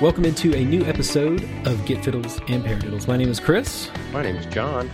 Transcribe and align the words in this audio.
Welcome 0.00 0.26
into 0.26 0.54
a 0.54 0.64
new 0.64 0.84
episode 0.84 1.42
of 1.66 1.84
Get 1.84 2.04
Fiddles 2.04 2.38
and 2.46 2.62
Paradiddles. 2.64 3.08
My 3.08 3.16
name 3.16 3.30
is 3.30 3.40
Chris. 3.40 3.90
My 4.12 4.22
name 4.22 4.36
is 4.36 4.46
John. 4.46 4.88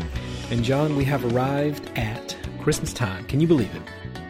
And 0.50 0.64
John, 0.64 0.96
we 0.96 1.04
have 1.04 1.22
arrived 1.26 1.90
at 1.98 2.34
Christmas 2.62 2.94
time. 2.94 3.26
Can 3.26 3.38
you 3.38 3.46
believe 3.46 3.68
it? 3.74 3.82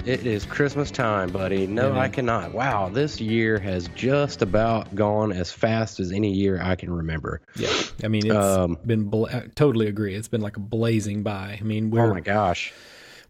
It 0.05 0.27
is 0.27 0.45
Christmas 0.45 0.91
time, 0.91 1.31
buddy. 1.31 1.69
No, 1.69 1.93
yeah, 1.93 2.01
I 2.01 2.09
cannot. 2.09 2.55
Wow, 2.55 2.89
this 2.89 3.21
year 3.21 3.61
has 3.61 3.87
just 3.95 4.43
about 4.43 4.93
gone 4.97 5.31
as 5.31 5.53
fast 5.53 6.01
as 6.01 6.11
any 6.11 6.33
year 6.33 6.61
I 6.61 6.75
can 6.75 6.93
remember. 6.93 7.41
Yeah, 7.55 7.73
I 8.03 8.09
mean, 8.09 8.27
it's 8.27 8.35
um, 8.35 8.77
been 8.85 9.05
bla- 9.05 9.47
totally 9.55 9.87
agree. 9.87 10.17
It's 10.17 10.27
been 10.27 10.41
like 10.41 10.57
a 10.57 10.61
blazing 10.61 11.23
by. 11.23 11.57
I 11.61 11.63
mean, 11.63 11.93
we're, 11.93 12.11
oh 12.11 12.15
my 12.15 12.21
gosh, 12.21 12.73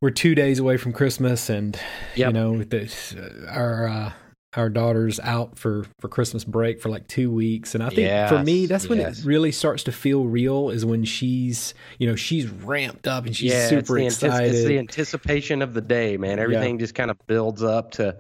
we're 0.00 0.08
two 0.08 0.34
days 0.34 0.60
away 0.60 0.78
from 0.78 0.94
Christmas, 0.94 1.50
and 1.50 1.78
yep. 2.16 2.28
you 2.28 2.32
know, 2.32 2.64
this, 2.64 3.14
uh, 3.14 3.50
our 3.50 3.86
uh, 3.86 4.12
our 4.56 4.68
daughter's 4.68 5.18
out 5.20 5.58
for 5.58 5.86
for 5.98 6.08
Christmas 6.08 6.44
break 6.44 6.80
for 6.80 6.88
like 6.88 7.08
two 7.08 7.30
weeks, 7.30 7.74
and 7.74 7.82
I 7.82 7.88
think 7.88 8.00
yes, 8.00 8.30
for 8.30 8.42
me 8.42 8.66
that's 8.66 8.88
when 8.88 8.98
yes. 8.98 9.20
it 9.20 9.24
really 9.24 9.52
starts 9.52 9.84
to 9.84 9.92
feel 9.92 10.24
real 10.24 10.70
is 10.70 10.84
when 10.84 11.04
she's 11.04 11.74
you 11.98 12.08
know 12.08 12.16
she's 12.16 12.48
ramped 12.48 13.06
up 13.06 13.26
and 13.26 13.34
she's 13.34 13.52
yeah, 13.52 13.68
super 13.68 13.98
it's 13.98 14.22
excited. 14.22 14.52
Antici- 14.52 14.54
it's 14.54 14.64
the 14.66 14.78
anticipation 14.78 15.62
of 15.62 15.74
the 15.74 15.80
day, 15.80 16.16
man. 16.16 16.38
Everything 16.38 16.76
yeah. 16.76 16.80
just 16.80 16.94
kind 16.94 17.10
of 17.10 17.18
builds 17.26 17.62
up 17.62 17.92
to 17.92 18.16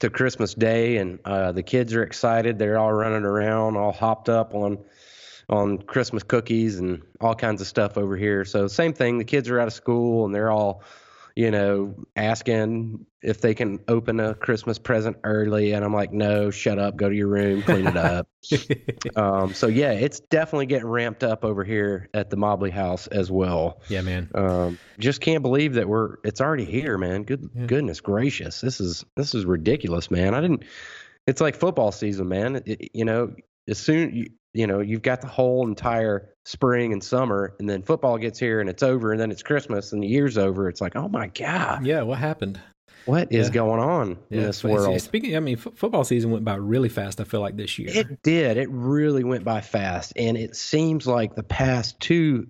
to 0.00 0.10
Christmas 0.10 0.54
Day, 0.54 0.96
and 0.98 1.18
uh, 1.24 1.52
the 1.52 1.62
kids 1.62 1.94
are 1.94 2.02
excited. 2.02 2.58
They're 2.58 2.78
all 2.78 2.92
running 2.92 3.24
around, 3.24 3.76
all 3.76 3.92
hopped 3.92 4.28
up 4.28 4.54
on 4.54 4.78
on 5.48 5.78
Christmas 5.78 6.22
cookies 6.22 6.78
and 6.78 7.02
all 7.20 7.34
kinds 7.34 7.60
of 7.60 7.66
stuff 7.66 7.98
over 7.98 8.16
here. 8.16 8.44
So 8.44 8.66
same 8.66 8.92
thing. 8.92 9.18
The 9.18 9.24
kids 9.24 9.48
are 9.50 9.60
out 9.60 9.68
of 9.68 9.74
school 9.74 10.24
and 10.24 10.34
they're 10.34 10.50
all 10.50 10.82
you 11.36 11.50
know, 11.50 11.94
asking 12.14 13.06
if 13.20 13.40
they 13.40 13.54
can 13.54 13.80
open 13.88 14.20
a 14.20 14.34
Christmas 14.34 14.78
present 14.78 15.16
early. 15.24 15.72
And 15.72 15.84
I'm 15.84 15.92
like, 15.92 16.12
no, 16.12 16.50
shut 16.50 16.78
up, 16.78 16.96
go 16.96 17.08
to 17.08 17.14
your 17.14 17.26
room, 17.26 17.62
clean 17.62 17.86
it 17.88 17.96
up. 17.96 18.28
um, 19.16 19.52
so, 19.52 19.66
yeah, 19.66 19.92
it's 19.92 20.20
definitely 20.20 20.66
getting 20.66 20.86
ramped 20.86 21.24
up 21.24 21.44
over 21.44 21.64
here 21.64 22.08
at 22.14 22.30
the 22.30 22.36
Mobley 22.36 22.70
house 22.70 23.08
as 23.08 23.32
well. 23.32 23.80
Yeah, 23.88 24.02
man. 24.02 24.30
Um, 24.34 24.78
just 24.98 25.20
can't 25.20 25.42
believe 25.42 25.74
that 25.74 25.88
we're, 25.88 26.18
it's 26.22 26.40
already 26.40 26.66
here, 26.66 26.98
man. 26.98 27.24
Good, 27.24 27.50
yeah. 27.52 27.66
goodness 27.66 28.00
gracious. 28.00 28.60
This 28.60 28.80
is, 28.80 29.04
this 29.16 29.34
is 29.34 29.44
ridiculous, 29.44 30.12
man. 30.12 30.34
I 30.34 30.40
didn't, 30.40 30.64
it's 31.26 31.40
like 31.40 31.56
football 31.56 31.90
season, 31.90 32.28
man. 32.28 32.62
It, 32.64 32.90
you 32.94 33.04
know, 33.04 33.34
as 33.66 33.78
soon, 33.78 34.28
you, 34.54 34.66
know, 34.66 34.80
you've 34.80 35.02
got 35.02 35.20
the 35.20 35.26
whole 35.26 35.66
entire 35.66 36.30
spring 36.44 36.92
and 36.92 37.02
summer, 37.02 37.54
and 37.58 37.68
then 37.68 37.82
football 37.82 38.16
gets 38.16 38.38
here 38.38 38.60
and 38.60 38.70
it's 38.70 38.82
over, 38.82 39.12
and 39.12 39.20
then 39.20 39.30
it's 39.30 39.42
Christmas 39.42 39.92
and 39.92 40.02
the 40.02 40.06
year's 40.06 40.38
over. 40.38 40.68
It's 40.68 40.80
like, 40.80 40.96
oh 40.96 41.08
my 41.08 41.26
god, 41.26 41.84
yeah, 41.84 42.02
what 42.02 42.18
happened? 42.18 42.60
What 43.06 43.32
is 43.32 43.48
yeah. 43.48 43.54
going 43.54 43.80
on 43.80 44.18
yeah. 44.30 44.38
in 44.38 44.44
this 44.44 44.64
world? 44.64 44.98
Speaking, 45.00 45.36
I 45.36 45.40
mean, 45.40 45.58
f- 45.58 45.74
football 45.74 46.04
season 46.04 46.30
went 46.30 46.44
by 46.44 46.54
really 46.54 46.88
fast. 46.88 47.20
I 47.20 47.24
feel 47.24 47.40
like 47.40 47.56
this 47.56 47.78
year 47.78 47.90
it 47.92 48.22
did. 48.22 48.56
It 48.56 48.70
really 48.70 49.24
went 49.24 49.44
by 49.44 49.60
fast, 49.60 50.14
and 50.16 50.36
it 50.36 50.56
seems 50.56 51.06
like 51.06 51.34
the 51.34 51.42
past 51.42 52.00
two 52.00 52.48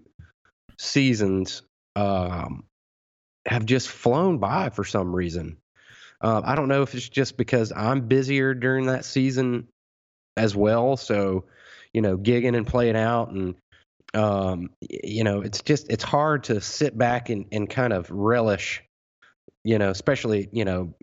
seasons 0.78 1.62
um, 1.96 2.64
have 3.46 3.64
just 3.64 3.88
flown 3.88 4.38
by 4.38 4.70
for 4.70 4.84
some 4.84 5.14
reason. 5.14 5.56
Uh, 6.20 6.40
I 6.44 6.54
don't 6.54 6.68
know 6.68 6.82
if 6.82 6.94
it's 6.94 7.08
just 7.08 7.36
because 7.36 7.72
I'm 7.74 8.02
busier 8.02 8.54
during 8.54 8.86
that 8.86 9.04
season 9.04 9.68
as 10.36 10.54
well, 10.54 10.96
so 10.96 11.44
you 11.94 12.02
know, 12.02 12.18
gigging 12.18 12.56
and 12.56 12.66
playing 12.66 12.96
out 12.96 13.30
and 13.30 13.54
um, 14.12 14.70
you 14.80 15.24
know, 15.24 15.40
it's 15.40 15.60
just 15.62 15.90
it's 15.90 16.04
hard 16.04 16.44
to 16.44 16.60
sit 16.60 16.96
back 16.96 17.30
and, 17.30 17.46
and 17.50 17.68
kind 17.68 17.92
of 17.92 18.08
relish, 18.10 18.82
you 19.64 19.78
know, 19.78 19.90
especially 19.90 20.48
you 20.52 20.64
know, 20.64 20.94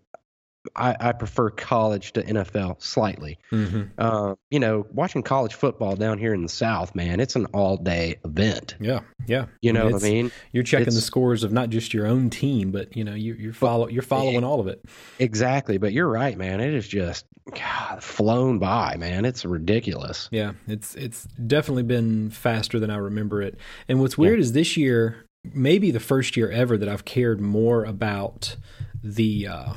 I, 0.76 0.96
I 1.00 1.12
prefer 1.14 1.50
college 1.50 2.14
to 2.14 2.24
NFL 2.24 2.82
slightly. 2.82 3.40
Mm-hmm. 3.52 3.84
Uh, 3.98 4.36
you 4.50 4.60
know, 4.60 4.86
watching 4.92 5.24
college 5.24 5.54
football 5.54 5.96
down 5.96 6.20
here 6.20 6.34
in 6.34 6.44
the 6.44 6.50
South, 6.50 6.94
man, 6.94 7.20
it's 7.20 7.36
an 7.36 7.48
all 7.48 7.78
day 7.78 8.20
event. 8.24 8.76
Yeah, 8.80 9.02
yeah. 9.28 9.46
You 9.62 9.74
know 9.74 9.86
what 9.86 10.04
I 10.04 10.10
mean? 10.10 10.32
You're 10.52 10.64
checking 10.64 10.94
the 10.94 11.02
scores 11.02 11.44
of 11.44 11.52
not 11.52 11.70
just 11.70 11.94
your 11.94 12.06
own 12.06 12.30
team, 12.30 12.72
but 12.72 12.96
you 12.96 13.04
know, 13.04 13.16
you, 13.16 13.34
you're 13.34 13.54
follow 13.54 13.88
you're 13.88 14.04
following 14.04 14.44
all 14.44 14.60
of 14.60 14.68
it. 14.68 14.84
Exactly, 15.20 15.78
but 15.78 15.94
you're 15.94 16.10
right, 16.10 16.38
man. 16.38 16.62
It 16.62 16.74
is 16.74 16.88
just 16.88 17.26
God, 17.54 18.04
flown 18.04 18.60
by, 18.60 18.98
man. 18.98 19.26
It's 19.26 19.44
ridiculous. 19.44 20.30
Yeah, 20.32 20.54
it's 20.68 20.96
it's 20.96 21.24
definitely 21.24 21.84
been 21.84 22.30
faster 22.30 22.80
than 22.80 22.92
I 22.92 22.98
remember 22.98 23.42
it. 23.42 23.58
And 23.88 24.00
what's 24.00 24.18
weird 24.18 24.38
yeah. 24.38 24.44
is 24.44 24.54
this 24.54 24.78
year, 24.78 25.26
maybe 25.44 25.92
the 25.92 26.00
first 26.00 26.38
year 26.38 26.52
ever 26.52 26.78
that 26.78 26.88
I've 26.88 27.06
cared 27.06 27.42
more 27.42 27.84
about 27.84 28.56
the 29.04 29.48
uh, 29.48 29.74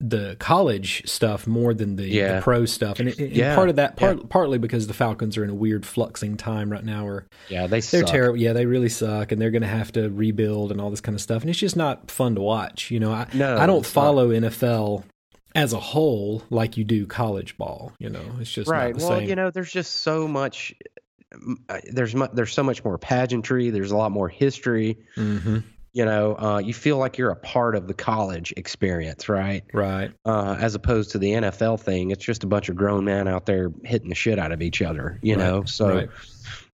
the 0.00 0.36
college 0.38 1.08
stuff 1.08 1.46
more 1.46 1.72
than 1.72 1.96
the, 1.96 2.06
yeah. 2.06 2.36
the 2.36 2.42
pro 2.42 2.66
stuff, 2.66 3.00
and, 3.00 3.08
and 3.08 3.32
yeah. 3.32 3.54
part 3.54 3.70
of 3.70 3.76
that 3.76 3.96
part, 3.96 4.18
yeah. 4.18 4.22
partly 4.28 4.58
because 4.58 4.86
the 4.86 4.94
Falcons 4.94 5.38
are 5.38 5.44
in 5.44 5.50
a 5.50 5.54
weird 5.54 5.84
fluxing 5.84 6.36
time 6.36 6.70
right 6.70 6.84
now, 6.84 7.04
where 7.04 7.26
yeah 7.48 7.66
they 7.66 7.80
they're 7.80 8.02
terrible. 8.02 8.38
Yeah, 8.38 8.52
they 8.52 8.66
really 8.66 8.90
suck, 8.90 9.32
and 9.32 9.40
they're 9.40 9.50
going 9.50 9.62
to 9.62 9.68
have 9.68 9.92
to 9.92 10.10
rebuild 10.10 10.70
and 10.70 10.80
all 10.80 10.90
this 10.90 11.00
kind 11.00 11.14
of 11.14 11.22
stuff, 11.22 11.42
and 11.42 11.50
it's 11.50 11.58
just 11.58 11.76
not 11.76 12.10
fun 12.10 12.34
to 12.34 12.42
watch. 12.42 12.90
You 12.90 13.00
know, 13.00 13.12
I 13.12 13.26
no, 13.32 13.56
I 13.56 13.66
don't 13.66 13.86
follow 13.86 14.28
not. 14.28 14.52
NFL 14.52 15.04
as 15.54 15.72
a 15.72 15.80
whole 15.80 16.42
like 16.50 16.76
you 16.76 16.84
do 16.84 17.06
college 17.06 17.56
ball. 17.56 17.92
You 17.98 18.10
know, 18.10 18.24
it's 18.38 18.52
just 18.52 18.68
right. 18.68 18.94
well, 18.94 19.18
same. 19.18 19.28
you 19.28 19.34
know, 19.34 19.50
there's 19.50 19.72
just 19.72 20.00
so 20.00 20.28
much. 20.28 20.74
Uh, 21.68 21.80
there's 21.90 22.14
there's 22.34 22.52
so 22.52 22.62
much 22.62 22.84
more 22.84 22.98
pageantry. 22.98 23.70
There's 23.70 23.92
a 23.92 23.96
lot 23.96 24.12
more 24.12 24.28
history. 24.28 24.98
Mm-hmm 25.16 25.58
you 25.96 26.04
know, 26.04 26.36
uh, 26.38 26.58
you 26.58 26.74
feel 26.74 26.98
like 26.98 27.16
you're 27.16 27.30
a 27.30 27.36
part 27.36 27.74
of 27.74 27.88
the 27.88 27.94
college 27.94 28.52
experience, 28.58 29.30
right? 29.30 29.64
Right. 29.72 30.12
Uh, 30.26 30.54
as 30.60 30.74
opposed 30.74 31.12
to 31.12 31.18
the 31.18 31.32
NFL 31.32 31.80
thing, 31.80 32.10
it's 32.10 32.22
just 32.22 32.44
a 32.44 32.46
bunch 32.46 32.68
of 32.68 32.76
grown 32.76 33.06
men 33.06 33.26
out 33.26 33.46
there 33.46 33.72
hitting 33.82 34.10
the 34.10 34.14
shit 34.14 34.38
out 34.38 34.52
of 34.52 34.60
each 34.60 34.82
other, 34.82 35.18
you 35.22 35.36
right. 35.36 35.42
know? 35.42 35.64
So, 35.64 36.06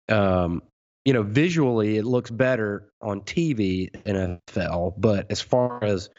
right. 0.09 0.17
um, 0.17 0.63
you 1.03 1.11
know, 1.11 1.23
visually 1.23 1.97
it 1.97 2.05
looks 2.05 2.31
better 2.31 2.93
on 3.01 3.19
TV 3.19 3.91
NFL, 4.05 4.93
but 4.97 5.29
as 5.29 5.41
far 5.41 5.83
as 5.83 6.09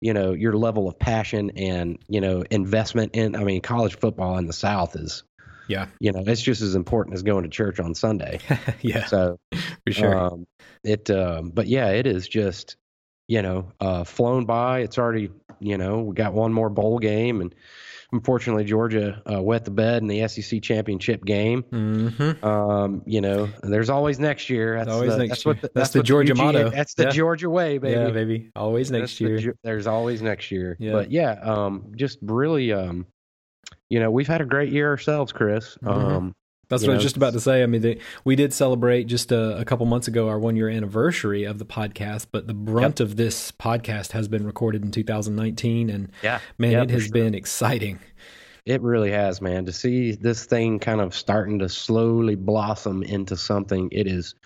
you 0.00 0.14
know 0.14 0.32
your 0.32 0.56
level 0.56 0.86
of 0.88 0.98
passion 1.00 1.50
and 1.56 1.98
you 2.08 2.22
know 2.22 2.42
investment 2.50 3.14
in 3.14 3.36
i 3.36 3.44
mean 3.44 3.60
college 3.60 3.98
football 3.98 4.38
in 4.38 4.46
the 4.46 4.52
south 4.54 4.96
is 4.96 5.24
yeah. 5.70 5.86
You 6.00 6.12
know, 6.12 6.22
it's 6.26 6.42
just 6.42 6.62
as 6.62 6.74
important 6.74 7.14
as 7.14 7.22
going 7.22 7.44
to 7.44 7.48
church 7.48 7.80
on 7.80 7.94
Sunday. 7.94 8.40
yeah. 8.80 9.06
So 9.06 9.38
for 9.52 9.92
sure. 9.92 10.16
Um, 10.16 10.46
it, 10.84 11.10
um, 11.10 11.50
but 11.50 11.66
yeah, 11.66 11.88
it 11.90 12.06
is 12.06 12.28
just, 12.28 12.76
you 13.28 13.42
know, 13.42 13.72
uh, 13.80 14.04
flown 14.04 14.44
by. 14.44 14.80
It's 14.80 14.98
already, 14.98 15.30
you 15.60 15.78
know, 15.78 16.00
we 16.00 16.14
got 16.14 16.32
one 16.32 16.52
more 16.52 16.70
bowl 16.70 16.98
game 16.98 17.40
and, 17.40 17.54
unfortunately 18.12 18.64
Georgia 18.64 19.22
uh, 19.30 19.40
wet 19.40 19.64
the 19.64 19.70
bed 19.70 20.02
in 20.02 20.08
the 20.08 20.26
SEC 20.28 20.62
championship 20.62 21.24
game. 21.24 21.62
Mm-hmm. 21.62 22.44
Um, 22.44 23.02
you 23.06 23.20
know, 23.20 23.48
there's 23.62 23.90
always 23.90 24.18
next 24.18 24.50
year. 24.50 24.76
That's 24.78 24.90
always 24.90 25.12
the, 25.12 25.18
next 25.18 25.28
that's 25.30 25.44
year. 25.44 25.54
What 25.54 25.62
the, 25.62 25.68
that's, 25.68 25.74
that's 25.74 25.90
the 25.90 26.02
Georgia 26.02 26.34
the 26.34 26.42
motto. 26.42 26.70
That's 26.70 26.94
the 26.94 27.04
yeah. 27.04 27.10
Georgia 27.10 27.50
way, 27.50 27.78
baby. 27.78 28.00
Yeah, 28.00 28.10
baby. 28.10 28.50
Always 28.56 28.90
next 28.90 29.18
that's 29.18 29.20
year. 29.20 29.40
The, 29.40 29.58
there's 29.62 29.86
always 29.86 30.22
next 30.22 30.50
year. 30.50 30.76
Yeah. 30.78 30.92
But 30.92 31.10
yeah, 31.10 31.32
um, 31.42 31.92
just 31.96 32.18
really, 32.22 32.72
um, 32.72 33.06
you 33.90 34.00
know, 34.00 34.10
we've 34.10 34.28
had 34.28 34.40
a 34.40 34.46
great 34.46 34.72
year 34.72 34.88
ourselves, 34.88 35.32
Chris. 35.32 35.76
Mm-hmm. 35.82 35.88
Um, 35.88 36.34
that's 36.70 36.82
what 36.82 36.86
know, 36.86 36.92
I 36.92 36.96
was 36.96 37.02
just 37.02 37.16
about 37.16 37.32
to 37.32 37.40
say. 37.40 37.64
I 37.64 37.66
mean, 37.66 37.82
they, 37.82 37.98
we 38.24 38.36
did 38.36 38.54
celebrate 38.54 39.04
just 39.04 39.32
a, 39.32 39.58
a, 39.58 39.64
couple 39.64 39.84
months 39.86 40.06
ago 40.06 40.28
our 40.28 40.38
one 40.38 40.54
year 40.54 40.68
anniversary 40.68 41.42
of 41.42 41.58
the 41.58 41.64
podcast, 41.66 42.26
but 42.30 42.46
the 42.46 42.54
brunt 42.54 43.00
yep. 43.00 43.08
of 43.08 43.16
this 43.16 43.50
podcast 43.50 44.12
has 44.12 44.28
been 44.28 44.46
recorded 44.46 44.84
in 44.84 44.92
2019. 44.92 45.90
And 45.90 46.12
yeah, 46.22 46.38
man, 46.58 46.70
yeah, 46.70 46.82
it 46.82 46.90
has 46.90 47.04
sure. 47.04 47.12
been 47.12 47.34
exciting. 47.34 47.98
It 48.64 48.82
really 48.82 49.10
has, 49.10 49.40
man. 49.40 49.66
To 49.66 49.72
see 49.72 50.12
this 50.12 50.44
thing 50.44 50.78
kind 50.78 51.00
of 51.00 51.12
starting 51.12 51.58
to 51.58 51.68
slowly 51.68 52.36
blossom 52.36 53.02
into 53.02 53.36
something, 53.36 53.88
it 53.90 54.06
is. 54.06 54.36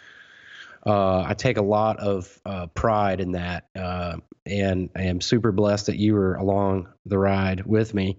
Uh, 0.87 1.25
I 1.27 1.35
take 1.35 1.59
a 1.59 1.63
lot 1.63 1.99
of 1.99 2.41
uh, 2.47 2.69
pride 2.69 3.21
in 3.21 3.33
that, 3.33 3.69
uh, 3.77 4.17
and 4.47 4.91
I 4.95 5.03
am 5.03 5.21
super 5.21 5.53
blessed 5.53 5.87
that 5.87 5.97
you 5.97 6.15
were 6.15 6.35
along 6.35 6.89
the 7.07 7.19
ride 7.19 7.65
with 7.65 7.95
me. 7.95 8.19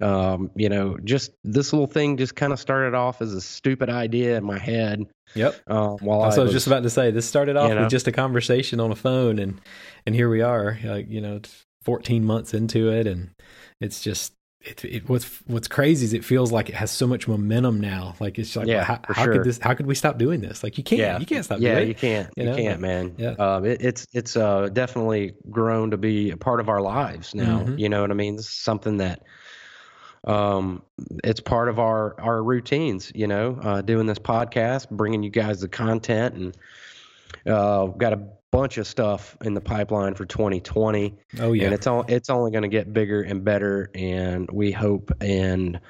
Um, 0.00 0.50
you 0.54 0.68
know, 0.68 0.96
just 0.98 1.32
this 1.44 1.72
little 1.72 1.86
thing 1.86 2.16
just 2.16 2.34
kind 2.34 2.52
of 2.52 2.60
started 2.60 2.94
off 2.94 3.20
as 3.20 3.34
a 3.34 3.40
stupid 3.40 3.90
idea 3.90 4.36
in 4.36 4.44
my 4.44 4.58
head. 4.58 5.06
Yep. 5.34 5.56
Um, 5.66 5.98
while 5.98 6.20
was, 6.20 6.38
I 6.38 6.42
was 6.42 6.52
just 6.52 6.66
about 6.66 6.84
to 6.84 6.90
say. 6.90 7.10
This 7.10 7.26
started 7.26 7.56
off 7.56 7.68
you 7.68 7.74
know, 7.74 7.82
with 7.82 7.90
just 7.90 8.08
a 8.08 8.12
conversation 8.12 8.80
on 8.80 8.90
a 8.92 8.96
phone, 8.96 9.38
and 9.38 9.60
and 10.06 10.14
here 10.14 10.30
we 10.30 10.40
are. 10.40 10.78
Like 10.82 11.10
you 11.10 11.20
know, 11.20 11.40
14 11.82 12.24
months 12.24 12.54
into 12.54 12.90
it, 12.90 13.06
and 13.06 13.30
it's 13.80 14.00
just 14.00 14.32
it, 14.60 14.84
it, 14.84 15.08
what's 15.08 15.24
what's 15.46 15.68
crazy 15.68 16.04
is 16.04 16.12
it 16.12 16.24
feels 16.24 16.50
like 16.50 16.68
it 16.68 16.74
has 16.74 16.90
so 16.90 17.06
much 17.06 17.28
momentum 17.28 17.80
now. 17.80 18.14
Like 18.18 18.38
it's 18.38 18.56
like, 18.56 18.66
yeah, 18.66 18.82
how, 18.82 19.00
how 19.04 19.24
sure. 19.24 19.34
could 19.34 19.44
this? 19.44 19.58
How 19.58 19.74
could 19.74 19.86
we 19.86 19.94
stop 19.94 20.18
doing 20.18 20.40
this? 20.40 20.64
Like 20.64 20.78
you 20.78 20.84
can't, 20.84 21.00
yeah. 21.00 21.18
you 21.18 21.26
can't 21.26 21.44
stop. 21.44 21.60
Yeah, 21.60 21.76
doing 21.76 21.88
you 21.88 21.94
can't, 21.94 22.30
you, 22.36 22.44
know? 22.44 22.56
can't, 22.56 22.80
man. 22.80 23.14
Yeah, 23.18 23.30
um, 23.38 23.64
it, 23.64 23.80
it's 23.80 24.06
it's 24.12 24.36
uh, 24.36 24.68
definitely 24.68 25.34
grown 25.48 25.92
to 25.92 25.96
be 25.96 26.30
a 26.32 26.36
part 26.36 26.58
of 26.58 26.68
our 26.68 26.80
lives 26.80 27.34
now. 27.34 27.60
Mm-hmm. 27.60 27.78
You 27.78 27.88
know 27.88 28.00
what 28.00 28.10
I 28.10 28.14
mean? 28.14 28.36
This 28.36 28.46
is 28.46 28.54
something 28.54 28.96
that 28.96 29.22
um, 30.24 30.82
it's 31.22 31.40
part 31.40 31.68
of 31.68 31.78
our 31.78 32.20
our 32.20 32.42
routines. 32.42 33.12
You 33.14 33.28
know, 33.28 33.60
uh, 33.62 33.82
doing 33.82 34.06
this 34.06 34.18
podcast, 34.18 34.90
bringing 34.90 35.22
you 35.22 35.30
guys 35.30 35.60
the 35.60 35.68
content, 35.68 36.34
and 36.34 36.56
uh, 37.48 37.86
got 37.86 38.12
a 38.12 38.20
bunch 38.50 38.78
of 38.78 38.86
stuff 38.86 39.36
in 39.42 39.54
the 39.54 39.60
pipeline 39.60 40.14
for 40.14 40.24
2020. 40.24 41.14
Oh 41.40 41.52
yeah, 41.52 41.64
and 41.64 41.74
it's 41.74 41.86
all 41.86 42.04
it's 42.08 42.30
only 42.30 42.50
going 42.50 42.62
to 42.62 42.68
get 42.68 42.92
bigger 42.92 43.22
and 43.22 43.44
better, 43.44 43.90
and 43.94 44.48
we 44.52 44.72
hope 44.72 45.10
and 45.20 45.80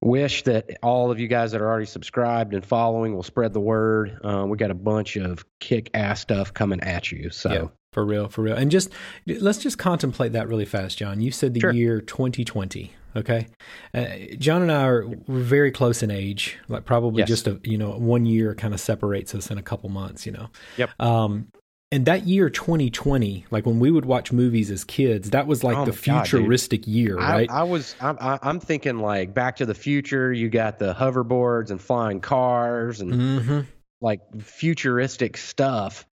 wish 0.00 0.42
that 0.44 0.70
all 0.82 1.10
of 1.10 1.18
you 1.18 1.26
guys 1.28 1.52
that 1.52 1.60
are 1.60 1.68
already 1.68 1.86
subscribed 1.86 2.54
and 2.54 2.64
following 2.64 3.14
will 3.14 3.22
spread 3.22 3.52
the 3.52 3.60
word. 3.60 4.18
Uh, 4.22 4.44
we 4.46 4.56
got 4.56 4.70
a 4.70 4.74
bunch 4.74 5.16
of 5.16 5.44
kick 5.58 5.90
ass 5.94 6.20
stuff 6.20 6.52
coming 6.52 6.80
at 6.80 7.10
you. 7.10 7.30
So. 7.30 7.52
Yeah, 7.52 7.66
for 7.92 8.04
real, 8.04 8.28
for 8.28 8.42
real. 8.42 8.56
And 8.56 8.70
just 8.70 8.90
let's 9.26 9.58
just 9.58 9.78
contemplate 9.78 10.32
that 10.32 10.48
really 10.48 10.66
fast, 10.66 10.98
John. 10.98 11.20
You 11.20 11.30
said 11.30 11.54
the 11.54 11.60
Sure. 11.60 11.72
year 11.72 12.00
2020. 12.00 12.92
Okay, 13.16 13.46
uh, 13.94 14.06
John 14.38 14.62
and 14.62 14.70
I 14.70 14.84
are 14.84 15.06
we're 15.06 15.40
very 15.40 15.70
close 15.72 16.02
in 16.02 16.10
age, 16.10 16.58
like 16.68 16.84
probably 16.84 17.20
Yes. 17.20 17.28
just 17.28 17.46
a 17.46 17.58
you 17.64 17.78
know 17.78 17.92
one 17.92 18.26
year 18.26 18.54
kind 18.54 18.74
of 18.74 18.80
separates 18.80 19.34
us 19.34 19.50
in 19.50 19.58
a 19.58 19.62
couple 19.62 19.88
months. 19.88 20.26
You 20.26 20.32
know. 20.32 20.48
Yep. 20.76 20.90
Um, 21.00 21.48
and 21.92 22.04
that 22.06 22.26
year 22.26 22.50
2020, 22.50 23.46
like 23.50 23.64
when 23.64 23.78
we 23.78 23.92
would 23.92 24.04
watch 24.04 24.32
movies 24.32 24.72
as 24.72 24.82
kids, 24.84 25.30
that 25.30 25.46
was 25.46 25.62
like 25.62 25.76
Oh 25.76 25.84
the 25.84 25.92
my 25.92 26.18
God, 26.18 26.28
futuristic 26.28 26.86
year, 26.86 27.16
right? 27.16 27.48
I, 27.50 27.60
I 27.60 27.62
was 27.62 27.94
I'm, 28.00 28.16
I'm 28.20 28.58
thinking 28.60 28.98
like 28.98 29.32
Back 29.32 29.56
to 29.56 29.66
the 29.66 29.74
Future. 29.74 30.32
You 30.32 30.48
got 30.48 30.78
the 30.80 30.92
hoverboards 30.94 31.70
and 31.70 31.80
flying 31.80 32.20
cars 32.20 33.00
and 33.00 33.12
mm-hmm. 33.12 33.60
like 34.00 34.20
futuristic 34.42 35.36
stuff. 35.36 36.04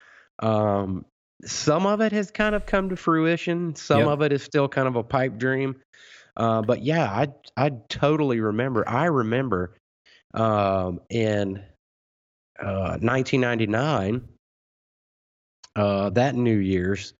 Um, 0.40 1.06
some 1.44 1.86
of 1.86 2.00
it 2.00 2.12
has 2.12 2.30
kind 2.30 2.54
of 2.54 2.66
come 2.66 2.90
to 2.90 2.96
fruition. 2.96 3.74
Some 3.74 4.00
Yep. 4.00 4.08
of 4.08 4.22
it 4.22 4.32
is 4.32 4.42
still 4.42 4.68
kind 4.68 4.86
of 4.86 4.96
a 4.96 5.02
pipe 5.02 5.38
dream. 5.38 5.76
Uh, 6.36 6.62
but 6.62 6.82
yeah, 6.82 7.04
I 7.04 7.28
I 7.56 7.70
totally 7.88 8.40
remember. 8.40 8.88
I 8.88 9.04
remember 9.06 9.74
um, 10.34 11.00
in 11.10 11.62
uh, 12.58 12.98
1999, 13.00 14.28
uh, 15.76 16.10
that 16.10 16.34
New 16.34 16.56
Year's. 16.56 17.14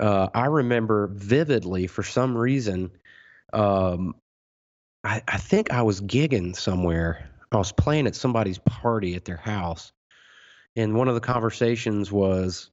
Uh, 0.00 0.28
I 0.34 0.46
remember 0.46 1.08
vividly 1.12 1.86
for 1.86 2.02
some 2.02 2.36
reason. 2.36 2.90
Um, 3.52 4.14
I, 5.04 5.22
I 5.28 5.36
think 5.36 5.72
I 5.72 5.82
was 5.82 6.00
gigging 6.00 6.56
somewhere. 6.56 7.28
I 7.52 7.56
was 7.58 7.72
playing 7.72 8.06
at 8.06 8.16
somebody's 8.16 8.58
party 8.58 9.14
at 9.14 9.26
their 9.26 9.36
house, 9.36 9.92
and 10.74 10.94
one 10.94 11.08
of 11.08 11.14
the 11.14 11.20
conversations 11.20 12.10
was, 12.10 12.70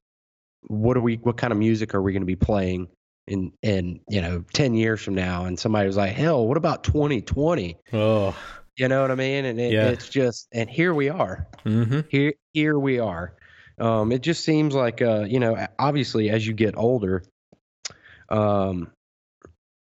"What 0.62 0.96
are 0.96 1.02
we? 1.02 1.16
What 1.16 1.36
kind 1.36 1.52
of 1.52 1.58
music 1.58 1.94
are 1.94 2.00
we 2.00 2.12
going 2.12 2.22
to 2.22 2.26
be 2.26 2.36
playing 2.36 2.88
in 3.30 3.52
in 3.62 4.00
you 4.08 4.20
know 4.20 4.44
ten 4.52 4.74
years 4.74 5.00
from 5.00 5.14
now?" 5.14 5.44
And 5.46 5.58
somebody 5.58 5.86
was 5.86 5.96
like, 5.96 6.12
"Hell, 6.12 6.46
what 6.46 6.56
about 6.56 6.84
2020?" 6.84 7.78
Oh, 7.92 8.36
You 8.76 8.88
know 8.88 9.02
what 9.02 9.10
I 9.10 9.14
mean? 9.14 9.44
And 9.44 9.60
it, 9.60 9.72
Yeah. 9.72 9.88
it's 9.88 10.08
just, 10.08 10.48
and 10.52 10.68
here 10.70 10.94
we 10.94 11.08
are. 11.10 11.46
mm-hmm. 11.66 12.00
Here, 12.08 12.32
here 12.52 12.78
we 12.78 12.98
are. 12.98 13.34
Um, 13.78 14.10
it 14.12 14.22
just 14.22 14.42
seems 14.44 14.74
like, 14.74 15.02
uh, 15.02 15.24
you 15.28 15.38
know, 15.38 15.66
obviously 15.78 16.30
as 16.30 16.46
you 16.46 16.54
get 16.54 16.76
older, 16.78 17.22
um, 18.30 18.90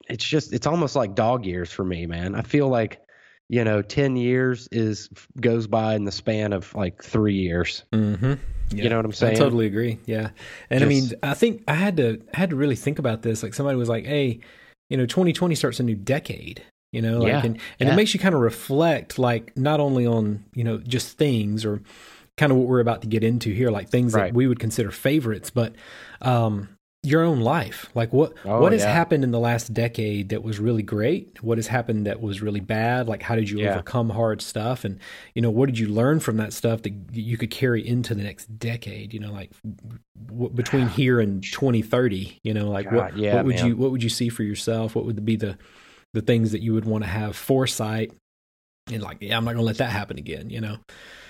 it's 0.10 0.24
just, 0.24 0.54
it's 0.54 0.68
almost 0.68 0.96
like 0.96 1.16
dog 1.16 1.46
years 1.46 1.72
for 1.72 1.84
me, 1.84 2.06
man. 2.08 2.34
I 2.36 2.42
feel 2.42 2.68
like, 2.70 3.02
you 3.50 3.64
know, 3.64 3.82
ten 3.82 4.16
years 4.16 4.68
is 4.72 5.10
goes 5.40 5.68
by 5.68 5.96
in 5.96 6.06
the 6.06 6.12
span 6.12 6.54
of 6.54 6.74
like 6.74 7.04
three 7.04 7.36
years. 7.36 7.84
Mm-hmm. 7.92 8.34
Yeah, 8.74 8.84
You 8.84 8.90
know 8.90 8.98
what 8.98 9.06
I'm 9.06 9.12
saying? 9.14 9.36
I 9.36 9.40
totally 9.40 9.66
agree. 9.68 10.00
Yeah, 10.06 10.30
and 10.70 10.84
I 10.84 10.88
mean, 10.88 11.12
I 11.24 11.34
think 11.34 11.64
I 11.68 11.74
had 11.74 11.98
to 11.98 12.22
I 12.34 12.38
had 12.38 12.50
to 12.52 12.56
really 12.56 12.76
think 12.76 13.00
about 13.00 13.22
this. 13.22 13.44
Like 13.44 13.54
somebody 13.54 13.78
was 13.78 13.90
like, 13.90 14.06
"Hey, 14.06 14.40
you 14.90 14.98
know, 14.98 15.06
2020 15.06 15.56
starts 15.56 15.80
a 15.80 15.84
new 15.84 15.96
decade." 15.96 16.64
You 16.94 17.02
know, 17.02 17.20
like, 17.20 17.28
Yeah, 17.30 17.38
and, 17.46 17.46
and 17.80 17.88
yeah. 17.88 17.94
it 17.94 17.96
makes 17.96 18.14
you 18.14 18.20
kind 18.20 18.36
of 18.36 18.42
reflect, 18.42 19.18
like 19.18 19.56
not 19.58 19.80
only 19.80 20.06
on 20.06 20.44
you 20.54 20.64
know 20.64 20.78
just 20.78 21.18
things 21.18 21.64
or 21.66 21.82
kind 22.38 22.52
of 22.52 22.58
what 22.58 22.68
we're 22.68 22.80
about 22.80 23.02
to 23.02 23.08
get 23.08 23.24
into 23.24 23.54
here, 23.54 23.70
like 23.72 23.90
things 23.90 24.14
Right. 24.14 24.26
that 24.26 24.34
we 24.34 24.48
would 24.48 24.60
consider 24.60 24.92
favorites, 24.92 25.50
but 25.50 25.74
um, 26.22 26.70
your 27.04 27.24
own 27.24 27.40
life. 27.40 27.90
Like 27.96 28.14
what 28.14 28.34
Oh, 28.46 28.62
what 28.62 28.74
has 28.74 28.82
yeah. 28.84 28.94
happened 28.94 29.24
in 29.24 29.32
the 29.32 29.40
last 29.40 29.74
decade 29.74 30.30
that 30.30 30.44
was 30.44 30.60
really 30.60 30.84
great? 30.84 31.42
What 31.44 31.58
has 31.58 31.66
happened 31.68 32.06
that 32.06 32.22
was 32.22 32.42
really 32.44 32.60
bad? 32.60 33.08
Like 33.08 33.24
how 33.24 33.36
did 33.36 33.50
you 33.50 33.60
Yeah. 33.60 33.72
overcome 33.72 34.10
hard 34.12 34.42
stuff? 34.42 34.86
And 34.86 35.00
you 35.34 35.42
know 35.42 35.50
what 35.50 35.66
did 35.66 35.80
you 35.80 35.88
learn 35.88 36.20
from 36.20 36.38
that 36.38 36.54
stuff 36.54 36.84
that 36.84 36.94
you 37.12 37.38
could 37.38 37.50
carry 37.50 37.86
into 37.86 38.14
the 38.14 38.22
next 38.24 38.60
decade? 38.60 39.14
You 39.16 39.20
know, 39.20 39.32
like 39.32 39.52
w- 40.28 40.52
between 40.54 40.90
here 40.90 41.20
and 41.20 41.42
2030. 41.44 42.40
You 42.44 42.54
know, 42.54 42.70
like 42.70 42.92
what 42.92 43.18
yeah, 43.18 43.36
what 43.36 43.46
would 43.46 43.56
man. 43.56 43.66
you 43.68 43.76
what 43.78 43.90
would 43.92 44.04
you 44.04 44.10
see 44.10 44.30
for 44.30 44.44
yourself? 44.44 44.96
What 44.96 45.06
would 45.06 45.26
be 45.26 45.36
the 45.38 45.58
the 46.14 46.22
things 46.22 46.52
that 46.52 46.62
you 46.62 46.74
would 46.74 46.86
want 46.86 47.04
to 47.04 47.10
have 47.10 47.36
foresight? 47.36 48.12
And 48.92 49.02
like, 49.02 49.18
yeah, 49.22 49.38
I'm 49.38 49.46
not 49.46 49.54
gonna 49.54 49.64
let 49.66 49.78
that 49.78 49.90
happen 49.92 50.20
again. 50.20 50.52
You 50.52 50.62
know. 50.62 50.78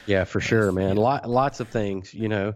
Yeah, 0.07 0.23
for 0.25 0.41
sure, 0.41 0.71
man. 0.71 0.97
Lot, 0.97 1.29
lots 1.29 1.59
of 1.59 1.69
things, 1.69 2.13
you 2.13 2.27
know. 2.27 2.55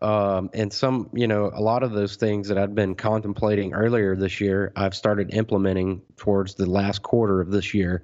Um, 0.00 0.50
and 0.54 0.72
some, 0.72 1.10
you 1.12 1.26
know, 1.26 1.50
a 1.52 1.60
lot 1.60 1.82
of 1.82 1.92
those 1.92 2.16
things 2.16 2.48
that 2.48 2.58
I'd 2.58 2.74
been 2.74 2.94
contemplating 2.94 3.74
earlier 3.74 4.14
this 4.14 4.40
year, 4.40 4.72
I've 4.76 4.94
started 4.94 5.34
implementing 5.34 6.02
towards 6.16 6.54
the 6.54 6.66
last 6.66 7.02
quarter 7.02 7.40
of 7.40 7.50
this 7.50 7.74
year, 7.74 8.02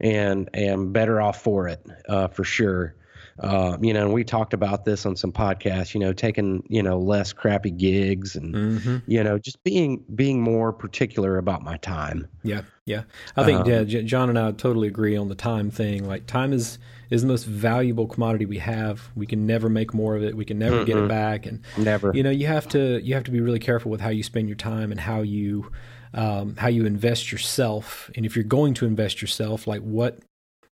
and 0.00 0.48
am 0.54 0.92
better 0.92 1.20
off 1.20 1.42
for 1.42 1.66
it, 1.66 1.84
uh, 2.08 2.28
for 2.28 2.44
sure. 2.44 2.94
Uh, 3.40 3.78
you 3.80 3.92
know, 3.92 4.04
and 4.04 4.12
we 4.12 4.24
talked 4.24 4.52
about 4.52 4.84
this 4.84 5.06
on 5.06 5.14
some 5.14 5.30
podcasts. 5.30 5.94
You 5.94 6.00
know, 6.00 6.12
taking 6.12 6.64
you 6.68 6.82
know 6.82 6.98
less 6.98 7.32
crappy 7.32 7.70
gigs, 7.70 8.34
and 8.34 8.54
Mm-hmm. 8.54 8.96
you 9.06 9.22
know, 9.22 9.38
just 9.38 9.62
being 9.62 10.04
being 10.14 10.40
more 10.40 10.72
particular 10.72 11.38
about 11.38 11.62
my 11.62 11.76
time. 11.76 12.26
Yeah, 12.42 12.62
yeah. 12.84 13.02
I 13.36 13.44
think 13.44 13.60
Um, 13.60 13.68
yeah, 13.68 13.82
John 14.02 14.28
and 14.28 14.38
I 14.38 14.50
totally 14.52 14.88
agree 14.88 15.16
on 15.16 15.28
the 15.28 15.36
time 15.36 15.70
thing. 15.70 16.06
Like 16.06 16.26
time 16.26 16.52
is 16.52 16.78
is 17.10 17.22
the 17.22 17.28
most 17.28 17.44
valuable 17.44 18.06
commodity 18.06 18.46
we 18.46 18.58
have. 18.58 19.08
We 19.14 19.26
can 19.26 19.46
never 19.46 19.68
make 19.68 19.94
more 19.94 20.16
of 20.16 20.22
it. 20.22 20.36
We 20.36 20.44
can 20.44 20.58
never 20.58 20.84
get 20.84 20.96
it 20.96 21.08
back. 21.08 21.46
And 21.46 21.60
Never. 21.76 22.12
you 22.14 22.22
know, 22.22 22.30
you 22.30 22.46
have 22.46 22.68
to 22.68 23.00
you 23.02 23.14
have 23.14 23.24
to 23.24 23.30
be 23.30 23.40
really 23.40 23.58
careful 23.60 23.90
with 23.90 24.00
how 24.00 24.10
you 24.10 24.22
spend 24.22 24.48
your 24.48 24.56
time 24.56 24.90
and 24.90 25.00
how 25.00 25.22
you 25.22 25.70
um, 26.14 26.56
how 26.56 26.68
you 26.68 26.86
invest 26.86 27.30
yourself. 27.32 28.10
And 28.16 28.24
if 28.26 28.34
you're 28.36 28.44
going 28.44 28.74
to 28.74 28.86
invest 28.86 29.20
yourself, 29.22 29.66
like 29.66 29.82
what 29.82 30.18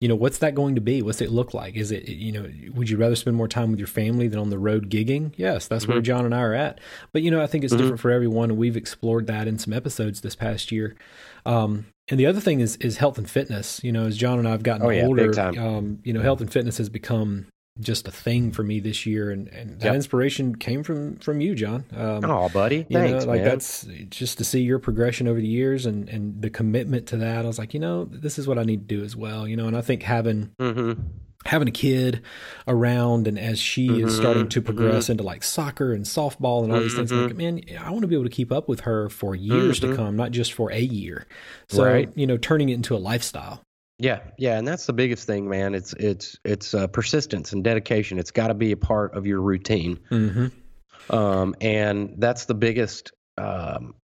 you 0.00 0.06
know, 0.06 0.14
what's 0.14 0.38
that 0.38 0.54
going 0.54 0.76
to 0.76 0.80
be? 0.80 1.02
What's 1.02 1.20
it 1.20 1.32
look 1.32 1.52
like? 1.54 1.74
Is 1.74 1.90
it 1.90 2.08
you 2.08 2.30
know, 2.30 2.48
would 2.72 2.88
you 2.88 2.96
rather 2.96 3.16
spend 3.16 3.36
more 3.36 3.48
time 3.48 3.70
with 3.70 3.80
your 3.80 3.88
family 3.88 4.28
than 4.28 4.38
on 4.38 4.48
the 4.50 4.58
road 4.58 4.90
gigging? 4.90 5.32
Yes, 5.36 5.66
that's 5.66 5.88
where 5.88 5.98
Mhm. 6.00 6.04
John 6.04 6.24
and 6.24 6.32
I 6.34 6.40
are 6.42 6.54
at. 6.54 6.78
But 7.12 7.22
you 7.22 7.30
know, 7.32 7.42
I 7.42 7.48
think 7.48 7.64
it's 7.64 7.74
Mhm. 7.74 7.78
different 7.78 8.00
for 8.00 8.10
everyone, 8.12 8.50
and 8.50 8.58
we've 8.58 8.76
explored 8.76 9.26
that 9.26 9.48
in 9.48 9.58
some 9.58 9.72
episodes 9.72 10.20
this 10.20 10.36
past 10.36 10.70
year. 10.70 10.94
Um, 11.48 11.86
and 12.10 12.20
the 12.20 12.26
other 12.26 12.40
thing 12.40 12.60
is 12.60 12.76
is 12.76 12.98
health 12.98 13.18
and 13.18 13.28
fitness. 13.28 13.80
You 13.82 13.92
know, 13.92 14.06
as 14.06 14.16
John 14.16 14.38
and 14.38 14.46
I 14.46 14.52
have 14.52 14.62
gotten 14.62 14.86
Oh, 14.86 14.90
yeah, 14.90 15.04
older, 15.06 15.38
um, 15.58 15.98
you 16.04 16.12
know, 16.12 16.20
health 16.22 16.40
and 16.40 16.52
fitness 16.52 16.78
has 16.78 16.88
become 16.88 17.46
just 17.80 18.08
a 18.08 18.10
thing 18.10 18.50
for 18.52 18.62
me 18.62 18.80
this 18.80 19.06
year, 19.06 19.30
and, 19.30 19.48
and 19.48 19.78
that 19.80 19.86
Yep. 19.86 19.94
inspiration 19.94 20.56
came 20.56 20.82
from 20.82 21.16
from 21.16 21.40
you, 21.40 21.54
John. 21.54 21.84
Um, 21.94 22.24
oh, 22.24 22.48
buddy, 22.48 22.86
you 22.88 22.98
thanks, 22.98 23.24
know, 23.24 23.30
like 23.30 23.40
man. 23.42 23.48
that's 23.48 23.86
just 24.10 24.38
to 24.38 24.44
see 24.44 24.60
your 24.62 24.78
progression 24.78 25.28
over 25.28 25.40
the 25.40 25.46
years 25.46 25.86
and 25.86 26.08
and 26.08 26.42
the 26.42 26.50
commitment 26.50 27.06
to 27.08 27.16
that. 27.18 27.44
I 27.44 27.46
was 27.48 27.58
like, 27.58 27.74
you 27.74 27.80
know, 27.80 28.04
this 28.06 28.38
is 28.38 28.46
what 28.48 28.58
I 28.58 28.64
need 28.64 28.88
to 28.88 28.96
do 28.96 29.04
as 29.04 29.14
well. 29.14 29.46
You 29.46 29.56
know, 29.56 29.66
and 29.66 29.76
I 29.76 29.80
think 29.80 30.02
having 30.02 30.50
mm-hmm. 30.58 31.00
having 31.44 31.68
a 31.68 31.72
kid 31.72 32.22
around 32.66 33.28
and 33.28 33.38
as 33.38 33.58
she 33.60 33.86
is 34.02 34.14
Mhm, 34.14 34.20
starting 34.20 34.48
to 34.48 34.60
progress 34.60 35.08
into 35.08 35.22
like 35.22 35.44
soccer 35.44 35.92
and 35.92 36.04
softball 36.04 36.64
and 36.64 36.72
all 36.72 36.80
these 36.80 36.94
things, 36.94 37.12
I'm 37.12 37.26
like, 37.28 37.36
man, 37.36 37.60
I 37.80 37.90
want 37.90 38.02
to 38.02 38.08
be 38.08 38.16
able 38.16 38.24
to 38.24 38.30
keep 38.30 38.50
up 38.52 38.68
with 38.68 38.80
her 38.80 39.08
for 39.08 39.34
years 39.36 39.78
to 39.80 39.86
Mhm. 39.86 39.96
come, 39.96 40.16
not 40.16 40.32
just 40.32 40.52
for 40.52 40.72
a 40.72 40.80
year. 40.80 41.26
So, 41.68 41.84
Right. 41.84 42.10
you 42.16 42.26
know, 42.26 42.36
turning 42.36 42.68
it 42.70 42.74
into 42.74 42.96
a 42.96 42.98
lifestyle. 42.98 43.62
Yeah, 43.98 44.20
yeah, 44.38 44.56
and 44.58 44.66
that's 44.66 44.86
the 44.86 44.92
biggest 44.92 45.26
thing, 45.26 45.48
man. 45.48 45.74
It's 45.74 45.92
it's 45.92 46.38
it's 46.44 46.72
uh, 46.72 46.86
persistence 46.86 47.52
and 47.52 47.64
dedication. 47.64 48.18
It's 48.18 48.30
got 48.30 48.48
to 48.48 48.54
be 48.54 48.70
a 48.72 48.76
part 48.76 49.14
of 49.16 49.26
your 49.26 49.40
routine, 49.40 49.98
Mm-hmm. 50.10 51.14
um, 51.14 51.56
and 51.60 52.14
that's 52.18 52.44
the 52.44 52.54
biggest 52.54 53.10
um, 53.36 53.94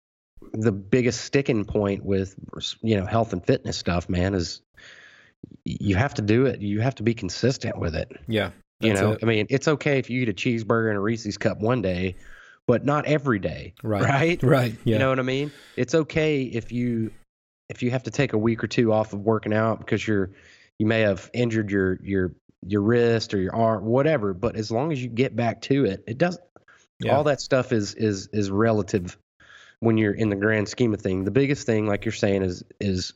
the 0.53 0.73
biggest 0.73 1.21
sticking 1.21 1.65
point 1.65 2.05
with 2.05 2.35
you 2.83 2.97
know 2.97 3.07
health 3.07 3.33
and 3.33 3.45
fitness 3.47 3.77
stuff, 3.77 4.09
man. 4.09 4.35
Is 4.35 4.63
you 5.65 5.95
have 5.95 6.15
to 6.15 6.23
do 6.23 6.47
it. 6.47 6.61
You 6.61 6.81
have 6.81 6.97
to 6.97 7.03
be 7.05 7.15
consistent 7.15 7.79
with 7.79 7.95
it. 7.95 8.11
Yeah. 8.27 8.51
You 8.81 8.95
know, 8.95 9.13
it. 9.13 9.21
I 9.23 9.27
mean, 9.27 9.47
it's 9.51 9.69
okay 9.69 9.99
if 9.99 10.11
you 10.11 10.23
eat 10.23 10.29
a 10.29 10.33
cheeseburger 10.33 10.89
and 10.89 10.97
a 10.97 11.01
Reese's 11.01 11.39
cup 11.39 11.61
one 11.61 11.81
day, 11.83 12.17
but 12.67 12.85
not 12.85 13.07
every 13.07 13.39
day, 13.39 13.75
Right. 13.83 14.03
right? 14.05 14.43
Right. 14.43 14.75
Yeah. 14.85 14.95
You 14.95 14.99
know 14.99 15.09
what 15.11 15.19
I 15.21 15.23
mean? 15.23 15.53
It's 15.77 15.95
okay 15.95 16.43
if 16.43 16.73
you 16.73 17.13
if 17.75 17.83
you 17.83 17.90
have 17.90 18.04
to 18.04 18.11
take 18.11 18.33
a 18.33 18.38
week 18.38 18.62
or 18.62 18.66
two 18.66 18.93
off 18.93 19.12
of 19.12 19.21
working 19.21 19.52
out 19.52 19.78
because 19.78 20.07
you're 20.07 20.31
you 20.78 20.87
may 20.87 21.00
have 21.00 21.31
injured 21.33 21.71
your 21.71 21.99
your 22.02 22.35
your 22.66 22.81
wrist 22.83 23.35
or 23.35 23.38
your 23.38 23.54
arm, 23.54 23.85
whatever. 23.85 24.33
But 24.33 24.57
as 24.57 24.71
long 24.71 24.93
as 24.93 25.02
you 25.02 25.09
get 25.09 25.37
back 25.37 25.61
to 25.62 25.85
it, 25.85 26.04
it 26.07 26.19
does. 26.19 26.38
Yeah. 27.00 27.16
All 27.16 27.25
that 27.25 27.40
stuff 27.40 27.73
is 27.73 27.95
is 27.95 28.28
is 28.33 28.50
relative 28.50 29.19
when 29.81 29.99
you're 29.99 30.14
in 30.14 30.31
the 30.31 30.37
grand 30.37 30.69
scheme 30.69 30.95
of 30.95 31.00
things. 31.00 31.25
The 31.25 31.31
biggest 31.31 31.66
thing, 31.66 31.87
like 31.87 32.04
you're 32.04 32.12
saying, 32.12 32.43
is 32.43 32.64
is 32.81 33.12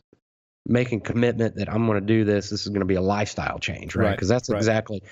making 0.66 1.00
commitment 1.00 1.56
that 1.56 1.72
I'm 1.72 1.86
going 1.86 1.98
to 1.98 2.06
do 2.06 2.24
this. 2.24 2.50
This 2.50 2.62
is 2.62 2.68
going 2.68 2.80
to 2.80 2.86
be 2.86 2.96
a 2.96 3.00
lifestyle 3.00 3.58
change, 3.58 3.96
right? 3.96 4.06
Right, 4.06 4.10
Because 4.10 4.28
that's 4.28 4.50
right. 4.50 4.58
exactly 4.58 5.02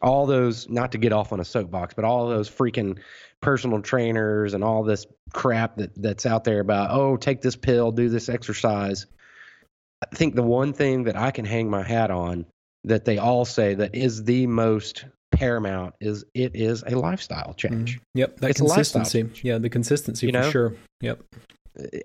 all 0.00 0.26
those. 0.26 0.68
Not 0.68 0.92
to 0.92 0.98
get 0.98 1.12
off 1.12 1.32
on 1.32 1.40
a 1.40 1.44
soapbox, 1.44 1.94
but 1.94 2.04
all 2.04 2.28
those 2.28 2.48
freaking 2.48 2.98
personal 3.42 3.80
trainers 3.80 4.54
and 4.54 4.62
all 4.62 4.82
this 4.82 5.06
crap 5.32 5.76
that 5.76 5.90
that's 6.02 6.26
out 6.26 6.44
there 6.44 6.60
about 6.60 6.90
oh 6.90 7.16
take 7.16 7.40
this 7.40 7.56
pill 7.56 7.90
do 7.90 8.08
this 8.08 8.28
exercise 8.28 9.06
i 10.02 10.14
think 10.14 10.34
the 10.34 10.42
one 10.42 10.72
thing 10.72 11.04
that 11.04 11.16
i 11.16 11.30
can 11.30 11.44
hang 11.44 11.70
my 11.70 11.82
hat 11.82 12.10
on 12.10 12.44
that 12.84 13.04
they 13.04 13.18
all 13.18 13.44
say 13.44 13.74
that 13.74 13.94
is 13.94 14.24
the 14.24 14.46
most 14.46 15.04
paramount 15.32 15.94
is 16.00 16.24
it 16.34 16.54
is 16.54 16.82
a 16.86 16.96
lifestyle 16.96 17.54
mm-hmm. 17.54 17.74
change 17.74 18.00
Yep. 18.14 18.38
That 18.38 18.50
It's 18.50 18.60
consistency. 18.60 19.30
Yeah. 19.42 19.58
The 19.58 19.70
consistency 19.70 20.26
You 20.26 20.32
for 20.32 20.38
know? 20.38 20.50
sure. 20.50 20.74
Yep. 21.00 21.22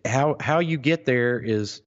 how 0.06 0.36
how 0.40 0.60
you 0.60 0.78
get 0.78 1.06
there 1.06 1.40
is 1.40 1.82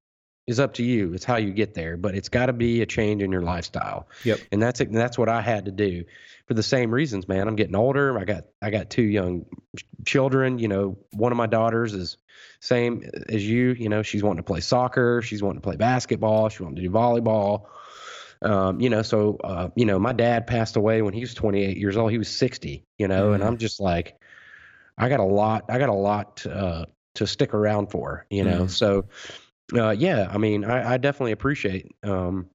is 0.49 0.59
up 0.59 0.75
to 0.75 0.83
you. 0.83 1.13
It's 1.13 1.25
how 1.25 1.37
you 1.37 1.53
get 1.53 1.75
there, 1.75 1.97
but 1.99 2.15
it's 2.15 2.31
got 2.31 2.47
to 2.47 2.55
be 2.55 2.81
a 2.81 2.87
change 2.87 3.23
in 3.23 3.31
your 3.31 3.43
lifestyle. 3.43 4.09
Yep. 4.25 4.41
And 4.51 4.63
that's 4.63 4.81
it. 4.81 4.91
That's 4.91 5.19
what 5.19 5.29
I 5.29 5.43
had 5.43 5.67
to 5.67 5.71
do 5.71 6.05
for 6.47 6.55
the 6.55 6.63
same 6.63 6.91
reasons, 6.91 7.29
man. 7.29 7.47
I'm 7.47 7.55
getting 7.55 7.77
older. 7.77 8.19
I 8.19 8.25
got 8.25 8.45
I 8.61 8.71
got 8.71 8.89
two 8.89 9.03
young 9.03 9.45
children. 10.07 10.59
You 10.59 10.69
know, 10.69 10.99
one 11.13 11.33
of 11.33 11.39
my 11.39 11.47
daughters 11.47 11.93
is 11.93 12.17
same 12.61 13.05
as 13.29 13.47
you. 13.47 13.75
You 13.79 13.91
know, 13.91 14.03
she's 14.03 14.23
wanting 14.23 14.39
to 14.39 14.43
play 14.43 14.61
soccer. 14.61 15.21
She's 15.21 15.43
wanting 15.43 15.61
to 15.61 15.65
play 15.65 15.77
basketball. 15.77 16.49
She 16.49 16.63
wanting 16.63 16.77
to 16.77 16.83
do 16.83 16.91
volleyball. 16.91 17.67
Um, 18.41 18.81
you 18.81 18.89
know, 18.89 19.03
so 19.03 19.37
uh, 19.45 19.69
you 19.77 19.85
know, 19.85 19.99
my 19.99 20.15
dad 20.15 20.47
passed 20.47 20.77
away 20.77 21.03
when 21.03 21.13
he 21.13 21.21
was 21.21 21.35
28 21.35 21.77
years 21.77 21.99
old. 21.99 22.11
He 22.11 22.19
was 22.19 22.29
60. 22.29 22.87
You 22.97 23.09
know, 23.09 23.31
mm. 23.31 23.35
and 23.35 23.45
I'm 23.45 23.59
just 23.59 23.81
like, 23.81 24.19
I 24.97 25.11
got 25.11 25.21
a 25.21 25.25
lot. 25.25 25.67
I 25.69 25.79
got 25.79 25.91
a 25.91 25.95
lot 25.95 26.47
uh, 26.47 26.87
to 27.17 27.27
stick 27.27 27.53
around 27.53 27.91
for. 27.91 28.25
You 28.31 28.45
know, 28.45 28.63
mm. 28.63 28.71
so 28.71 29.05
uh, 29.75 29.91
yeah. 29.91 30.29
I 30.31 30.39
mean, 30.39 30.65
I, 30.65 30.95
I 30.95 30.97
definitely 30.97 31.33
appreciate. 31.33 31.95
Um, 32.03 32.49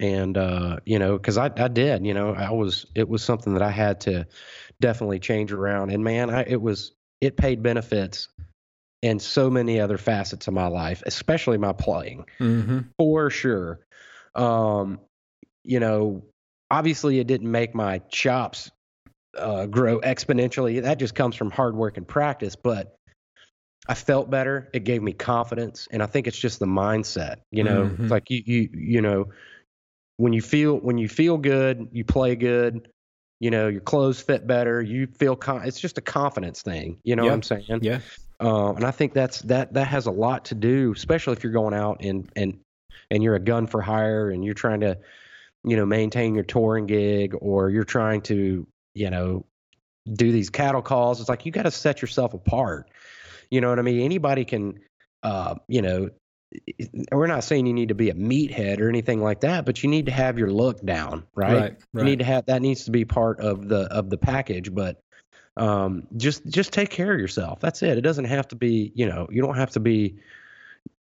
and 0.00 0.36
uh, 0.36 0.78
you 0.84 0.98
know, 0.98 1.16
because 1.16 1.38
I 1.38 1.50
I 1.56 1.68
did. 1.68 2.04
You 2.04 2.14
know, 2.14 2.34
I 2.34 2.50
was 2.50 2.86
it 2.94 3.08
was 3.08 3.22
something 3.22 3.54
that 3.54 3.62
I 3.62 3.70
had 3.70 4.00
to 4.02 4.26
definitely 4.80 5.20
change 5.20 5.52
around. 5.52 5.90
And 5.90 6.02
man, 6.02 6.30
I, 6.30 6.44
it 6.46 6.60
was 6.60 6.92
it 7.20 7.36
paid 7.36 7.62
benefits 7.62 8.28
in 9.02 9.18
so 9.18 9.50
many 9.50 9.80
other 9.80 9.98
facets 9.98 10.48
of 10.48 10.54
my 10.54 10.68
life, 10.68 11.02
especially 11.06 11.58
my 11.58 11.72
playing, 11.72 12.26
mm-hmm. 12.38 12.80
for 12.98 13.30
sure. 13.30 13.80
Um, 14.34 15.00
you 15.64 15.80
know, 15.80 16.24
obviously 16.70 17.18
it 17.18 17.26
didn't 17.26 17.50
make 17.50 17.74
my 17.74 17.98
chops 18.10 18.70
uh, 19.36 19.66
grow 19.66 20.00
exponentially. 20.00 20.82
That 20.82 20.98
just 20.98 21.14
comes 21.14 21.36
from 21.36 21.50
hard 21.50 21.76
work 21.76 21.96
and 21.96 22.06
practice. 22.06 22.56
But 22.56 22.96
I 23.88 23.94
felt 23.94 24.30
better. 24.30 24.70
It 24.72 24.84
gave 24.84 25.02
me 25.02 25.12
confidence, 25.12 25.88
and 25.90 26.02
I 26.02 26.06
think 26.06 26.26
it's 26.26 26.38
just 26.38 26.60
the 26.60 26.66
mindset. 26.66 27.36
You 27.50 27.64
know, 27.64 27.84
mm-hmm. 27.84 28.04
it's 28.04 28.10
like 28.10 28.30
you 28.30 28.42
you 28.44 28.68
you 28.72 29.02
know, 29.02 29.30
when 30.18 30.32
you 30.32 30.40
feel 30.40 30.76
when 30.76 30.98
you 30.98 31.08
feel 31.08 31.36
good, 31.36 31.88
you 31.92 32.04
play 32.04 32.36
good. 32.36 32.88
You 33.40 33.50
know, 33.50 33.66
your 33.66 33.80
clothes 33.80 34.20
fit 34.20 34.46
better. 34.46 34.80
You 34.80 35.08
feel 35.08 35.34
con- 35.34 35.66
it's 35.66 35.80
just 35.80 35.98
a 35.98 36.00
confidence 36.00 36.62
thing. 36.62 36.98
You 37.02 37.16
know 37.16 37.24
yeah. 37.24 37.30
what 37.30 37.34
I'm 37.34 37.42
saying? 37.42 37.80
Yeah. 37.82 37.98
Uh, 38.38 38.72
and 38.74 38.84
I 38.84 38.92
think 38.92 39.14
that's 39.14 39.42
that 39.42 39.74
that 39.74 39.88
has 39.88 40.06
a 40.06 40.12
lot 40.12 40.46
to 40.46 40.54
do, 40.54 40.92
especially 40.92 41.32
if 41.32 41.42
you're 41.42 41.52
going 41.52 41.74
out 41.74 42.02
and 42.04 42.30
and 42.36 42.60
and 43.10 43.22
you're 43.22 43.34
a 43.34 43.40
gun 43.40 43.66
for 43.66 43.80
hire 43.80 44.30
and 44.30 44.44
you're 44.44 44.54
trying 44.54 44.80
to, 44.80 44.98
you 45.64 45.76
know, 45.76 45.86
maintain 45.86 46.34
your 46.34 46.44
touring 46.44 46.86
gig 46.86 47.34
or 47.40 47.68
you're 47.68 47.84
trying 47.84 48.22
to, 48.22 48.66
you 48.94 49.10
know, 49.10 49.44
do 50.12 50.32
these 50.32 50.50
cattle 50.50 50.82
calls. 50.82 51.20
It's 51.20 51.28
like 51.28 51.46
you 51.46 51.52
got 51.52 51.64
to 51.64 51.70
set 51.70 52.00
yourself 52.00 52.34
apart. 52.34 52.88
You 53.52 53.60
know 53.60 53.68
what 53.68 53.78
I 53.78 53.82
mean? 53.82 54.00
Anybody 54.00 54.46
can, 54.46 54.80
uh, 55.22 55.56
you 55.68 55.82
know, 55.82 56.08
we're 57.12 57.26
not 57.26 57.44
saying 57.44 57.66
you 57.66 57.74
need 57.74 57.88
to 57.88 57.94
be 57.94 58.08
a 58.08 58.14
meathead 58.14 58.80
or 58.80 58.88
anything 58.88 59.20
like 59.20 59.40
that, 59.40 59.66
but 59.66 59.82
you 59.82 59.90
need 59.90 60.06
to 60.06 60.12
have 60.12 60.38
your 60.38 60.50
look 60.50 60.82
down, 60.82 61.24
right? 61.34 61.52
Right. 61.52 61.60
right. 61.60 61.76
You 61.92 62.04
need 62.04 62.20
to 62.20 62.24
have 62.24 62.46
that 62.46 62.62
needs 62.62 62.86
to 62.86 62.90
be 62.90 63.04
part 63.04 63.40
of 63.40 63.68
the 63.68 63.82
of 63.82 64.08
the 64.08 64.16
package, 64.16 64.74
but 64.74 65.02
um, 65.58 66.06
just 66.16 66.46
just 66.46 66.72
take 66.72 66.88
care 66.88 67.12
of 67.12 67.20
yourself. 67.20 67.60
That's 67.60 67.82
it. 67.82 67.98
It 67.98 68.00
doesn't 68.00 68.24
have 68.24 68.48
to 68.48 68.56
be, 68.56 68.90
you 68.94 69.06
know, 69.06 69.28
you 69.30 69.42
don't 69.42 69.58
have 69.58 69.72
to 69.72 69.80
be 69.80 70.16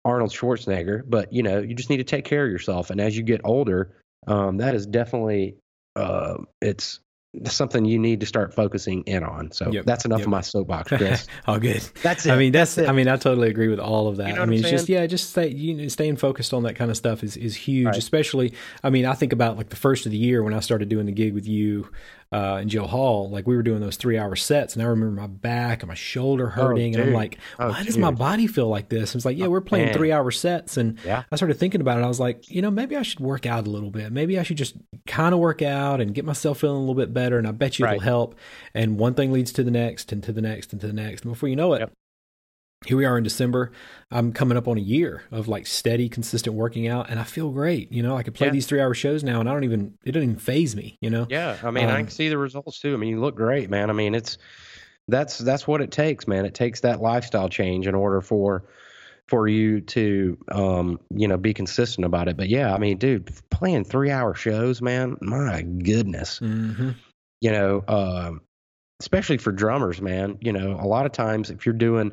Arnold 0.04 0.32
Schwarzenegger, 0.32 1.04
but 1.06 1.32
you 1.32 1.44
know, 1.44 1.60
you 1.60 1.74
just 1.74 1.88
need 1.88 1.98
to 1.98 2.04
take 2.04 2.24
care 2.24 2.44
of 2.44 2.50
yourself. 2.50 2.90
And 2.90 3.00
as 3.00 3.16
you 3.16 3.22
get 3.22 3.42
older, 3.44 3.96
um, 4.26 4.56
that 4.56 4.74
is 4.74 4.86
definitely 4.86 5.54
uh, 5.94 6.38
it's 6.60 6.98
something 7.44 7.84
you 7.84 7.98
need 7.98 8.20
to 8.20 8.26
start 8.26 8.52
focusing 8.54 9.02
in 9.02 9.22
on. 9.22 9.52
So 9.52 9.70
yep. 9.70 9.84
that's 9.84 10.04
enough 10.04 10.20
yep. 10.20 10.26
of 10.26 10.30
my 10.30 10.40
soapbox, 10.40 10.88
Chris. 10.88 11.26
all 11.46 11.60
good. 11.60 11.80
That's 12.02 12.26
it. 12.26 12.32
I 12.32 12.36
mean, 12.36 12.50
that's, 12.50 12.74
that's 12.74 12.88
I 12.88 12.92
mean, 12.92 13.06
I 13.06 13.16
totally 13.16 13.48
agree 13.48 13.68
with 13.68 13.78
all 13.78 14.08
of 14.08 14.16
that. 14.16 14.30
You 14.30 14.34
know 14.34 14.42
I 14.42 14.46
mean, 14.46 14.60
it's 14.60 14.70
just, 14.70 14.88
yeah, 14.88 15.06
just 15.06 15.30
stay, 15.30 15.48
you 15.48 15.74
know, 15.74 15.88
staying 15.88 16.16
focused 16.16 16.52
on 16.52 16.64
that 16.64 16.74
kind 16.74 16.90
of 16.90 16.96
stuff 16.96 17.22
is, 17.22 17.36
is 17.36 17.54
huge, 17.54 17.86
right. 17.86 17.96
especially, 17.96 18.52
I 18.82 18.90
mean, 18.90 19.06
I 19.06 19.14
think 19.14 19.32
about 19.32 19.56
like 19.56 19.68
the 19.68 19.76
first 19.76 20.06
of 20.06 20.12
the 20.12 20.18
year 20.18 20.42
when 20.42 20.54
I 20.54 20.60
started 20.60 20.88
doing 20.88 21.06
the 21.06 21.12
gig 21.12 21.32
with 21.32 21.46
you, 21.46 21.88
uh, 22.32 22.58
and 22.60 22.70
Jill 22.70 22.86
Hall, 22.86 23.28
like 23.28 23.46
we 23.46 23.56
were 23.56 23.62
doing 23.62 23.80
those 23.80 23.96
three 23.96 24.16
hour 24.16 24.36
sets, 24.36 24.74
and 24.74 24.82
I 24.82 24.86
remember 24.86 25.20
my 25.20 25.26
back 25.26 25.82
and 25.82 25.88
my 25.88 25.94
shoulder 25.94 26.46
oh, 26.46 26.50
hurting, 26.50 26.94
oh, 26.94 27.00
and 27.00 27.08
I'm 27.08 27.14
like, 27.14 27.38
oh, 27.58 27.70
why 27.70 27.82
does 27.82 27.98
my 27.98 28.12
body 28.12 28.46
feel 28.46 28.68
like 28.68 28.88
this? 28.88 29.16
It's 29.16 29.24
like, 29.24 29.36
yeah, 29.36 29.48
we're 29.48 29.60
playing 29.60 29.90
oh, 29.90 29.92
three 29.94 30.12
hour 30.12 30.30
sets, 30.30 30.76
and 30.76 30.98
yeah. 31.04 31.24
I 31.32 31.36
started 31.36 31.58
thinking 31.58 31.80
about 31.80 31.98
it. 31.98 32.04
I 32.04 32.08
was 32.08 32.20
like, 32.20 32.48
you 32.48 32.62
know, 32.62 32.70
maybe 32.70 32.96
I 32.96 33.02
should 33.02 33.18
work 33.18 33.46
out 33.46 33.66
a 33.66 33.70
little 33.70 33.90
bit. 33.90 34.12
Maybe 34.12 34.38
I 34.38 34.44
should 34.44 34.58
just 34.58 34.76
kind 35.08 35.34
of 35.34 35.40
work 35.40 35.60
out 35.60 36.00
and 36.00 36.14
get 36.14 36.24
myself 36.24 36.60
feeling 36.60 36.76
a 36.76 36.80
little 36.80 36.94
bit 36.94 37.12
better, 37.12 37.36
and 37.36 37.48
I 37.48 37.50
bet 37.50 37.80
you 37.80 37.84
right. 37.84 37.96
it'll 37.96 38.04
help. 38.04 38.36
And 38.74 38.96
one 38.96 39.14
thing 39.14 39.32
leads 39.32 39.52
to 39.54 39.64
the 39.64 39.72
next, 39.72 40.12
and 40.12 40.22
to 40.22 40.32
the 40.32 40.42
next, 40.42 40.72
and 40.72 40.80
to 40.82 40.86
the 40.86 40.92
next, 40.92 41.24
and 41.24 41.32
before 41.32 41.48
you 41.48 41.56
know 41.56 41.72
it, 41.72 41.80
yep 41.80 41.92
here 42.86 42.96
we 42.96 43.04
are 43.04 43.18
in 43.18 43.24
December. 43.24 43.72
I'm 44.10 44.32
coming 44.32 44.56
up 44.56 44.66
on 44.66 44.78
a 44.78 44.80
year 44.80 45.22
of 45.30 45.48
like 45.48 45.66
steady, 45.66 46.08
consistent 46.08 46.56
working 46.56 46.88
out, 46.88 47.10
and 47.10 47.20
I 47.20 47.24
feel 47.24 47.50
great. 47.50 47.92
You 47.92 48.02
know, 48.02 48.16
I 48.16 48.22
can 48.22 48.32
play 48.32 48.46
yeah. 48.46 48.52
these 48.52 48.66
three 48.66 48.80
hour 48.80 48.94
shows 48.94 49.22
now, 49.22 49.38
and 49.40 49.48
I 49.48 49.52
don't 49.52 49.64
even 49.64 49.98
it 50.04 50.12
doesn't 50.12 50.30
even 50.30 50.40
faze 50.40 50.74
me. 50.74 50.96
You 51.00 51.10
know. 51.10 51.26
Yeah, 51.28 51.58
I 51.62 51.70
mean, 51.70 51.84
um, 51.84 51.90
I 51.90 51.98
can 51.98 52.10
see 52.10 52.28
the 52.28 52.38
results 52.38 52.80
too. 52.80 52.94
I 52.94 52.96
mean, 52.96 53.10
you 53.10 53.20
look 53.20 53.36
great, 53.36 53.68
man. 53.68 53.90
I 53.90 53.92
mean, 53.92 54.14
it's 54.14 54.38
that's 55.08 55.38
that's 55.38 55.66
what 55.66 55.82
it 55.82 55.90
takes, 55.90 56.26
man. 56.26 56.46
It 56.46 56.54
takes 56.54 56.80
that 56.80 57.00
lifestyle 57.00 57.50
change 57.50 57.86
in 57.86 57.94
order 57.94 58.22
for 58.22 58.64
for 59.28 59.46
you 59.46 59.80
to 59.80 60.36
um 60.50 60.98
you 61.14 61.28
know 61.28 61.36
be 61.36 61.52
consistent 61.52 62.06
about 62.06 62.28
it. 62.28 62.36
But 62.38 62.48
yeah, 62.48 62.74
I 62.74 62.78
mean, 62.78 62.96
dude, 62.96 63.30
playing 63.50 63.84
three 63.84 64.10
hour 64.10 64.34
shows, 64.34 64.80
man, 64.80 65.18
my 65.20 65.62
goodness. 65.62 66.40
Mm-hmm. 66.40 66.90
You 67.42 67.52
know, 67.52 67.84
um, 67.88 68.40
especially 69.00 69.36
for 69.36 69.52
drummers, 69.52 70.00
man. 70.00 70.38
You 70.40 70.54
know, 70.54 70.78
a 70.80 70.86
lot 70.86 71.04
of 71.04 71.12
times 71.12 71.50
if 71.50 71.66
you're 71.66 71.74
doing 71.74 72.12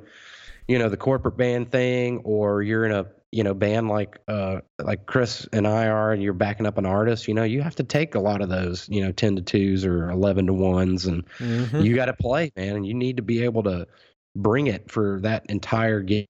you 0.67 0.79
know 0.79 0.89
the 0.89 0.97
corporate 0.97 1.37
band 1.37 1.71
thing 1.71 2.19
or 2.23 2.61
you're 2.61 2.85
in 2.85 2.91
a 2.91 3.05
you 3.31 3.43
know 3.43 3.53
band 3.53 3.89
like 3.89 4.19
uh 4.27 4.59
like 4.79 5.05
Chris 5.05 5.47
and 5.51 5.67
I 5.67 5.87
are 5.87 6.13
and 6.13 6.21
you're 6.21 6.33
backing 6.33 6.65
up 6.65 6.77
an 6.77 6.85
artist 6.85 7.27
you 7.27 7.33
know 7.33 7.43
you 7.43 7.61
have 7.61 7.75
to 7.75 7.83
take 7.83 8.15
a 8.15 8.19
lot 8.19 8.41
of 8.41 8.49
those 8.49 8.87
you 8.89 9.03
know 9.03 9.11
10 9.11 9.37
to 9.37 9.41
2s 9.41 9.85
or 9.85 10.09
11 10.09 10.47
to 10.47 10.53
1s 10.53 11.07
and 11.07 11.27
mm-hmm. 11.37 11.81
you 11.81 11.95
got 11.95 12.05
to 12.05 12.13
play 12.13 12.51
man 12.55 12.75
and 12.77 12.87
you 12.87 12.93
need 12.93 13.17
to 13.17 13.23
be 13.23 13.43
able 13.43 13.63
to 13.63 13.87
bring 14.35 14.67
it 14.67 14.91
for 14.91 15.19
that 15.21 15.45
entire 15.49 16.01
game 16.01 16.27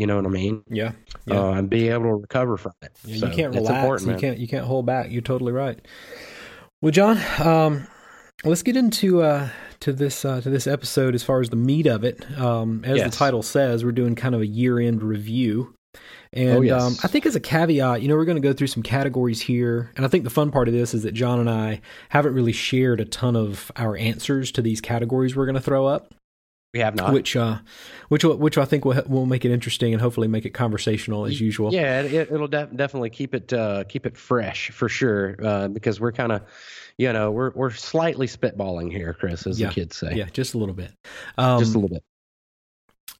you 0.00 0.06
know 0.06 0.16
what 0.16 0.24
I 0.24 0.30
mean? 0.30 0.62
Yeah. 0.66 0.92
yeah. 1.26 1.38
Uh, 1.38 1.52
and 1.52 1.68
be 1.68 1.90
able 1.90 2.04
to 2.04 2.14
recover 2.14 2.56
from 2.56 2.72
it. 2.80 2.90
Yeah, 3.04 3.18
so 3.18 3.26
you 3.26 3.34
can't 3.34 3.54
relax. 3.54 4.06
You 4.06 4.16
can't. 4.16 4.38
You 4.38 4.48
can't 4.48 4.64
hold 4.64 4.86
back. 4.86 5.10
You're 5.10 5.20
totally 5.20 5.52
right. 5.52 5.78
Well, 6.80 6.90
John, 6.90 7.18
um, 7.38 7.86
let's 8.44 8.62
get 8.62 8.76
into 8.76 9.22
uh, 9.22 9.48
to 9.80 9.92
this 9.92 10.24
uh, 10.24 10.40
to 10.40 10.50
this 10.50 10.66
episode 10.66 11.14
as 11.14 11.22
far 11.22 11.40
as 11.40 11.50
the 11.50 11.56
meat 11.56 11.86
of 11.86 12.04
it. 12.04 12.24
Um, 12.38 12.84
as 12.84 12.98
yes. 12.98 13.10
the 13.10 13.16
title 13.16 13.42
says, 13.42 13.84
we're 13.84 13.92
doing 13.92 14.14
kind 14.14 14.34
of 14.34 14.40
a 14.40 14.46
year 14.46 14.78
end 14.78 15.02
review. 15.02 15.74
And 16.32 16.58
oh, 16.58 16.60
yes. 16.60 16.80
um, 16.80 16.96
I 17.02 17.08
think 17.08 17.26
as 17.26 17.34
a 17.34 17.40
caveat, 17.40 18.02
you 18.02 18.08
know, 18.08 18.14
we're 18.14 18.24
going 18.24 18.40
to 18.40 18.48
go 18.48 18.52
through 18.52 18.68
some 18.68 18.84
categories 18.84 19.40
here. 19.40 19.90
And 19.96 20.06
I 20.06 20.08
think 20.08 20.22
the 20.22 20.30
fun 20.30 20.52
part 20.52 20.68
of 20.68 20.74
this 20.74 20.94
is 20.94 21.02
that 21.02 21.12
John 21.12 21.40
and 21.40 21.50
I 21.50 21.80
haven't 22.08 22.34
really 22.34 22.52
shared 22.52 23.00
a 23.00 23.04
ton 23.04 23.34
of 23.34 23.72
our 23.74 23.96
answers 23.96 24.52
to 24.52 24.62
these 24.62 24.80
categories 24.80 25.34
we're 25.34 25.46
going 25.46 25.56
to 25.56 25.60
throw 25.60 25.86
up. 25.86 26.14
We 26.72 26.78
have 26.78 26.94
not, 26.94 27.12
which 27.12 27.34
uh, 27.34 27.58
which 28.10 28.22
which 28.22 28.56
I 28.56 28.64
think 28.64 28.84
will 28.84 29.02
will 29.08 29.26
make 29.26 29.44
it 29.44 29.50
interesting 29.50 29.92
and 29.92 30.00
hopefully 30.00 30.28
make 30.28 30.46
it 30.46 30.50
conversational 30.50 31.26
as 31.26 31.40
usual. 31.40 31.74
Yeah, 31.74 32.02
it, 32.02 32.30
will 32.30 32.46
de- 32.46 32.68
definitely 32.76 33.10
keep 33.10 33.34
it 33.34 33.52
uh, 33.52 33.82
keep 33.88 34.06
it 34.06 34.16
fresh 34.16 34.70
for 34.70 34.88
sure 34.88 35.34
uh, 35.42 35.66
because 35.66 35.98
we're 35.98 36.12
kind 36.12 36.30
of 36.30 36.42
you 37.00 37.10
know, 37.14 37.30
we're 37.30 37.50
we're 37.54 37.70
slightly 37.70 38.26
spitballing 38.26 38.92
here, 38.92 39.14
Chris, 39.14 39.46
as 39.46 39.58
yeah. 39.58 39.68
the 39.68 39.74
kids 39.74 39.96
say. 39.96 40.12
Yeah, 40.12 40.26
just 40.26 40.52
a 40.52 40.58
little 40.58 40.74
bit. 40.74 40.92
Um, 41.38 41.58
just 41.58 41.74
a 41.74 41.78
little 41.78 41.96
bit. 41.96 42.04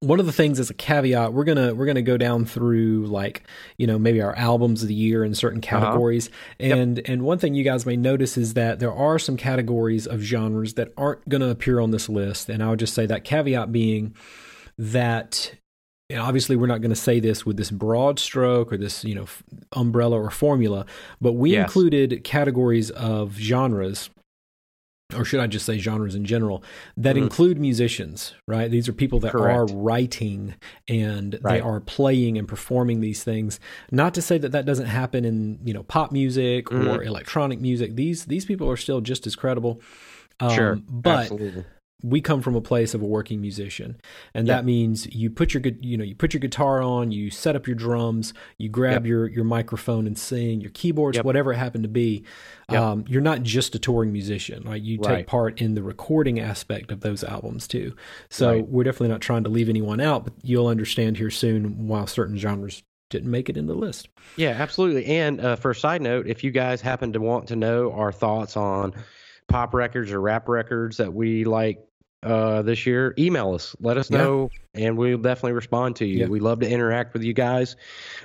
One 0.01 0.21
of 0.21 0.27
the 0.27 0.33
things 0.33 0.61
as 0.61 0.69
a 0.69 0.75
caveat, 0.75 1.33
we're 1.33 1.45
gonna 1.45 1.75
we're 1.75 1.87
gonna 1.87 2.03
go 2.03 2.19
down 2.19 2.45
through 2.45 3.07
like 3.07 3.43
you 3.79 3.87
know 3.87 3.99
maybe 3.99 4.21
our 4.21 4.37
albums 4.37 4.83
of 4.83 4.89
the 4.89 4.95
year 4.95 5.25
in 5.25 5.35
certain 5.35 5.61
uh-huh. 5.65 5.81
categories, 5.81 6.29
uh-huh. 6.29 6.75
and 6.75 6.97
yep. 6.99 7.09
and 7.09 7.23
one 7.23 7.39
thing 7.39 7.55
you 7.55 7.65
guys 7.65 7.87
may 7.87 7.97
notice 7.97 8.37
is 8.37 8.53
that 8.53 8.81
there 8.81 8.93
are 8.93 9.19
some 9.19 9.39
categories 9.39 10.07
of 10.07 10.21
genres 10.21 10.75
that 10.75 10.93
aren't 10.99 11.27
gonna 11.31 11.49
appear 11.49 11.81
on 11.81 11.91
this 11.91 12.11
list, 12.11 12.51
and 12.51 12.63
I 12.63 12.69
would 12.69 12.81
just 12.81 12.93
say 12.93 13.07
that 13.07 13.25
caveat 13.25 13.73
being 13.73 14.15
that 14.77 15.55
and 16.11 16.21
obviously 16.21 16.57
we're 16.57 16.67
not 16.67 16.81
going 16.81 16.91
to 16.91 16.97
say 16.97 17.21
this 17.21 17.47
with 17.47 17.57
this 17.57 17.71
broad 17.71 18.19
stroke 18.19 18.73
or 18.73 18.77
this 18.77 19.05
you 19.05 19.15
know 19.15 19.27
umbrella 19.73 20.21
or 20.21 20.31
formula 20.31 20.85
but 21.21 21.33
we 21.33 21.53
yes. 21.53 21.65
included 21.65 22.23
categories 22.25 22.91
of 22.91 23.37
genres 23.37 24.11
or 25.15 25.25
should 25.25 25.41
I 25.41 25.47
just 25.47 25.67
say 25.67 25.79
genres 25.79 26.15
in 26.15 26.25
general 26.25 26.63
that 26.97 27.17
mm-hmm. 27.17 27.25
include 27.25 27.59
musicians, 27.59 28.35
right? 28.47 28.71
These 28.71 28.89
are 28.89 28.93
people 28.93 29.19
that 29.21 29.33
Correct. 29.33 29.57
are 29.57 29.67
writing 29.67 30.55
and 30.89 31.39
right. 31.43 31.55
they 31.55 31.61
are 31.61 31.81
playing 31.81 32.39
and 32.39 32.47
performing 32.47 33.01
these 33.01 33.25
things. 33.25 33.59
Not 33.91 34.15
to 34.15 34.23
say 34.23 34.39
that 34.39 34.53
that 34.53 34.67
doesn't 34.67 34.87
happen 34.87 35.25
in 35.25 35.59
you 35.65 35.75
know 35.75 35.83
pop 35.83 36.13
music 36.13 36.67
mm-hmm. 36.67 36.89
or 36.89 37.03
electronic 37.03 37.61
music. 37.61 37.97
These 37.97 38.27
these 38.27 38.45
people 38.45 38.71
are 38.71 38.77
still 38.77 39.01
just 39.01 39.27
as 39.27 39.37
credible. 39.37 39.81
Um, 40.39 40.55
sure, 40.55 40.79
but 40.89 41.23
Absolutely 41.23 41.65
we 42.03 42.21
come 42.21 42.41
from 42.41 42.55
a 42.55 42.61
place 42.61 42.95
of 42.95 43.03
a 43.03 43.05
working 43.05 43.41
musician 43.41 44.01
and 44.35 44.47
that 44.49 44.65
means 44.65 45.07
you 45.15 45.31
put 45.31 45.55
your 45.55 45.63
you 45.81 45.97
know 45.97 46.05
you 46.05 46.15
put 46.15 46.33
your 46.33 46.41
guitar 46.41 46.83
on 46.83 47.11
you 47.13 47.31
set 47.31 47.57
up 47.57 47.67
your 47.67 47.77
drums 47.77 48.33
you 48.59 48.69
grab 48.69 49.05
yep. 49.05 49.07
your 49.07 49.29
your 49.29 49.45
microphone 49.45 50.07
and 50.07 50.19
sing 50.19 50.61
your 50.61 50.71
keyboards 50.71 51.17
yep. 51.17 51.25
whatever 51.25 51.53
it 51.53 51.57
happened 51.57 51.85
to 51.85 51.89
be 51.89 52.25
yep. 52.71 52.81
um, 52.81 53.05
you're 53.09 53.21
not 53.21 53.43
just 53.43 53.75
a 53.75 53.79
touring 53.79 54.13
musician 54.13 54.63
right 54.65 54.83
you 54.83 54.99
right. 54.99 55.17
take 55.17 55.27
part 55.27 55.61
in 55.61 55.75
the 55.75 55.83
recording 55.83 56.41
aspect 56.41 56.91
of 56.91 57.01
those 57.01 57.23
albums 57.25 57.67
too 57.69 57.95
so 58.29 58.55
right. 58.55 58.69
we're 58.69 58.85
definitely 58.85 59.09
not 59.09 59.21
trying 59.21 59.45
to 59.45 59.51
leave 59.51 59.69
anyone 59.69 60.01
out 60.01 60.25
but 60.25 60.33
you'll 60.43 60.69
understand 60.69 61.17
here 61.17 61.31
soon 61.31 61.87
why 61.87 62.05
certain 62.05 62.37
genres 62.37 62.83
didn't 63.11 63.31
make 63.31 63.49
it 63.49 63.57
in 63.57 63.67
the 63.67 63.75
list. 63.75 64.09
Yeah, 64.37 64.51
absolutely. 64.51 65.05
And 65.05 65.41
uh, 65.41 65.57
for 65.57 65.73
a 65.73 65.75
side 65.75 66.01
note, 66.01 66.29
if 66.29 66.45
you 66.45 66.53
guys 66.53 66.81
happen 66.81 67.13
to 67.13 67.21
want 67.21 67.49
to 67.49 67.57
know 67.57 67.93
our 67.93 68.13
thoughts 68.13 68.57
on 68.57 68.95
pop 69.49 69.75
records 69.75 70.13
or 70.13 70.21
rap 70.21 70.49
records 70.49 70.97
that 70.99 71.13
we 71.13 71.45
like 71.45 71.85
uh, 72.23 72.63
this 72.63 72.85
year, 72.87 73.15
email 73.19 73.55
us. 73.55 73.75
Let 73.81 73.97
us 73.97 74.11
Yeah. 74.11 74.19
know, 74.19 74.51
and 74.75 74.97
we'll 74.99 75.19
definitely 75.19 75.53
respond 75.53 75.97
to 75.97 76.05
you. 76.05 76.19
Yeah. 76.19 76.27
We 76.27 76.39
love 76.41 76.61
to 76.61 76.69
interact 76.71 77.15
with 77.15 77.23
you 77.23 77.33
guys, 77.33 77.77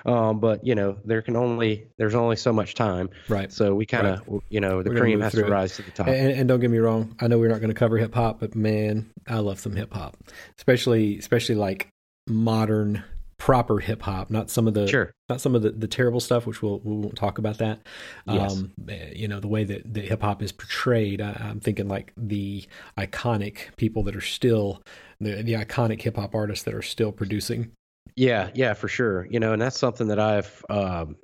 um, 0.05 0.39
but 0.39 0.65
you 0.65 0.75
know 0.75 0.97
there 1.05 1.21
can 1.21 1.35
only 1.35 1.87
there's 1.97 2.15
only 2.15 2.35
so 2.35 2.51
much 2.51 2.73
time, 2.75 3.09
Right. 3.29 3.51
so 3.51 3.73
we 3.73 3.85
kind 3.85 4.07
of 4.07 4.41
you 4.49 4.59
know 4.59 4.83
the 4.83 4.89
We're 4.89 4.99
cream 4.99 5.21
has 5.21 5.31
to 5.33 5.45
it. 5.45 5.49
rise 5.49 5.75
to 5.77 5.81
the 5.83 5.91
top. 5.91 6.07
And, 6.07 6.31
and 6.31 6.47
don't 6.47 6.59
get 6.59 6.69
me 6.69 6.77
wrong, 6.79 7.15
I 7.21 7.27
know 7.27 7.39
we're 7.39 7.49
not 7.49 7.59
going 7.61 7.69
to 7.73 7.79
cover 7.79 7.97
hip 7.97 8.13
hop, 8.13 8.39
but 8.41 8.53
man, 8.55 9.09
I 9.27 9.39
love 9.39 9.59
some 9.59 9.75
hip 9.75 9.93
hop, 9.93 10.17
especially 10.57 11.17
especially 11.17 11.55
like 11.55 11.87
modern 12.27 13.03
proper 13.37 13.79
hip 13.79 14.01
hop, 14.01 14.29
not 14.29 14.49
some 14.49 14.67
of 14.67 14.73
the 14.73 14.87
sure. 14.87 15.11
not 15.29 15.41
some 15.41 15.55
of 15.55 15.61
the, 15.61 15.71
the 15.71 15.87
terrible 15.87 16.19
stuff, 16.19 16.45
which 16.45 16.61
we'll 16.61 16.79
we 16.79 16.95
won't 16.95 17.15
talk 17.15 17.37
about 17.37 17.57
that. 17.57 17.79
Yes. 18.27 18.53
Um, 18.53 18.71
eh, 18.89 19.11
you 19.15 19.27
know 19.27 19.39
the 19.39 19.47
way 19.47 19.63
that, 19.63 19.93
that 19.93 20.05
hip 20.05 20.21
hop 20.21 20.41
is 20.41 20.51
portrayed. 20.51 21.21
I, 21.21 21.37
I'm 21.39 21.59
thinking 21.59 21.87
like 21.87 22.13
the 22.17 22.65
iconic 22.97 23.75
people 23.77 24.03
that 24.03 24.15
are 24.15 24.21
still 24.21 24.81
the 25.19 25.43
the 25.43 25.53
iconic 25.53 26.01
hip 26.01 26.15
hop 26.15 26.35
artists 26.35 26.63
that 26.65 26.73
are 26.73 26.81
still 26.81 27.11
producing. 27.11 27.71
Yeah, 28.15 28.49
yeah, 28.53 28.73
for 28.73 28.87
sure. 28.87 29.27
You 29.29 29.39
know, 29.39 29.53
and 29.53 29.61
that's 29.61 29.77
something 29.77 30.07
that 30.07 30.19
I've, 30.19 30.63
um, 30.69 31.17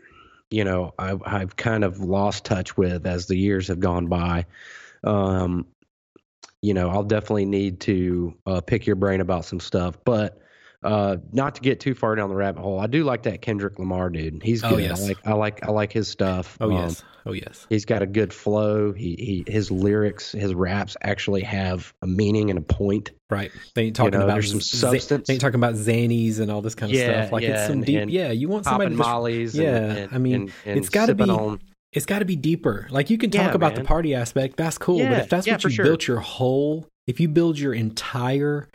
you 0.49 0.63
know, 0.63 0.93
I've, 0.99 1.21
I've 1.25 1.55
kind 1.55 1.83
of 1.83 1.99
lost 1.99 2.43
touch 2.43 2.75
with 2.75 3.05
as 3.07 3.27
the 3.27 3.37
years 3.37 3.67
have 3.69 3.79
gone 3.79 4.07
by. 4.07 4.45
Um, 5.03 5.67
you 6.61 6.73
know, 6.73 6.89
I'll 6.89 7.03
definitely 7.03 7.45
need 7.45 7.79
to 7.81 8.37
uh, 8.45 8.61
pick 8.61 8.85
your 8.85 8.97
brain 8.97 9.21
about 9.21 9.45
some 9.45 9.59
stuff, 9.59 9.97
but 10.03 10.40
uh, 10.83 11.17
not 11.31 11.55
to 11.55 11.61
get 11.61 11.79
too 11.79 11.93
far 11.93 12.15
down 12.15 12.29
the 12.29 12.35
rabbit 12.35 12.61
hole. 12.61 12.79
I 12.79 12.88
do 12.88 13.03
like 13.03 13.23
that 13.23 13.41
Kendrick 13.41 13.77
Lamar 13.79 14.09
dude. 14.09 14.41
He's 14.43 14.63
Oh, 14.63 14.71
good. 14.71 14.81
yes. 14.83 15.01
I 15.01 15.07
like, 15.07 15.17
I 15.27 15.33
like, 15.33 15.63
I 15.67 15.71
like 15.71 15.93
his 15.93 16.07
stuff. 16.07 16.57
Oh 16.59 16.65
Um, 16.71 16.71
yes, 16.83 17.03
oh 17.25 17.33
yes. 17.33 17.67
He's 17.69 17.85
got 17.85 18.01
a 18.01 18.07
good 18.07 18.33
flow. 18.33 18.91
He, 18.91 19.43
he, 19.45 19.51
his 19.51 19.69
lyrics, 19.69 20.31
his 20.31 20.53
raps 20.55 20.97
actually 21.03 21.41
have 21.43 21.93
a 22.01 22.07
meaning 22.07 22.50
and 22.50 22.57
a 22.57 22.63
point. 22.63 23.11
Right. 23.29 23.51
They 23.75 23.83
ain't 23.83 23.95
talking 23.95 24.17
know, 24.17 24.25
about 24.25 24.33
there's 24.33 24.50
some 24.50 24.61
substance. 24.61 25.27
They 25.27 25.33
ain't 25.33 25.41
talking 25.41 25.55
about 25.59 25.75
Xannies 25.75 26.39
and 26.39 26.50
all 26.51 26.61
this 26.61 26.75
kind 26.75 26.91
of 26.91 26.97
Yeah, 26.97 27.21
stuff. 27.21 27.31
Like 27.33 27.43
it's 27.43 27.63
some 27.63 27.73
and- 27.73 27.85
deep. 27.85 28.00
and 28.01 28.11
yeah, 28.11 28.31
you 28.31 28.50
want 28.50 28.65
somebody 28.65 28.95
that's 28.95 29.07
mollies. 29.07 29.55
yeah, 29.55 29.75
and, 29.77 30.15
I 30.15 30.17
mean, 30.17 30.51
it's 30.65 30.89
gotta 30.89 31.13
be- 31.15 31.23
on- 31.29 31.59
it's 31.93 32.05
got 32.05 32.19
to 32.19 32.25
be 32.25 32.38
deeper. 32.38 32.88
Like 32.89 33.09
you 33.09 33.17
can 33.17 33.31
talk 33.31 33.50
Yeah, 33.50 33.53
about 33.53 33.75
the 33.75 33.83
party 33.83 34.15
aspect, 34.15 34.55
that's 34.55 34.77
cool. 34.77 35.00
but 35.00 35.11
if 35.11 35.29
that's 35.29 35.45
yeah, 35.45 35.55
what 35.55 35.65
you 35.65 35.69
sure. 35.71 35.83
built 35.83 36.07
your 36.07 36.21
whole, 36.21 36.88
if 37.05 37.19
you 37.19 37.27
build 37.27 37.59
your 37.59 37.73
entire 37.73 38.69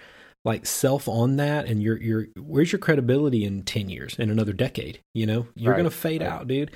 like 0.46 0.64
self 0.64 1.08
on 1.08 1.36
that, 1.36 1.66
and 1.66 1.82
you're 1.82 2.00
you're 2.00 2.26
where's 2.40 2.72
your 2.72 2.78
credibility 2.78 3.44
in 3.44 3.64
ten 3.64 3.90
years, 3.90 4.16
in 4.18 4.30
another 4.30 4.54
decade? 4.54 5.00
You 5.12 5.26
know, 5.26 5.46
you're 5.54 5.72
Right, 5.72 5.76
gonna 5.78 5.90
fade 5.90 6.22
right. 6.22 6.30
out, 6.30 6.46
dude. 6.48 6.70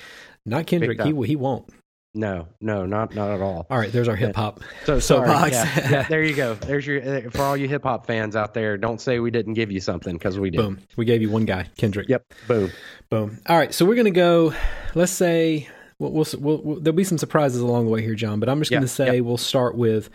Not 0.45 0.67
Kendrick. 0.67 1.01
He 1.01 1.15
he 1.25 1.37
won't. 1.37 1.71
No, 2.13 2.49
no, 2.61 2.87
not 2.87 3.15
not 3.15 3.31
at 3.31 3.41
all. 3.41 3.69
All 3.71 3.79
right, 3.79 3.93
there's 3.93 4.09
our 4.09 4.17
hip 4.17 4.35
hop. 4.35 4.59
So 4.85 4.99
So, 4.99 5.17
sorry. 5.19 5.29
Box. 5.29 5.53
yeah, 5.53 5.91
yeah, 5.91 6.03
there 6.09 6.25
you 6.25 6.35
go. 6.35 6.55
There's 6.55 6.85
your 6.85 7.01
uh, 7.27 7.31
for 7.31 7.43
all 7.43 7.57
you 7.57 7.69
hip 7.69 7.85
hop 7.85 8.05
fans 8.07 8.35
out 8.35 8.53
there. 8.53 8.77
Don't 8.77 9.01
say 9.01 9.21
we 9.21 9.31
didn't 9.31 9.55
give 9.55 9.71
you 9.71 9.79
something 9.81 10.15
because 10.15 10.37
we 10.37 10.51
did. 10.51 10.57
Boom. 10.59 10.81
We 10.97 11.05
gave 11.05 11.23
you 11.23 11.31
one 11.31 11.45
guy, 11.45 11.69
Kendrick. 11.79 12.09
Yep. 12.09 12.25
Boom. 12.49 12.71
Boom. 13.11 13.39
All 13.47 13.57
right, 13.57 13.73
so 13.73 13.85
we're 13.87 13.95
gonna 13.95 14.11
go. 14.11 14.53
Let's 14.97 15.13
say 15.13 15.69
we'll, 16.01 16.11
we'll, 16.11 16.27
we'll, 16.41 16.63
we'll- 16.63 16.81
there'll 16.81 16.97
be 16.97 17.05
some 17.05 17.19
surprises 17.19 17.61
along 17.61 17.85
the 17.85 17.93
way 17.93 18.03
here, 18.03 18.17
John. 18.17 18.41
But 18.41 18.49
I'm 18.49 18.59
just 18.59 18.73
gonna 18.73 18.89
say 18.89 19.21
we'll 19.21 19.37
start 19.37 19.77
with 19.77 20.11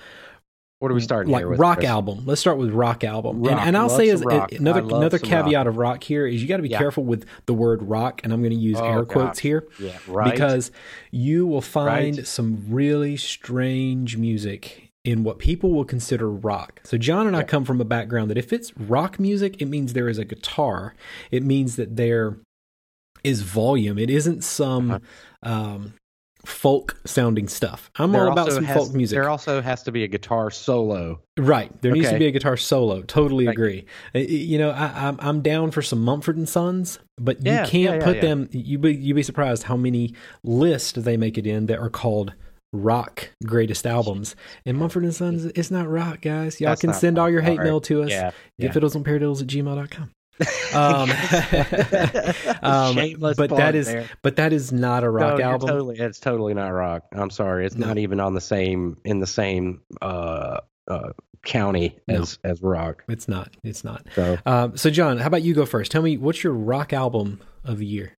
What 0.79 0.91
are 0.91 0.93
we 0.93 1.01
starting 1.01 1.31
like 1.31 1.41
here 1.41 1.49
with? 1.49 1.59
rock 1.59 1.77
Chris? 1.77 1.87
album. 1.89 2.23
Let's 2.25 2.41
start 2.41 2.57
with 2.57 2.71
rock 2.71 3.03
album. 3.05 3.41
Rock. 3.41 3.51
And, 3.51 3.59
and 3.69 3.77
I'll 3.77 3.87
Love 3.87 3.97
say 3.97 4.09
as 4.09 4.23
rock. 4.23 4.51
another 4.51 4.81
another 4.81 5.17
caveat 5.19 5.67
of 5.67 5.77
rock 5.77 6.03
here 6.03 6.27
is 6.27 6.41
you 6.41 6.47
got 6.49 6.57
to 6.57 6.63
be 6.63 6.69
Yeah. 6.69 6.77
careful 6.79 7.05
with 7.05 7.25
the 7.45 7.53
word 7.53 7.81
rock, 7.83 8.19
and 8.23 8.33
I'm 8.33 8.41
going 8.41 8.51
to 8.51 8.57
use 8.59 8.77
Oh, 8.77 8.83
air 8.83 9.05
quotes 9.05 9.39
gosh. 9.39 9.43
here 9.43 9.67
Yeah. 9.79 9.97
Right. 10.07 10.31
because 10.31 10.71
you 11.11 11.47
will 11.47 11.61
find 11.61 12.17
Right. 12.17 12.27
some 12.27 12.65
really 12.69 13.15
strange 13.15 14.17
music 14.17 14.89
in 15.05 15.23
what 15.23 15.39
people 15.39 15.71
will 15.71 15.85
consider 15.85 16.29
rock. 16.29 16.81
So 16.83 16.97
John 16.97 17.25
and 17.25 17.37
I 17.37 17.43
come 17.43 17.63
from 17.63 17.79
a 17.79 17.85
background 17.85 18.29
that 18.31 18.37
if 18.37 18.51
it's 18.51 18.75
rock 18.77 19.17
music, 19.19 19.61
it 19.61 19.67
means 19.67 19.93
there 19.93 20.09
is 20.09 20.17
a 20.17 20.25
guitar. 20.25 20.93
It 21.31 21.43
means 21.43 21.77
that 21.77 21.95
there 21.95 22.37
is 23.23 23.43
volume. 23.43 23.97
It 23.97 24.09
isn't 24.09 24.43
some 24.43 24.91
Uh-huh. 24.91 24.99
um, 25.51 25.93
folk 26.45 26.97
sounding 27.05 27.47
stuff. 27.47 27.89
I'm 27.97 28.11
There 28.11 28.25
all 28.25 28.31
about 28.31 28.51
some 28.51 28.63
has- 28.63 28.75
folk 28.77 28.93
music. 28.93 29.15
There 29.17 29.29
also 29.29 29.61
has 29.61 29.83
to 29.83 29.91
be 29.91 30.03
a 30.03 30.07
guitar 30.07 30.49
solo. 30.51 31.21
Right. 31.37 31.71
There 31.81 31.91
needs 31.91 32.09
to 32.09 32.17
be 32.19 32.27
a 32.27 32.31
guitar 32.31 32.55
solo. 32.57 33.01
Totally 33.01 33.45
Thank 33.45 33.57
agree. 33.57 33.85
Uh, 34.13 34.19
You 34.19 34.57
know, 34.57 34.69
I, 34.71 35.07
I'm 35.07 35.17
I'm 35.19 35.41
down 35.41 35.71
for 35.71 35.81
some 35.81 36.01
Mumford 36.03 36.37
and 36.37 36.47
Sons, 36.47 36.99
but 37.17 37.43
you 37.45 37.51
Yeah, 37.51 37.65
can't 37.65 37.73
yeah, 37.73 37.93
yeah, 37.95 38.03
put 38.05 38.15
yeah. 38.17 38.21
them. 38.21 38.49
You 38.51 38.77
be 38.77 38.93
you 38.95 39.13
be 39.13 39.23
surprised 39.23 39.63
how 39.63 39.75
many 39.75 40.13
lists 40.43 40.93
they 40.93 41.17
make 41.17 41.37
it 41.37 41.45
in 41.47 41.65
that 41.65 41.79
are 41.79 41.89
called 41.89 42.33
rock 42.73 43.29
greatest 43.45 43.85
albums. 43.87 44.35
And 44.65 44.77
Mumford 44.77 45.03
and 45.03 45.15
Sons, 45.15 45.45
it's 45.45 45.71
not 45.71 45.87
rock, 45.87 46.21
guys. 46.21 46.59
Y'all 46.59 46.71
That's 46.71 46.81
can 46.81 46.93
send 46.93 47.17
all 47.17 47.29
your 47.29 47.41
hate 47.41 47.57
right. 47.59 47.65
mail 47.65 47.79
to 47.81 48.03
us. 48.03 48.09
Yeah. 48.09 48.31
Get 48.59 48.73
fiddles 48.73 48.95
and 48.95 49.05
paradiddles 49.05 49.41
at 49.41 49.47
gmail.com. 49.47 50.11
Um, 50.73 51.09
um, 52.61 52.95
but 53.37 53.49
that 53.49 53.73
is 53.75 53.87
there. 53.87 54.09
but 54.21 54.35
that 54.35 54.51
is 54.53 54.71
not 54.71 55.03
a 55.03 55.09
rock 55.09 55.37
no, 55.39 55.43
album. 55.43 55.69
Totally, 55.69 55.97
it's 55.99 56.19
totally 56.19 56.53
not 56.53 56.69
rock. 56.69 57.03
I'm 57.13 57.29
sorry. 57.29 57.65
It's 57.65 57.75
No. 57.75 57.87
not 57.87 57.97
even 57.97 58.19
on 58.19 58.33
the 58.33 58.41
same 58.41 58.97
in 59.05 59.19
the 59.19 59.27
same 59.27 59.81
uh, 60.01 60.59
uh, 60.87 61.09
county 61.43 61.97
No. 62.07 62.21
as 62.21 62.39
as 62.43 62.61
rock. 62.61 63.03
It's 63.07 63.27
not. 63.27 63.55
It's 63.63 63.83
not. 63.83 64.05
So 64.13 64.37
Um, 64.45 64.75
so 64.77 64.89
John, 64.89 65.17
how 65.17 65.27
about 65.27 65.43
you 65.43 65.53
go 65.53 65.65
first? 65.65 65.91
Tell 65.91 66.01
me 66.01 66.17
what's 66.17 66.43
your 66.43 66.53
rock 66.53 66.91
album 66.91 67.39
of 67.63 67.77
the 67.79 67.85
year? 67.85 68.17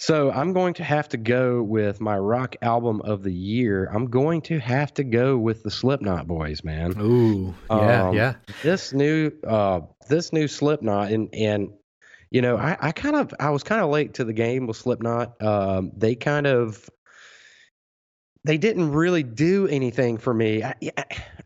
So 0.00 0.30
I'm 0.30 0.52
going 0.52 0.74
to 0.74 0.84
have 0.84 1.08
to 1.10 1.16
go 1.16 1.60
with 1.60 2.00
my 2.00 2.16
rock 2.16 2.54
album 2.62 3.00
of 3.02 3.24
the 3.24 3.32
year. 3.32 3.90
I'm 3.92 4.06
going 4.06 4.42
to 4.42 4.58
have 4.60 4.94
to 4.94 5.02
go 5.04 5.36
with 5.36 5.64
the 5.64 5.72
Slipknot 5.72 6.28
boys, 6.28 6.62
man. 6.62 6.94
Ooh, 7.00 7.52
yeah, 7.68 8.08
Um, 8.08 8.14
yeah. 8.14 8.34
This 8.62 8.92
new 8.92 9.32
uh 9.46 9.80
this 10.08 10.32
new 10.32 10.46
Slipknot 10.46 11.10
and 11.10 11.34
and 11.34 11.70
you 12.30 12.42
know, 12.42 12.56
I, 12.56 12.76
I 12.80 12.92
kind 12.92 13.16
of 13.16 13.34
I 13.40 13.50
was 13.50 13.64
kind 13.64 13.80
of 13.80 13.90
late 13.90 14.14
to 14.14 14.24
the 14.24 14.32
game 14.32 14.66
with 14.68 14.76
Slipknot. 14.76 15.42
Um 15.42 15.90
they 15.96 16.14
kind 16.14 16.46
of 16.46 16.88
they 18.44 18.56
didn't 18.56 18.92
really 18.92 19.24
do 19.24 19.66
anything 19.66 20.16
for 20.18 20.32
me. 20.32 20.62
I, 20.62 20.74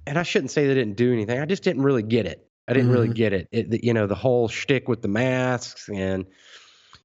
and 0.06 0.18
I 0.18 0.22
shouldn't 0.24 0.50
say 0.50 0.66
they 0.66 0.74
didn't 0.74 0.96
do 0.96 1.10
anything. 1.12 1.40
I 1.40 1.46
just 1.46 1.62
didn't 1.62 1.82
really 1.82 2.02
get 2.02 2.26
it. 2.26 2.46
I 2.68 2.74
didn't 2.74 2.90
really 2.90 3.08
Mhm. 3.08 3.14
get 3.14 3.32
it. 3.32 3.48
it. 3.50 3.82
You 3.82 3.94
know, 3.94 4.06
the 4.06 4.14
whole 4.14 4.46
shtick 4.48 4.88
with 4.88 5.00
the 5.00 5.08
masks 5.08 5.88
and 5.88 6.26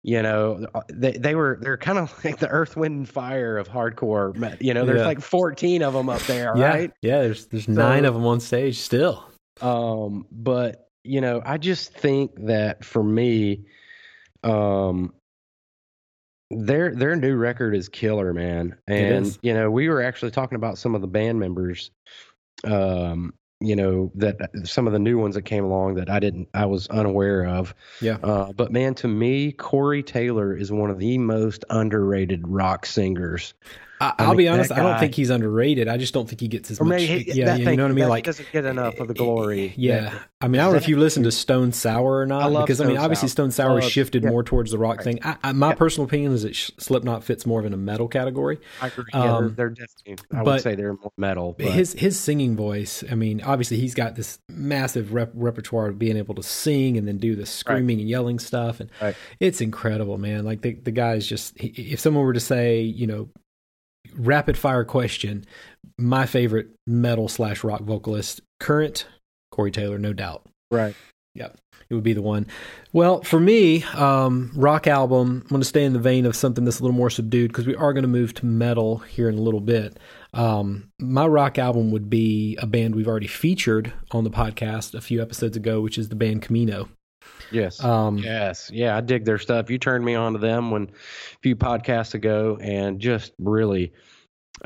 you 0.07 0.21
know 0.21 0.65
they 0.89 1.11
they 1.11 1.35
were 1.35 1.59
they're 1.61 1.75
kind 1.77 1.97
of 1.97 2.13
like 2.23 2.39
the 2.39 2.47
Earth, 2.47 2.77
Wind, 2.77 2.95
and 2.95 3.09
Fire 3.09 3.57
of 3.57 3.67
hardcore. 3.67 4.33
You 4.61 4.73
know, 4.73 4.85
there's 4.85 5.01
Yeah. 5.01 5.05
like 5.05 5.19
14 5.19 5.83
of 5.83 5.93
them 5.93 6.07
up 6.07 6.21
there, 6.21 6.53
yeah, 6.55 6.69
right? 6.69 6.91
yeah. 7.01 7.21
There's 7.23 7.45
there's 7.47 7.67
nine 7.67 8.05
of 8.05 8.13
them 8.13 8.25
on 8.25 8.39
stage 8.39 8.77
still. 8.79 9.29
Um, 9.61 10.25
but 10.31 10.87
you 11.03 11.19
know, 11.19 11.41
I 11.45 11.57
just 11.57 11.93
think 11.93 12.31
that 12.45 12.85
for 12.85 13.03
me, 13.03 13.65
um, 14.43 15.13
their 16.51 16.95
their 16.95 17.17
new 17.17 17.35
record 17.35 17.75
is 17.75 17.89
killer, 17.89 18.33
man. 18.33 18.77
And 18.87 19.37
you 19.41 19.53
know, 19.53 19.69
we 19.69 19.89
were 19.89 20.01
actually 20.01 20.31
talking 20.31 20.55
about 20.55 20.77
some 20.77 20.95
of 20.95 21.01
the 21.01 21.07
band 21.07 21.37
members, 21.37 21.91
um, 22.63 23.33
you 23.59 23.75
know, 23.75 24.11
that 24.15 24.37
some 24.65 24.85
of 24.85 24.93
the 24.93 24.99
new 24.99 25.17
ones 25.17 25.35
that 25.35 25.43
came 25.43 25.63
along 25.63 25.95
that 25.95 26.09
I 26.09 26.19
didn't, 26.19 26.47
I 26.53 26.65
was 26.65 26.87
unaware 26.89 27.45
of. 27.45 27.73
Yeah. 28.01 28.17
Uh, 28.21 28.53
but 28.53 28.71
man, 28.71 28.93
to 28.95 29.07
me, 29.07 29.51
Corey 29.51 30.03
Taylor 30.03 30.55
is 30.55 30.71
one 30.71 30.91
of 30.91 30.99
the 30.99 31.17
most 31.17 31.65
underrated 31.69 32.47
rock 32.47 32.85
singers. 32.85 33.53
I, 33.99 34.13
I 34.19 34.25
I'll 34.25 34.35
be 34.35 34.47
honest. 34.47 34.71
I 34.71 34.77
don't 34.83 34.99
think 34.99 35.15
he's 35.15 35.29
underrated. 35.29 35.87
I 35.87 35.97
just 35.97 36.13
don't 36.13 36.27
think 36.29 36.39
he 36.41 36.47
gets 36.47 36.69
as 36.71 36.79
much. 36.79 36.89
maybe 36.89 37.23
he- 37.23 37.31
yeah, 37.39 37.45
that 37.57 37.59
you 37.59 37.75
know 37.77 37.83
what 37.83 37.91
I 37.91 37.95
mean. 37.95 38.09
Like 38.09 38.25
doesn't 38.25 38.51
get 38.51 38.65
enough 38.65 38.99
of 38.99 39.07
the 39.07 39.13
glory. 39.13 39.73
Yeah, 39.75 40.17
I 40.41 40.47
mean, 40.47 40.59
I 40.61 40.65
don't 40.65 40.73
know 40.73 40.77
if 40.77 40.87
you 40.87 40.97
listen 40.97 41.23
to 41.23 41.31
Stone 41.31 41.71
Sour 41.71 42.19
or 42.19 42.25
not, 42.25 42.43
I 42.43 42.45
love 42.47 42.65
because 42.65 42.79
I 42.81 42.85
mean, 42.85 42.97
obviously 42.97 43.27
Stone 43.29 43.51
Sour 43.51 43.81
Love- 43.81 43.89
shifted 43.91 44.23
yeah. 44.23 44.29
more 44.29 44.43
towards 44.43 44.71
the 44.71 44.77
rock 44.77 44.97
Right. 44.97 45.03
thing. 45.03 45.19
I, 45.23 45.37
I, 45.43 45.51
my 45.53 45.69
Yeah. 45.69 45.75
personal 45.75 46.05
opinion 46.05 46.31
is 46.33 46.43
that 46.43 46.55
Slipknot 46.55 47.23
fits 47.23 47.45
more 47.45 47.59
of 47.59 47.65
in 47.65 47.73
a 47.73 47.77
metal 47.77 48.07
category. 48.07 48.59
I 48.81 48.87
agree. 48.87 49.05
Yeah, 49.13 49.35
Um, 49.37 49.55
they're, 49.55 49.73
they're. 50.05 50.15
I 50.33 50.43
would 50.43 50.61
say 50.61 50.75
they're 50.75 50.93
more 50.93 51.11
metal. 51.17 51.55
But 51.57 51.67
his 51.71 51.93
his 51.93 52.19
singing 52.19 52.55
voice. 52.55 53.03
I 53.11 53.15
mean, 53.15 53.41
obviously 53.41 53.77
he's 53.77 53.95
got 53.95 54.15
this 54.15 54.39
massive 54.47 55.13
rep- 55.13 55.31
repertoire 55.33 55.87
of 55.87 55.97
being 55.99 56.17
able 56.17 56.35
to 56.35 56.43
sing 56.43 56.97
and 56.97 57.07
then 57.07 57.17
do 57.17 57.35
the 57.35 57.45
screaming 57.45 57.99
and 57.99 58.07
yelling 58.09 58.37
stuff, 58.39 58.79
and 58.79 58.89
Right. 59.01 59.15
it's 59.39 59.59
incredible, 59.61 60.17
man. 60.17 60.45
Like 60.45 60.61
the 60.61 60.73
the 60.75 60.91
guy's 60.91 61.25
just. 61.25 61.59
he- 61.59 61.69
If 61.93 61.99
someone 61.99 62.23
were 62.23 62.33
to 62.33 62.39
say, 62.39 62.81
you 62.81 63.07
know, 63.07 63.29
rapid 64.17 64.57
fire 64.57 64.83
question, 64.83 65.45
my 65.97 66.25
favorite 66.25 66.69
metal 66.85 67.27
slash 67.27 67.63
rock 67.63 67.81
vocalist, 67.81 68.41
current 68.59 69.07
Corey 69.51 69.71
Taylor, 69.71 69.97
no 69.97 70.13
doubt. 70.13 70.45
right. 70.71 70.95
Yep. 71.35 71.55
It 71.89 71.93
would 71.93 72.03
be 72.03 72.13
the 72.13 72.21
one. 72.21 72.47
Well, 72.91 73.21
for 73.21 73.39
me, 73.39 73.83
um, 73.93 74.51
rock 74.55 74.87
album, 74.87 75.41
I'm 75.43 75.47
going 75.49 75.61
to 75.61 75.67
stay 75.67 75.85
in 75.85 75.93
the 75.93 75.99
vein 75.99 76.25
of 76.25 76.35
something 76.35 76.65
that's 76.65 76.79
a 76.79 76.83
little 76.83 76.97
more 76.97 77.11
subdued 77.11 77.51
because 77.51 77.67
we 77.67 77.75
are 77.75 77.93
going 77.93 78.01
to 78.01 78.09
move 78.09 78.33
to 78.35 78.45
metal 78.45 78.97
here 78.97 79.29
in 79.29 79.37
a 79.37 79.41
little 79.41 79.61
bit. 79.61 79.97
Um, 80.33 80.89
my 80.99 81.25
rock 81.27 81.57
album 81.57 81.91
would 81.91 82.09
be 82.09 82.57
a 82.59 82.65
band 82.65 82.95
we've 82.95 83.07
already 83.07 83.27
featured 83.27 83.93
on 84.11 84.23
the 84.23 84.29
podcast 84.29 84.95
a 84.95 85.01
few 85.01 85.21
episodes 85.21 85.55
ago, 85.55 85.79
which 85.79 85.97
is 85.97 86.09
the 86.09 86.15
band 86.15 86.41
Camino. 86.41 86.89
Yes. 87.51 87.83
Um, 87.83 88.17
yes. 88.17 88.69
Yeah, 88.73 88.97
I 88.97 89.01
dig 89.01 89.23
their 89.25 89.37
stuff. 89.37 89.69
You 89.69 89.77
turned 89.77 90.03
me 90.03 90.15
on 90.15 90.33
to 90.33 90.39
them 90.39 90.71
when 90.71 90.83
a 90.83 91.37
few 91.41 91.55
podcasts 91.55 92.13
ago 92.13 92.57
and 92.61 92.99
just 92.99 93.31
really 93.39 93.93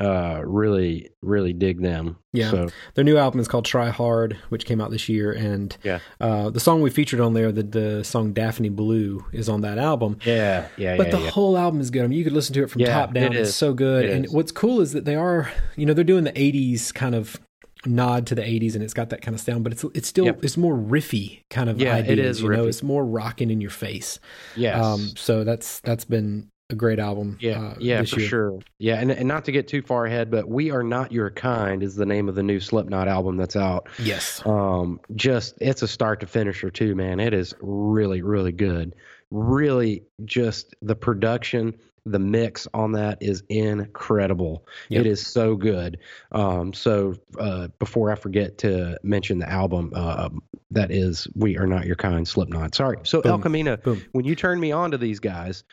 uh 0.00 0.40
really 0.44 1.10
really 1.20 1.52
dig 1.52 1.80
them. 1.82 2.16
Yeah. 2.32 2.50
So 2.50 2.68
Their 2.94 3.04
new 3.04 3.18
album 3.18 3.40
is 3.40 3.46
called 3.46 3.66
Try 3.66 3.90
Hard, 3.90 4.38
which 4.48 4.64
came 4.64 4.80
out 4.80 4.90
this 4.90 5.06
year, 5.06 5.32
and 5.32 5.76
Yeah. 5.84 5.98
uh, 6.18 6.48
the 6.48 6.60
song 6.60 6.80
we 6.80 6.88
featured 6.88 7.20
on 7.20 7.34
there, 7.34 7.52
the 7.52 7.62
the 7.62 8.02
song 8.02 8.32
Daphne 8.32 8.70
Blue, 8.70 9.22
is 9.32 9.50
on 9.50 9.60
that 9.60 9.76
album. 9.76 10.16
yeah, 10.24 10.66
yeah, 10.78 10.96
But 10.96 11.08
yeah, 11.08 11.16
the 11.16 11.20
yeah. 11.24 11.30
whole 11.30 11.58
album 11.58 11.78
is 11.82 11.90
good. 11.90 12.04
I 12.04 12.06
mean, 12.06 12.18
you 12.18 12.24
could 12.24 12.32
listen 12.32 12.54
to 12.54 12.62
it 12.62 12.70
from 12.70 12.80
Yeah, 12.80 12.88
top 12.94 13.12
down. 13.12 13.34
it 13.34 13.36
It's 13.36 13.54
so 13.54 13.74
good. 13.74 14.06
It 14.06 14.12
and 14.12 14.24
is. 14.24 14.32
what's 14.32 14.50
cool 14.50 14.80
is 14.80 14.92
that 14.92 15.04
they 15.04 15.14
are, 15.14 15.52
you 15.76 15.84
know, 15.84 15.92
they're 15.92 16.04
doing 16.04 16.24
the 16.24 16.32
'80s 16.32 16.90
kind 16.94 17.14
of 17.14 17.38
nod 17.86 18.26
to 18.28 18.34
the 18.34 18.42
'80s, 18.42 18.74
and 18.74 18.82
it's 18.82 18.94
got 18.94 19.10
that 19.10 19.22
kind 19.22 19.34
of 19.34 19.40
sound, 19.40 19.64
but 19.64 19.72
it's 19.72 19.84
it's 19.94 20.08
still 20.08 20.24
Yep. 20.26 20.44
it's 20.44 20.56
more 20.56 20.76
riffy 20.76 21.42
kind 21.50 21.68
of 21.68 21.80
Yeah, 21.80 21.98
it 21.98 22.18
is 22.18 22.40
you 22.42 22.48
know, 22.50 22.66
it's 22.66 22.82
more 22.82 23.04
rocking 23.04 23.50
in 23.50 23.60
your 23.60 23.70
face. 23.70 24.18
yeah 24.56 24.80
Um, 24.80 25.10
so 25.16 25.44
that's 25.44 25.80
that's 25.80 26.04
been 26.04 26.48
a 26.70 26.74
great 26.74 26.98
album. 26.98 27.36
Yeah, 27.40 27.60
uh, 27.60 27.74
yeah, 27.80 28.02
for 28.04 28.18
year. 28.20 28.28
sure. 28.28 28.58
Yeah, 28.78 28.94
and 29.00 29.10
and 29.10 29.28
not 29.28 29.44
to 29.44 29.52
get 29.52 29.68
too 29.68 29.82
far 29.82 30.06
ahead, 30.06 30.30
but 30.30 30.48
"We 30.48 30.70
Are 30.70 30.82
Not 30.82 31.12
Your 31.12 31.28
Kind" 31.28 31.82
is 31.82 31.96
the 31.96 32.06
name 32.06 32.30
of 32.30 32.34
the 32.34 32.42
new 32.42 32.60
Slipknot 32.60 33.08
album 33.08 33.36
that's 33.36 33.56
out. 33.56 33.88
Yes. 33.98 34.40
Um, 34.46 34.98
just 35.14 35.54
it's 35.60 35.82
a 35.82 35.88
start 35.88 36.20
to 36.20 36.26
finisher 36.26 36.70
too, 36.70 36.94
man. 36.94 37.20
It 37.20 37.34
is 37.34 37.52
really, 37.60 38.22
really 38.22 38.52
good. 38.52 38.94
Really, 39.30 40.04
just 40.24 40.74
the 40.82 40.94
production, 40.94 41.74
the 42.04 42.18
mix 42.18 42.66
on 42.74 42.92
that 42.92 43.18
is 43.20 43.42
incredible. 43.48 44.66
Yep. 44.88 45.00
It 45.02 45.06
is 45.06 45.24
so 45.26 45.54
good. 45.56 45.98
Um, 46.32 46.72
so 46.72 47.14
uh, 47.38 47.68
before 47.78 48.10
I 48.10 48.14
forget 48.16 48.58
to 48.58 48.98
mention 49.02 49.38
the 49.38 49.48
album, 49.50 49.92
uh, 49.94 50.28
that 50.70 50.90
is 50.90 51.28
"We 51.34 51.56
Are 51.58 51.66
Not 51.66 51.86
Your 51.86 51.96
Kind" 51.96 52.26
Slipknot. 52.26 52.74
Sorry. 52.74 52.98
So 53.04 53.20
El 53.20 53.38
Camino, 53.38 53.76
Boom. 53.76 54.02
when 54.12 54.24
you 54.24 54.34
turned 54.34 54.60
me 54.60 54.72
on 54.72 54.90
to 54.92 54.98
these 54.98 55.20
guys, 55.20 55.64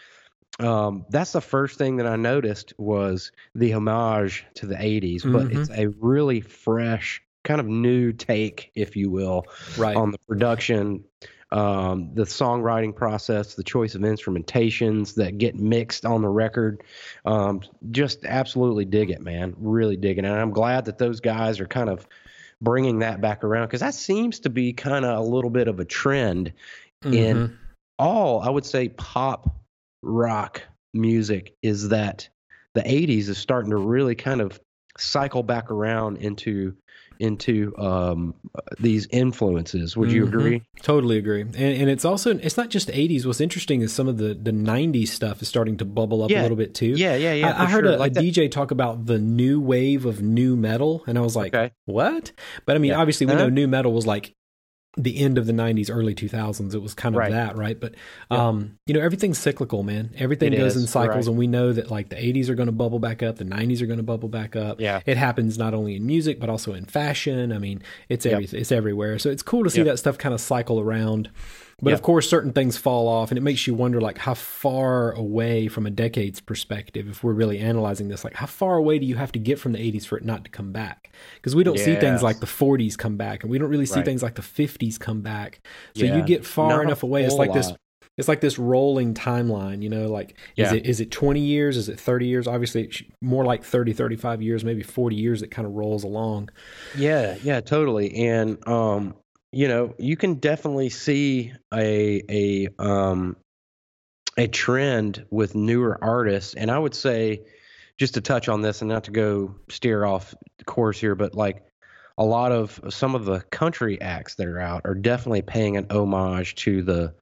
um, 0.59 1.05
that's 1.09 1.31
the 1.31 1.41
first 1.41 1.77
thing 1.77 1.97
that 1.97 2.07
I 2.07 2.15
noticed 2.15 2.73
was 2.77 3.31
the 3.55 3.73
homage 3.73 4.45
to 4.55 4.65
the 4.65 4.75
80s, 4.75 5.23
but 5.23 5.47
Mhm. 5.47 5.55
it's 5.55 5.69
a 5.69 5.87
really 5.99 6.41
fresh, 6.41 7.21
kind 7.43 7.61
of 7.61 7.67
new 7.67 8.11
take, 8.11 8.71
if 8.75 8.95
you 8.95 9.09
will, 9.09 9.45
Right. 9.77 9.95
on 9.95 10.11
the 10.11 10.17
production, 10.27 11.03
um, 11.51 12.13
the 12.13 12.23
songwriting 12.23 12.95
process, 12.95 13.55
the 13.55 13.63
choice 13.63 13.95
of 13.95 14.01
instrumentations 14.01 15.15
that 15.15 15.37
get 15.37 15.55
mixed 15.55 16.05
on 16.05 16.21
the 16.21 16.27
record. 16.27 16.83
Um, 17.25 17.61
just 17.91 18.23
absolutely 18.25 18.85
dig 18.85 19.09
it, 19.09 19.21
man. 19.21 19.55
Really 19.57 19.97
dig 19.97 20.17
it. 20.17 20.25
And 20.25 20.33
I'm 20.33 20.51
glad 20.51 20.85
that 20.85 20.97
those 20.97 21.19
guys 21.19 21.59
are 21.59 21.65
kind 21.65 21.89
of 21.89 22.07
bringing 22.61 22.99
that 22.99 23.21
back 23.21 23.43
around 23.43 23.67
because 23.67 23.79
that 23.79 23.93
seems 23.93 24.39
to 24.41 24.49
be 24.49 24.73
kind 24.73 25.05
of 25.05 25.17
a 25.17 25.21
little 25.21 25.49
bit 25.49 25.67
of 25.67 25.79
a 25.79 25.85
trend 25.85 26.53
in 27.05 27.37
Mhm. 27.37 27.57
all 27.97 28.41
I 28.41 28.49
would 28.49 28.65
say 28.65 28.89
pop 28.89 29.55
rock 30.03 30.61
music 30.93 31.55
is 31.61 31.89
that 31.89 32.27
the 32.75 32.81
80s 32.81 33.29
is 33.29 33.37
starting 33.37 33.71
to 33.71 33.77
really 33.77 34.15
kind 34.15 34.41
of 34.41 34.59
cycle 34.97 35.43
back 35.43 35.71
around 35.71 36.17
into 36.17 36.75
into 37.19 37.77
um, 37.77 38.33
these 38.79 39.07
influences. 39.11 39.95
Would 39.97 40.11
you 40.11 40.23
Mhm. 40.25 40.27
agree? 40.27 40.61
Totally 40.81 41.17
agree. 41.17 41.41
And, 41.41 41.55
and 41.55 41.89
it's 41.89 42.05
also 42.05 42.37
it's 42.37 42.55
not 42.57 42.69
just 42.69 42.89
80s. 42.89 43.25
What's 43.25 43.41
interesting 43.41 43.81
is 43.81 43.91
some 43.93 44.07
of 44.07 44.17
the 44.17 44.33
the 44.33 44.51
90s 44.53 45.09
stuff 45.09 45.41
is 45.41 45.47
starting 45.47 45.77
to 45.77 45.85
bubble 45.85 46.23
up 46.23 46.31
Yeah. 46.31 46.41
a 46.41 46.43
little 46.43 46.57
bit 46.57 46.73
too. 46.73 46.93
Yeah, 46.95 47.15
yeah, 47.15 47.33
yeah. 47.33 47.51
I, 47.51 47.63
I 47.63 47.65
heard 47.67 47.83
sure. 47.85 47.93
a, 47.93 47.97
Like 47.97 48.13
a 48.15 48.21
DJ 48.21 48.49
talk 48.49 48.71
about 48.71 49.05
the 49.05 49.19
new 49.19 49.59
wave 49.59 50.05
of 50.05 50.21
nu 50.21 50.55
metal, 50.55 51.03
and 51.07 51.17
I 51.17 51.21
was 51.21 51.35
like, 51.35 51.53
Okay. 51.53 51.73
"What?" 51.85 52.31
But 52.65 52.75
I 52.77 52.79
mean, 52.79 52.91
Yeah. 52.91 52.99
obviously, 53.01 53.25
we 53.27 53.33
Uh-huh. 53.33 53.43
know 53.43 53.49
nu 53.49 53.67
metal 53.67 53.91
was 53.91 54.07
like 54.07 54.33
the 54.97 55.19
end 55.19 55.37
of 55.37 55.45
the 55.45 55.53
90s, 55.53 55.89
early 55.91 56.15
2000s. 56.15 56.73
It 56.73 56.81
was 56.81 56.93
kind 56.93 57.15
of 57.15 57.19
Right. 57.19 57.31
that, 57.31 57.55
right? 57.55 57.79
But 57.79 57.93
Yeah. 58.31 58.47
um, 58.47 58.77
you 58.87 58.93
know, 58.93 58.99
everything's 58.99 59.37
cyclical, 59.37 59.83
man. 59.83 60.09
Everything 60.17 60.51
It 60.51 60.57
goes 60.57 60.75
is, 60.75 60.81
in 60.83 60.87
cycles, 60.87 61.15
right. 61.15 61.27
and 61.27 61.37
we 61.37 61.47
know 61.47 61.71
that 61.71 61.91
like 61.91 62.09
the 62.09 62.15
80s 62.17 62.49
are 62.49 62.55
going 62.55 62.67
to 62.67 62.71
bubble 62.73 62.99
back 62.99 63.21
up, 63.21 63.37
the 63.37 63.45
90s 63.45 63.81
are 63.81 63.85
going 63.85 63.97
to 63.97 64.03
bubble 64.03 64.29
back 64.29 64.55
up. 64.55 64.81
Yeah. 64.81 65.01
It 65.05 65.15
happens 65.17 65.57
not 65.57 65.73
only 65.75 65.95
in 65.95 66.05
music 66.07 66.39
but 66.39 66.49
also 66.49 66.73
in 66.73 66.85
fashion. 66.85 67.51
I 67.53 67.59
mean, 67.59 67.81
it's 68.09 68.25
Yep. 68.25 68.51
it's 68.53 68.71
everywhere. 68.71 69.19
So 69.19 69.29
it's 69.29 69.43
cool 69.43 69.63
to 69.63 69.69
see 69.69 69.79
Yep. 69.79 69.87
that 69.87 69.97
stuff 69.99 70.17
kind 70.17 70.33
of 70.33 70.41
cycle 70.41 70.79
around. 70.79 71.29
But 71.81 71.91
Yep. 71.91 71.99
of 71.99 72.01
course, 72.03 72.29
certain 72.29 72.51
things 72.51 72.77
fall 72.77 73.07
off, 73.07 73.31
and 73.31 73.37
it 73.37 73.41
makes 73.41 73.65
you 73.67 73.73
wonder, 73.73 74.01
like, 74.01 74.17
how 74.17 74.33
far 74.33 75.11
away 75.13 75.67
from 75.67 75.85
a 75.85 75.89
decade's 75.89 76.41
perspective, 76.41 77.07
if 77.07 77.23
we're 77.23 77.33
really 77.33 77.59
analyzing 77.59 78.07
this, 78.09 78.23
like, 78.23 78.35
how 78.35 78.45
far 78.47 78.75
away 78.77 78.99
do 78.99 79.05
you 79.05 79.15
have 79.15 79.31
to 79.33 79.39
get 79.39 79.59
from 79.59 79.71
the 79.71 79.79
80s 79.79 80.05
for 80.05 80.17
it 80.17 80.25
not 80.25 80.43
to 80.43 80.49
come 80.49 80.71
back? 80.71 81.11
Because 81.35 81.55
we 81.55 81.63
don't 81.63 81.79
see 81.79 81.95
things 81.95 82.21
like 82.21 82.39
the 82.39 82.45
40s 82.47 82.97
come 82.97 83.15
back, 83.17 83.43
and 83.43 83.51
we 83.51 83.57
don't 83.57 83.69
really 83.69 83.85
see 83.85 83.95
Right. 83.97 84.05
things 84.05 84.21
like 84.23 84.35
the 84.35 84.41
50s 84.41 84.97
come 84.97 85.21
back. 85.21 85.61
So 85.95 86.05
Yeah. 86.05 86.15
you 86.17 86.23
get 86.23 86.45
far 86.45 86.69
Not 86.69 86.83
enough 86.83 87.03
away. 87.03 87.23
It's 87.23 87.35
like 87.35 87.53
this. 87.53 87.73
It's 88.17 88.27
like 88.27 88.41
this 88.41 88.59
rolling 88.59 89.13
timeline, 89.13 89.81
you 89.81 89.87
know, 89.89 90.09
like 90.09 90.35
is 90.57 90.73
it 90.73 90.85
is 90.85 90.99
it 90.99 91.09
20 91.09 91.39
years, 91.39 91.77
is 91.77 91.87
it 91.87 91.97
30 91.97 92.25
years? 92.27 92.47
Obviously 92.47 92.83
it's 92.83 93.01
more 93.21 93.45
like 93.45 93.63
30, 93.63 93.93
35 93.93 94.41
years, 94.41 94.65
maybe 94.65 94.83
40 94.83 95.15
years 95.15 95.39
that 95.39 95.51
kind 95.51 95.65
of 95.65 95.73
rolls 95.73 96.03
along. 96.03 96.49
Yeah, 96.91 97.37
yeah, 97.41 97.61
totally. 97.61 98.13
And 98.27 98.57
um, 98.67 99.15
you 99.51 99.67
know, 99.67 99.95
you 99.97 100.15
can 100.17 100.35
definitely 100.35 100.89
see 100.89 101.53
a 101.73 102.23
a 102.29 102.67
um 102.79 103.35
a 104.37 104.47
trend 104.47 105.25
with 105.29 105.55
newer 105.55 105.97
artists. 106.01 106.53
And 106.53 106.71
I 106.71 106.79
would 106.79 106.95
say 106.95 107.41
just 107.97 108.13
to 108.13 108.21
touch 108.21 108.47
on 108.47 108.61
this 108.61 108.81
and 108.81 108.89
not 108.89 109.03
to 109.05 109.11
go 109.11 109.55
steer 109.69 110.05
off 110.05 110.33
course 110.65 110.99
here, 110.99 111.15
but 111.15 111.35
like 111.35 111.65
a 112.17 112.23
lot 112.23 112.51
of 112.51 112.79
some 112.89 113.15
of 113.15 113.25
the 113.25 113.41
country 113.41 113.99
acts 113.99 114.35
that 114.35 114.47
are 114.47 114.59
out 114.59 114.81
are 114.85 114.95
definitely 114.95 115.41
paying 115.41 115.75
an 115.77 115.87
homage 115.89 116.55
to 116.55 116.81
the 116.81 117.13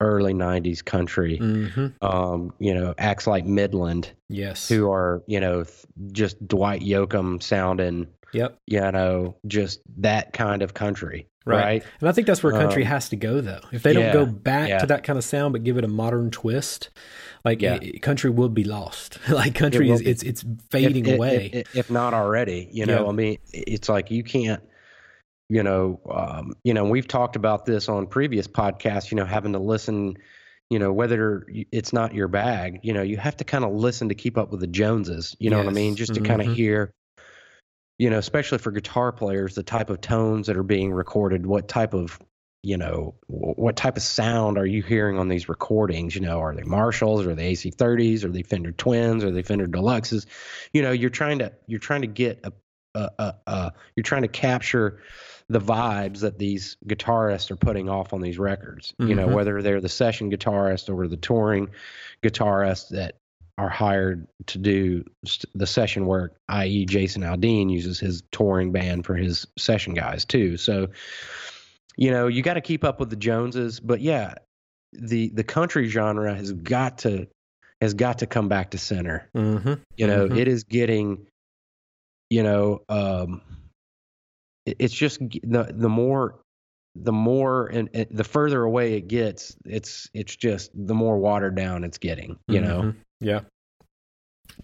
early 0.00 0.34
90s 0.34 0.84
country. 0.84 1.38
Mm-hmm. 1.38 2.04
Um, 2.04 2.52
you 2.58 2.74
know, 2.74 2.94
acts 2.98 3.26
like 3.26 3.44
Midland 3.46 4.12
Yes. 4.28 4.68
who 4.68 4.90
are, 4.90 5.22
you 5.26 5.40
know, 5.40 5.64
th- 5.64 5.86
just 6.12 6.46
Dwight 6.46 6.82
Yoakam 6.82 7.42
sounding 7.42 8.08
Yep. 8.32 8.58
you 8.66 8.80
know, 8.92 9.36
just 9.46 9.80
that 9.96 10.34
kind 10.34 10.60
of 10.60 10.74
country, 10.74 11.26
Right. 11.48 11.64
right? 11.64 11.84
And 12.00 12.08
I 12.08 12.12
think 12.12 12.26
that's 12.26 12.42
where 12.42 12.52
country 12.52 12.82
Um, 12.84 12.88
has 12.88 13.08
to 13.10 13.16
go, 13.16 13.40
though. 13.40 13.60
If 13.72 13.82
they 13.82 13.92
don't 13.92 14.12
go 14.12 14.26
back 14.26 14.68
yeah. 14.68 14.78
to 14.78 14.86
that 14.86 15.02
kind 15.04 15.18
of 15.18 15.24
sound, 15.24 15.52
but 15.52 15.64
give 15.64 15.76
it 15.78 15.84
a 15.84 15.88
modern 15.88 16.30
twist, 16.30 16.90
like 17.44 17.62
Yeah. 17.62 17.78
it- 17.80 18.02
country 18.02 18.30
will 18.30 18.48
be 18.48 18.64
lost. 18.64 19.18
like 19.30 19.54
country 19.54 19.86
will 19.86 19.94
is—it's—it's 19.94 20.44
fading 20.70 21.06
if, 21.06 21.14
away. 21.14 21.50
if, 21.52 21.76
if 21.76 21.90
not 21.90 22.14
already. 22.14 22.68
You 22.72 22.86
know, 22.86 23.04
Yeah. 23.04 23.08
I 23.08 23.12
mean, 23.12 23.38
it's 23.52 23.88
like 23.88 24.10
you 24.10 24.22
can't. 24.22 24.62
You 25.50 25.62
know, 25.62 25.98
um, 26.10 26.52
you 26.62 26.74
know, 26.74 26.84
we've 26.84 27.08
talked 27.08 27.34
about 27.34 27.64
this 27.64 27.88
on 27.88 28.06
previous 28.06 28.46
podcasts. 28.46 29.10
You 29.10 29.16
know, 29.16 29.24
having 29.24 29.52
to 29.54 29.58
listen. 29.58 30.16
You 30.70 30.78
know, 30.78 30.92
whether 30.92 31.46
it's 31.72 31.94
not 31.94 32.12
your 32.14 32.28
bag. 32.28 32.80
You 32.82 32.92
know, 32.92 33.00
you 33.00 33.16
have 33.16 33.38
to 33.38 33.44
kind 33.44 33.64
of 33.64 33.72
listen 33.72 34.10
to 34.10 34.14
keep 34.14 34.36
up 34.36 34.50
with 34.50 34.60
the 34.60 34.66
Joneses. 34.66 35.34
You 35.38 35.48
know 35.48 35.56
what 35.56 35.66
I 35.66 35.70
mean? 35.70 35.96
Just 35.96 36.12
to 36.14 36.20
kind 36.20 36.42
Mhm. 36.42 36.50
of 36.50 36.56
hear. 36.56 36.92
You 37.98 38.10
know, 38.10 38.18
especially 38.18 38.58
for 38.58 38.70
guitar 38.70 39.10
players, 39.12 39.54
the 39.54 39.62
type 39.64 39.90
of 39.90 40.00
tones 40.00 40.46
that 40.46 40.56
are 40.56 40.62
being 40.62 40.92
recorded, 40.92 41.44
what 41.46 41.68
type 41.68 41.94
of 41.94 42.18
you 42.62 42.76
know 42.76 43.14
wh- 43.26 43.58
what 43.58 43.76
type 43.76 43.96
of 43.96 44.02
sound 44.02 44.58
are 44.58 44.66
you 44.66 44.82
hearing 44.82 45.18
on 45.18 45.28
these 45.28 45.48
recordings? 45.48 46.14
You 46.14 46.20
know 46.22 46.40
are 46.40 46.54
they 46.54 46.62
marshalls? 46.62 47.26
Or 47.26 47.30
are 47.30 47.34
they 47.34 47.52
ac30s 47.52 48.24
or 48.24 48.28
are 48.28 48.30
they 48.30 48.42
fender 48.42 48.72
twins? 48.72 49.24
Or 49.24 49.28
are 49.28 49.32
they 49.32 49.42
fender 49.42 49.66
deluxes? 49.66 50.26
You 50.72 50.82
know 50.82 50.92
you're 50.92 51.10
trying 51.10 51.40
to 51.40 51.52
you're 51.66 51.80
trying 51.80 52.02
to 52.02 52.08
get 52.08 52.40
a, 52.44 52.52
a, 52.94 53.10
a, 53.18 53.34
a 53.46 53.72
you're 53.96 54.04
trying 54.04 54.22
to 54.22 54.28
capture 54.28 55.00
the 55.48 55.60
vibes 55.60 56.20
that 56.20 56.38
these 56.38 56.76
guitarists 56.86 57.50
are 57.50 57.56
putting 57.56 57.88
off 57.88 58.12
on 58.12 58.20
these 58.20 58.38
records. 58.38 58.94
You 58.98 59.14
know 59.14 59.28
Mhm. 59.28 59.32
whether 59.34 59.62
they're 59.62 59.80
the 59.80 59.88
session 59.88 60.30
guitarist 60.30 60.88
or 60.94 61.08
the 61.08 61.16
touring 61.16 61.70
guitarist 62.22 62.90
that 62.90 63.16
are 63.58 63.68
hired 63.68 64.26
to 64.46 64.56
do 64.56 65.04
st- 65.24 65.50
the 65.54 65.66
session 65.66 66.06
work 66.06 66.36
i.e 66.48 66.84
jason 66.86 67.22
aldean 67.22 67.68
uses 67.70 67.98
his 67.98 68.22
touring 68.30 68.70
band 68.72 69.04
for 69.04 69.16
his 69.16 69.46
session 69.58 69.94
guys 69.94 70.24
too 70.24 70.56
so 70.56 70.88
you 71.96 72.10
know 72.10 72.28
you 72.28 72.40
got 72.42 72.54
to 72.54 72.60
keep 72.60 72.84
up 72.84 73.00
with 73.00 73.10
the 73.10 73.16
joneses 73.16 73.80
but 73.80 74.00
yeah 74.00 74.34
the 74.92 75.28
the 75.30 75.44
country 75.44 75.88
genre 75.88 76.34
has 76.34 76.52
got 76.52 76.98
to 76.98 77.26
has 77.80 77.94
got 77.94 78.18
to 78.18 78.26
come 78.26 78.48
back 78.48 78.70
to 78.70 78.78
center 78.78 79.28
mm-hmm. 79.36 79.74
you 79.96 80.06
know 80.06 80.28
Mhm. 80.28 80.38
it 80.38 80.48
is 80.48 80.64
getting 80.64 81.26
you 82.30 82.42
know 82.44 82.82
um 82.88 83.42
it- 84.66 84.76
it's 84.78 84.94
just 84.94 85.18
the 85.18 85.72
the 85.74 85.88
more 85.88 86.40
the 86.94 87.12
more 87.12 87.66
and, 87.66 87.90
and 87.94 88.06
the 88.10 88.24
further 88.24 88.62
away 88.62 88.94
it 88.94 89.08
gets 89.08 89.56
it's 89.64 90.08
it's 90.14 90.34
just 90.34 90.70
the 90.74 90.94
more 90.94 91.18
watered 91.18 91.54
down 91.54 91.84
it's 91.84 91.98
getting 91.98 92.38
you 92.48 92.60
know 92.60 92.82
Mhm. 92.82 92.96
Yeah. 93.20 93.40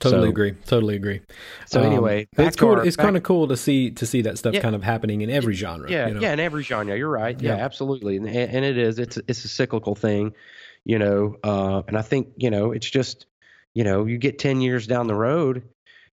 Totally 0.00 0.24
So- 0.26 0.28
agree. 0.30 0.52
Totally 0.66 0.96
agree. 0.96 1.20
so 1.66 1.80
Um, 1.80 1.86
anyway 1.86 2.26
it's 2.36 2.56
cool. 2.56 2.70
our- 2.70 2.86
it's 2.86 2.96
kind 2.96 3.16
of 3.16 3.22
cool 3.22 3.46
to 3.48 3.56
see 3.56 3.90
to 3.92 4.06
see 4.06 4.22
that 4.22 4.38
stuff 4.38 4.54
Yeah. 4.54 4.60
kind 4.60 4.74
of 4.74 4.82
happening 4.82 5.20
in 5.20 5.30
every 5.30 5.54
genre. 5.54 5.88
yeah 5.90 6.08
you 6.08 6.14
know? 6.14 6.20
yeah 6.20 6.32
in 6.32 6.40
every 6.40 6.62
genre 6.64 6.96
you're 6.96 7.08
right 7.08 7.40
yeah, 7.40 7.56
Yeah. 7.56 7.64
absolutely 7.64 8.16
and, 8.16 8.26
and 8.28 8.64
it 8.64 8.76
is 8.76 8.98
it's 8.98 9.18
it's 9.28 9.44
a 9.44 9.48
cyclical 9.48 9.94
thing 9.94 10.32
you 10.84 10.98
know 10.98 11.36
uh 11.44 11.82
and 11.86 11.96
i 11.96 12.02
think 12.02 12.28
you 12.36 12.50
know 12.50 12.72
it's 12.72 12.88
just 12.90 13.26
you 13.74 13.84
know 13.84 14.04
you 14.06 14.18
get 14.18 14.38
10 14.38 14.60
years 14.60 14.86
down 14.86 15.06
the 15.06 15.14
road 15.14 15.62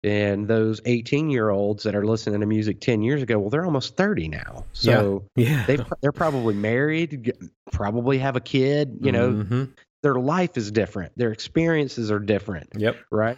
And 0.02 0.48
those 0.48 0.80
18 0.86 1.30
year 1.30 1.50
olds 1.50 1.84
that 1.84 1.94
are 1.94 2.06
listening 2.06 2.40
to 2.40 2.46
music 2.46 2.80
10 2.80 3.02
years 3.02 3.22
ago, 3.22 3.38
well, 3.38 3.50
they're 3.50 3.66
almost 3.66 3.98
30 3.98 4.30
now. 4.30 4.64
So 4.72 5.26
yeah, 5.36 5.66
they 5.68 5.78
they're 6.02 6.14
probably 6.14 6.54
married, 6.56 7.34
probably 7.74 8.18
have 8.20 8.38
a 8.38 8.40
kid. 8.40 9.00
You 9.02 9.12
know, 9.12 9.32
hmm 9.44 9.64
their 10.04 10.16
life 10.16 10.58
is 10.58 10.72
different, 10.72 11.12
their 11.18 11.32
experiences 11.32 12.12
are 12.12 12.20
different, 12.20 12.70
Yep. 12.78 12.98
right? 13.12 13.38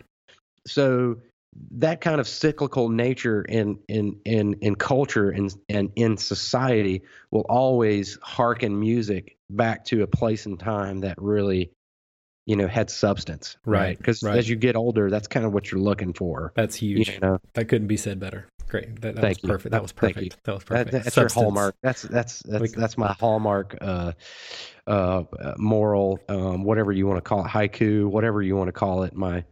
So 0.67 1.17
that 1.71 2.00
kind 2.02 2.21
of 2.21 2.28
cyclical 2.28 2.88
nature 2.89 3.41
in 3.41 3.80
in 3.89 4.19
in 4.24 4.54
in 4.62 4.76
culture 4.76 5.30
and 5.30 5.54
and 5.67 5.91
in 5.95 6.15
society 6.17 7.02
will 7.30 7.45
always 7.50 8.17
harken 8.21 8.80
music 8.80 9.36
back 9.50 9.84
to 9.86 10.02
a 10.04 10.08
place 10.08 10.45
and 10.45 10.58
time 10.58 11.00
that 11.02 11.21
really 11.21 11.71
you 12.45 12.56
know 12.56 12.67
had 12.67 12.89
substance 12.89 13.58
Right, 13.65 13.97
because 13.97 14.24
right. 14.24 14.38
as 14.38 14.47
you 14.47 14.56
get 14.56 14.78
older 14.78 15.10
that's 15.10 15.28
kind 15.28 15.45
of 15.45 15.52
what 15.54 15.69
you're 15.71 15.82
looking 15.82 16.13
for 16.13 16.54
That's 16.56 16.76
huge. 16.78 17.10
you 17.10 17.19
know 17.19 17.39
That 17.56 17.65
couldn't 17.67 17.88
be 17.88 17.97
said 17.97 18.17
better. 18.19 18.47
Great. 18.71 19.01
That, 19.01 19.15
that 19.15 19.21
Thank 19.21 19.38
was 19.38 19.43
you. 19.43 19.49
perfect. 19.49 19.71
That 19.73 19.81
was 19.81 19.91
perfect. 19.91 20.43
That 20.45 20.53
was 20.53 20.63
that, 20.63 20.67
perfect. 20.67 20.91
that's 20.91 21.03
Substance. 21.13 21.36
your 21.36 21.43
hallmark 21.43 21.75
that's 21.84 22.01
that's 22.03 22.41
that's 22.43 22.62
Like- 22.62 22.71
that's 22.71 22.97
my 22.97 23.13
hallmark 23.19 23.77
uh 23.81 24.13
uh 24.88 25.23
moral 25.57 26.19
um 26.29 26.63
whatever 26.63 26.91
you 26.93 27.05
want 27.05 27.17
to 27.17 27.21
call 27.21 27.45
it 27.45 27.49
haiku 27.49 28.07
whatever 28.07 28.41
you 28.41 28.55
want 28.55 28.69
to 28.69 28.71
call 28.71 29.03
it 29.03 29.13
my 29.13 29.43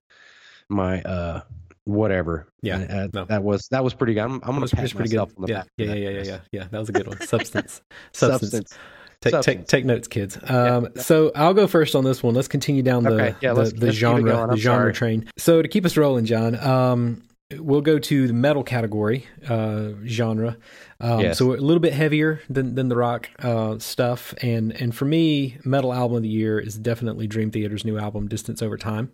my 0.69 1.01
uh 1.01 1.41
whatever 1.84 2.47
Yeah, 2.62 2.77
Uh, 2.77 3.08
no. 3.13 3.25
that 3.25 3.43
was 3.43 3.67
that 3.71 3.84
was 3.84 3.93
pretty 3.93 4.13
good 4.13 4.21
i'm, 4.21 4.36
I'm 4.36 4.39
gonna 4.51 4.62
was, 4.62 4.71
pat 4.71 4.84
was 4.84 4.93
pretty 4.93 5.10
good. 5.12 5.19
on 5.19 5.29
the 5.38 5.47
Yeah, 5.47 5.58
back 5.63 5.67
yeah, 5.77 5.86
yeah, 5.88 5.93
yeah, 5.93 6.10
yeah, 6.10 6.23
yeah, 6.23 6.39
yeah. 6.51 6.67
That 6.71 6.79
was 6.79 6.89
a 6.89 6.91
good 6.93 7.08
one. 7.08 7.19
Substance. 7.27 7.82
Substance. 8.13 8.51
substance 8.51 8.77
Take, 9.21 9.34
take 9.34 9.43
Substance. 9.43 9.69
take 9.69 9.86
notes, 9.86 10.08
kids. 10.08 10.38
Um, 10.49 10.88
So 10.95 11.34
I'll 11.36 11.53
go 11.53 11.67
first 11.67 11.93
on 11.93 12.05
this 12.05 12.23
one. 12.23 12.36
Let's 12.36 12.47
continue 12.47 12.82
down 12.84 13.03
the 13.03 13.10
Okay, 13.12 13.36
yeah, 13.41 13.51
the, 13.53 13.60
let's- 13.60 13.73
the 13.73 13.88
let's 13.88 13.97
genre 13.97 14.32
the 14.32 14.38
I'm 14.38 14.55
genre 14.55 14.82
sorry. 14.84 14.93
train. 14.93 15.29
So 15.38 15.62
to 15.62 15.67
keep 15.67 15.86
us 15.86 15.97
rolling, 15.97 16.23
John, 16.23 16.55
um, 16.58 17.21
we'll 17.57 17.81
go 17.81 17.97
to 17.97 18.27
the 18.27 18.33
metal 18.33 18.63
category 18.63 19.25
uh, 19.47 19.89
genre. 20.05 20.57
Um, 20.99 21.19
Yes. 21.21 21.38
So 21.38 21.47
we're 21.47 21.57
a 21.57 21.62
little 21.62 21.79
bit 21.79 21.93
heavier 21.93 22.41
than 22.49 22.75
than 22.75 22.89
the 22.89 22.95
rock 22.95 23.29
uh, 23.39 23.79
stuff, 23.79 24.33
and 24.41 24.71
and 24.79 24.93
for 24.95 25.05
me, 25.05 25.57
metal 25.63 25.93
album 25.93 26.17
of 26.17 26.23
the 26.23 26.29
year 26.29 26.59
is 26.59 26.77
definitely 26.77 27.27
Dream 27.27 27.51
Theater's 27.51 27.85
new 27.85 27.97
album, 27.97 28.27
Distance 28.27 28.62
Over 28.62 28.77
Time. 28.77 29.12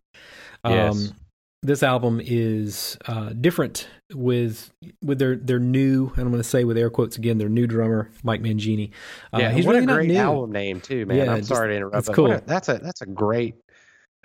Um, 0.64 0.74
Yes. 0.74 1.14
This 1.64 1.82
album 1.82 2.22
is 2.24 2.96
uh, 3.08 3.30
different 3.30 3.88
with 4.14 4.72
with 5.04 5.18
their 5.18 5.36
their 5.36 5.58
new, 5.58 6.10
and 6.10 6.20
I'm 6.20 6.30
going 6.30 6.38
to 6.44 6.48
say 6.48 6.64
with 6.64 6.78
air 6.78 6.92
quotes 6.92 7.18
again, 7.18 7.40
their 7.40 7.50
new 7.50 7.66
drummer 7.66 8.12
Mike 8.24 8.42
Mangini. 8.44 8.92
Uh, 9.34 9.38
yeah, 9.40 9.52
he's 9.52 9.66
what 9.66 9.74
really 9.74 9.84
a 9.86 9.88
great 9.88 10.16
album 10.16 10.52
name 10.52 10.80
too, 10.80 11.08
man. 11.08 11.18
Yeah, 11.18 11.32
I'm 11.32 11.38
just- 11.40 11.50
sorry 11.50 11.70
to 11.70 11.76
interrupt. 11.76 11.94
that's 11.96 12.10
cool. 12.10 12.32
a- 12.34 12.42
that's 12.46 12.70
a 12.70 12.78
that's 12.78 13.02
a 13.02 13.08
great. 13.08 13.56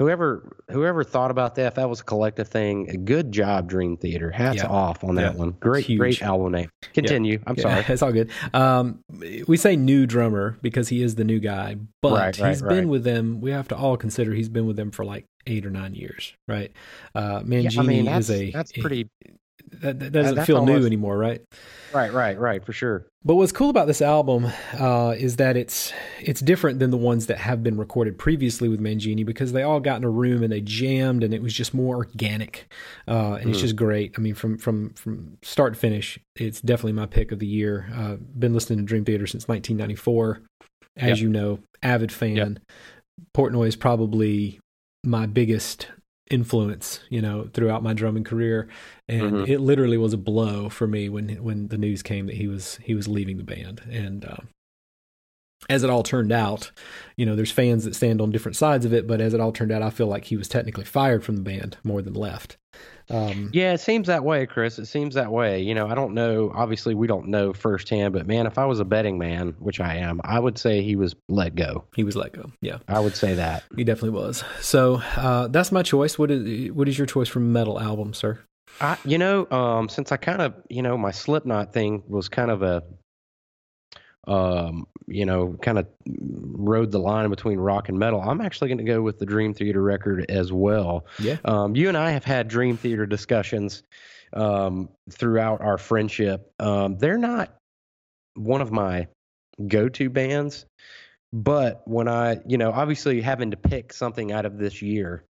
Whoever 0.00 0.56
whoever 0.70 1.04
thought 1.04 1.30
about 1.30 1.56
that, 1.56 1.66
if 1.66 1.74
that 1.74 1.90
was 1.90 2.00
a 2.00 2.04
collective 2.04 2.48
thing, 2.48 2.88
a 2.88 2.96
good 2.96 3.32
job, 3.32 3.68
Dream 3.68 3.98
Theater. 3.98 4.30
Hats 4.30 4.56
Yeah. 4.62 4.68
off 4.68 5.04
on 5.04 5.16
that 5.16 5.34
Yeah. 5.34 5.38
one. 5.38 5.50
Great, 5.60 5.84
huge. 5.84 5.98
great 5.98 6.22
album 6.22 6.52
name. 6.52 6.70
Continue. 6.94 7.38
I'm 7.46 7.54
Yeah, 7.56 7.62
sorry. 7.62 7.84
it's 7.92 8.00
all 8.00 8.10
good. 8.10 8.30
Um, 8.54 9.00
we 9.46 9.58
say 9.58 9.76
new 9.76 10.06
drummer 10.06 10.56
because 10.62 10.88
he 10.88 11.02
is 11.02 11.16
the 11.16 11.24
new 11.24 11.38
guy, 11.38 11.76
but 12.00 12.12
Right, 12.12 12.38
right, 12.40 12.48
he's 12.48 12.62
right. 12.62 12.76
been 12.76 12.88
with 12.88 13.04
them. 13.04 13.42
We 13.42 13.50
have 13.50 13.68
to 13.68 13.76
all 13.76 13.98
consider 13.98 14.32
he's 14.32 14.48
been 14.48 14.66
with 14.66 14.76
them 14.76 14.90
for 14.90 15.04
like 15.04 15.26
eight 15.46 15.66
or 15.66 15.70
nine 15.70 15.94
years, 15.94 16.32
right? 16.48 16.72
Uh, 17.14 17.40
Mangini 17.40 17.78
I 17.78 17.82
mean, 17.82 18.04
that's, 18.06 18.30
is 18.30 18.40
a 18.40 18.50
that's 18.52 18.72
pretty. 18.72 19.10
that, 19.82 20.00
that 20.00 20.12
doesn't 20.12 20.46
feel 20.46 20.64
new 20.64 20.86
anymore, 20.86 21.18
right? 21.18 21.42
Right, 21.92 22.12
right, 22.12 22.38
right, 22.38 22.64
for 22.64 22.72
sure. 22.72 23.06
But 23.24 23.34
what's 23.34 23.52
cool 23.52 23.68
about 23.68 23.86
this 23.86 24.00
album 24.00 24.46
uh, 24.78 25.14
is 25.18 25.36
that 25.36 25.56
it's 25.56 25.92
it's 26.20 26.40
different 26.40 26.78
than 26.78 26.90
the 26.90 26.96
ones 26.96 27.26
that 27.26 27.38
have 27.38 27.62
been 27.62 27.76
recorded 27.76 28.16
previously 28.18 28.68
with 28.68 28.80
Mangini 28.80 29.26
because 29.26 29.52
they 29.52 29.62
all 29.62 29.80
got 29.80 29.96
in 29.96 30.04
a 30.04 30.10
room 30.10 30.42
and 30.42 30.52
they 30.52 30.60
jammed 30.60 31.22
and 31.24 31.34
it 31.34 31.42
was 31.42 31.52
just 31.52 31.74
more 31.74 31.96
organic, 31.96 32.72
uh, 33.08 33.34
and 33.40 33.50
it's 33.50 33.58
Mm. 33.58 33.62
just 33.62 33.76
great. 33.76 34.14
I 34.16 34.20
mean, 34.20 34.34
from 34.34 34.56
from 34.56 34.90
from 34.94 35.36
start 35.42 35.74
to 35.74 35.80
finish, 35.80 36.18
it's 36.36 36.60
definitely 36.60 36.92
my 36.92 37.06
pick 37.06 37.32
of 37.32 37.38
the 37.40 37.46
year. 37.46 37.88
Uh, 37.94 38.16
been 38.38 38.54
listening 38.54 38.78
to 38.78 38.84
Dream 38.84 39.04
Theater 39.04 39.26
since 39.26 39.48
1994, 39.48 40.42
as 40.96 41.18
Yep. 41.18 41.24
you 41.24 41.28
know, 41.28 41.58
avid 41.82 42.12
fan. 42.12 42.36
Yep. 42.36 42.58
Portnoy 43.36 43.68
is 43.68 43.76
probably 43.76 44.60
my 45.04 45.26
biggest 45.26 45.88
influence, 46.30 47.00
you 47.10 47.20
know, 47.20 47.48
throughout 47.52 47.82
my 47.82 47.92
drumming 47.92 48.24
career, 48.24 48.68
and 49.08 49.32
Mhm. 49.32 49.48
it 49.48 49.58
literally 49.60 49.98
was 49.98 50.12
a 50.12 50.16
blow 50.18 50.68
for 50.68 50.86
me 50.86 51.08
when 51.08 51.28
when 51.42 51.68
the 51.68 51.78
news 51.78 52.02
came 52.02 52.26
that 52.26 52.36
he 52.36 52.46
was 52.46 52.78
he 52.82 52.94
was 52.94 53.08
leaving 53.08 53.36
the 53.36 53.44
band. 53.44 53.82
And 53.90 54.24
uh, 54.24 54.36
as 55.68 55.82
it 55.84 55.90
all 55.90 56.02
turned 56.02 56.32
out, 56.32 56.70
you 57.16 57.26
know, 57.26 57.36
there's 57.36 57.50
fans 57.52 57.84
that 57.84 57.94
stand 57.94 58.20
on 58.20 58.30
different 58.30 58.56
sides 58.56 58.84
of 58.86 58.94
it, 58.94 59.06
but 59.06 59.20
as 59.20 59.34
it 59.34 59.40
all 59.40 59.52
turned 59.52 59.70
out, 59.72 59.82
I 59.82 59.90
feel 59.90 60.06
like 60.06 60.24
he 60.24 60.36
was 60.36 60.48
technically 60.48 60.84
fired 60.84 61.22
from 61.22 61.36
the 61.36 61.42
band 61.42 61.76
more 61.84 62.00
than 62.00 62.14
left. 62.14 62.56
Um, 63.10 63.50
Yeah, 63.52 63.72
it 63.72 63.80
seems 63.80 64.06
that 64.06 64.24
way, 64.24 64.46
Chris. 64.46 64.78
It 64.78 64.86
seems 64.86 65.14
that 65.16 65.32
way. 65.32 65.60
You 65.60 65.74
know, 65.74 65.88
I 65.88 65.94
don't 65.94 66.14
know. 66.14 66.52
Obviously, 66.54 66.94
we 66.94 67.06
don't 67.06 67.26
know 67.28 67.52
firsthand, 67.52 68.12
but 68.14 68.26
man, 68.26 68.46
if 68.46 68.56
I 68.56 68.64
was 68.64 68.80
a 68.80 68.84
betting 68.84 69.18
man, 69.18 69.54
which 69.58 69.80
I 69.80 69.96
am, 69.96 70.20
I 70.24 70.38
would 70.38 70.56
say 70.58 70.82
he 70.82 70.96
was 70.96 71.14
let 71.28 71.54
go. 71.54 71.84
he 71.96 72.04
was 72.04 72.16
let 72.16 72.32
go. 72.32 72.52
Yeah, 72.60 72.78
I 72.88 73.00
would 73.00 73.16
say 73.16 73.34
that. 73.34 73.64
he 73.76 73.84
definitely 73.84 74.18
was. 74.18 74.44
So 74.60 75.02
uh, 75.16 75.48
that's 75.48 75.72
my 75.72 75.82
choice. 75.82 76.18
What 76.18 76.30
is 76.30 76.70
what 76.72 76.88
is 76.88 76.96
your 76.96 77.06
choice 77.06 77.28
for 77.28 77.40
metal 77.40 77.80
album, 77.80 78.14
sir? 78.14 78.38
I, 78.80 78.96
you 79.04 79.18
know, 79.18 79.50
um, 79.50 79.88
since 79.88 80.12
I 80.12 80.16
kind 80.16 80.40
of, 80.40 80.54
you 80.68 80.80
know, 80.80 80.96
my 80.96 81.10
Slipknot 81.10 81.72
thing 81.72 82.04
was 82.06 82.28
kind 82.28 82.52
of 82.52 82.62
a, 82.62 82.82
um, 84.26 84.86
you 85.10 85.26
know, 85.26 85.56
kind 85.60 85.78
of 85.78 85.86
rode 86.06 86.90
the 86.90 86.98
line 86.98 87.28
between 87.30 87.58
rock 87.58 87.88
and 87.88 87.98
metal. 87.98 88.20
I'm 88.20 88.40
actually 88.40 88.68
going 88.68 88.78
to 88.78 88.84
go 88.84 89.02
with 89.02 89.18
the 89.18 89.26
Dream 89.26 89.54
Theater 89.54 89.82
record 89.82 90.30
as 90.30 90.52
well. 90.52 91.06
Yeah. 91.18 91.36
Um, 91.44 91.76
you 91.76 91.88
and 91.88 91.96
I 91.96 92.10
have 92.12 92.24
had 92.24 92.48
Dream 92.48 92.76
Theater 92.76 93.06
discussions 93.06 93.82
um, 94.32 94.88
throughout 95.10 95.60
our 95.60 95.78
friendship. 95.78 96.50
Um, 96.58 96.98
they're 96.98 97.18
not 97.18 97.54
one 98.34 98.60
of 98.60 98.70
my 98.70 99.08
go-to 99.66 100.08
bands, 100.08 100.64
but 101.32 101.82
when 101.86 102.08
I, 102.08 102.38
you 102.46 102.58
know, 102.58 102.72
obviously 102.72 103.20
having 103.20 103.50
to 103.50 103.56
pick 103.56 103.92
something 103.92 104.32
out 104.32 104.46
of 104.46 104.58
this 104.58 104.82
year, 104.82 105.24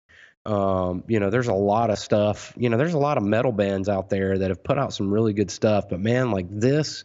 um, 0.45 1.03
you 1.07 1.19
know, 1.19 1.29
there's 1.29 1.47
a 1.47 1.53
lot 1.53 1.89
of 1.89 1.99
stuff. 1.99 2.53
You 2.57 2.69
know, 2.69 2.77
there's 2.77 2.93
a 2.93 2.99
lot 2.99 3.17
of 3.17 3.23
metal 3.23 3.51
bands 3.51 3.89
out 3.89 4.09
there 4.09 4.37
that 4.37 4.49
have 4.49 4.63
put 4.63 4.77
out 4.77 4.93
some 4.93 5.11
really 5.11 5.33
good 5.33 5.51
stuff. 5.51 5.89
But 5.89 5.99
man, 5.99 6.31
like 6.31 6.47
this 6.49 7.03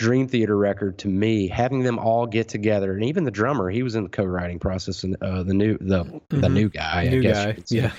Dream 0.00 0.26
Theater 0.26 0.56
record 0.56 0.96
to 0.98 1.08
me, 1.08 1.46
having 1.46 1.82
them 1.82 1.98
all 1.98 2.26
get 2.26 2.48
together, 2.48 2.94
and 2.94 3.04
even 3.04 3.24
the 3.24 3.30
drummer, 3.30 3.68
he 3.70 3.82
was 3.82 3.94
in 3.94 4.04
the 4.04 4.08
co-writing 4.08 4.58
process, 4.58 5.04
and 5.04 5.14
uh, 5.22 5.42
the 5.42 5.52
new 5.54 5.76
the 5.78 6.04
the 6.30 6.48
Mhm. 6.48 6.52
new 6.54 6.68
guy, 6.70 7.08
New 7.08 7.18
I 7.18 7.22
guess. 7.22 7.44
guy, 7.44 7.48
you 7.48 7.54
could 7.54 7.68
say. 7.68 7.76
yeah. 7.76 7.92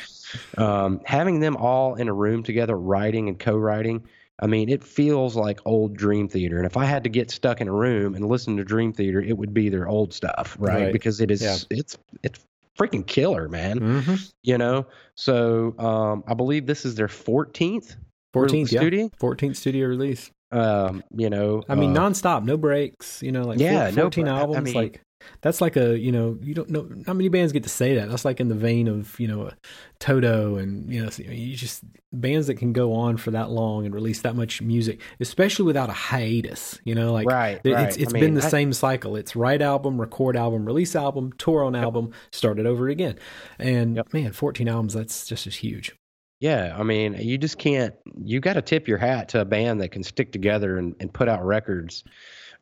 Um, 0.58 1.02
having 1.06 1.40
them 1.42 1.56
all 1.58 1.96
in 1.96 2.08
a 2.08 2.14
room 2.14 2.42
together, 2.44 2.76
writing 2.78 3.28
and 3.30 3.38
co-writing. 3.40 4.04
I 4.40 4.48
mean, 4.48 4.70
it 4.70 4.84
feels 4.84 5.36
like 5.36 5.60
old 5.66 5.96
Dream 5.96 6.28
Theater. 6.28 6.58
And 6.58 6.66
if 6.66 6.76
I 6.76 6.86
had 6.86 7.04
to 7.04 7.10
get 7.10 7.30
stuck 7.30 7.62
in 7.62 7.68
a 7.68 7.74
room 7.74 8.16
and 8.16 8.26
listen 8.28 8.58
to 8.58 8.64
Dream 8.64 8.92
Theater, 8.92 9.22
it 9.22 9.38
would 9.38 9.54
be 9.54 9.70
their 9.70 9.88
old 9.88 10.12
stuff, 10.14 10.58
right? 10.60 10.86
Right. 10.86 10.94
Because 10.94 11.22
it 11.22 11.30
is 11.30 11.42
Yeah. 11.44 11.58
it's 11.70 11.98
it's 12.24 12.40
freaking 12.80 13.06
killer, 13.06 13.48
man 13.50 13.80
Mm-hmm. 13.80 14.16
you 14.44 14.58
know 14.58 14.88
so 15.14 15.76
um 15.78 16.24
i 16.26 16.34
believe 16.34 16.66
this 16.66 16.86
is 16.86 16.96
their 16.96 17.10
14th 17.10 17.96
Fourteenth, 18.34 18.72
yeah, 18.72 18.80
studio 18.80 19.12
fourteenth 19.20 19.58
studio 19.58 19.88
release. 19.88 20.32
Um 20.52 21.04
you 21.16 21.30
know 21.30 21.64
I 21.70 21.76
mean, 21.76 21.96
uh, 21.98 22.02
nonstop, 22.02 22.44
no 22.44 22.58
breaks. 22.58 23.22
You 23.24 23.32
know, 23.32 23.44
like 23.44 23.60
Yeah, 23.60 23.88
four, 23.88 23.96
no 23.96 24.02
fourteen 24.04 24.28
I 24.28 24.40
albums. 24.40 24.66
mean- 24.66 24.74
like 24.74 25.02
that's 25.42 25.62
like 25.62 25.78
a 25.78 26.00
you 26.00 26.12
know 26.12 26.36
you 26.42 26.56
don't 26.56 26.70
know 26.72 26.82
not 27.06 27.16
many 27.16 27.30
bands 27.30 27.54
get 27.54 27.62
to 27.64 27.70
say 27.70 27.94
that. 27.96 28.10
That's 28.10 28.26
like 28.26 28.40
in 28.40 28.48
the 28.48 28.56
vein 28.56 28.88
of 28.88 29.20
you 29.20 29.28
know 29.28 29.52
Toto 30.00 30.56
and 30.58 30.92
you 30.92 31.04
know 31.04 31.10
you 31.20 31.56
just 31.56 31.84
bands 32.12 32.48
that 32.48 32.56
can 32.56 32.74
go 32.74 32.94
on 32.94 33.18
for 33.18 33.30
that 33.32 33.52
long 33.52 33.86
and 33.86 33.94
release 33.94 34.22
that 34.22 34.36
much 34.36 34.62
music, 34.64 35.00
especially 35.20 35.66
without 35.66 35.90
a 35.90 35.94
hiatus. 35.94 36.80
You 36.86 36.96
know, 36.96 37.14
like 37.14 37.28
right, 37.28 37.62
it- 37.64 37.72
right. 37.72 37.88
it's 37.88 37.98
it's 37.98 38.10
I 38.10 38.20
been 38.20 38.34
mean, 38.34 38.34
the 38.34 38.46
I- 38.46 38.50
same 38.50 38.74
cycle. 38.74 39.16
It's 39.16 39.36
write 39.36 39.62
album, 39.62 40.02
record 40.02 40.36
album, 40.36 40.66
release 40.66 40.96
album, 40.96 41.34
tour 41.38 41.64
on 41.64 41.76
album, 41.76 42.12
start 42.32 42.58
it 42.58 42.66
over 42.66 42.90
again. 42.90 43.20
And 43.60 43.98
Yep. 43.98 44.14
man, 44.14 44.32
fourteen 44.32 44.68
albums. 44.68 44.96
That's 44.96 45.28
just 45.28 45.46
as 45.46 45.56
huge. 45.58 45.96
Yeah 46.42 46.76
i 46.78 46.84
mean 46.84 47.14
you 47.14 47.38
just 47.38 47.58
can't 47.58 47.96
you 48.22 48.42
got 48.42 48.54
to 48.54 48.62
tip 48.62 48.90
your 48.90 48.98
hat 48.98 49.30
to 49.30 49.40
a 49.40 49.46
band 49.46 49.80
that 49.80 49.90
can 49.90 50.04
stick 50.04 50.34
together 50.34 50.78
and, 50.78 50.96
and 51.00 51.14
put 51.14 51.30
out 51.30 51.46
records 51.46 52.04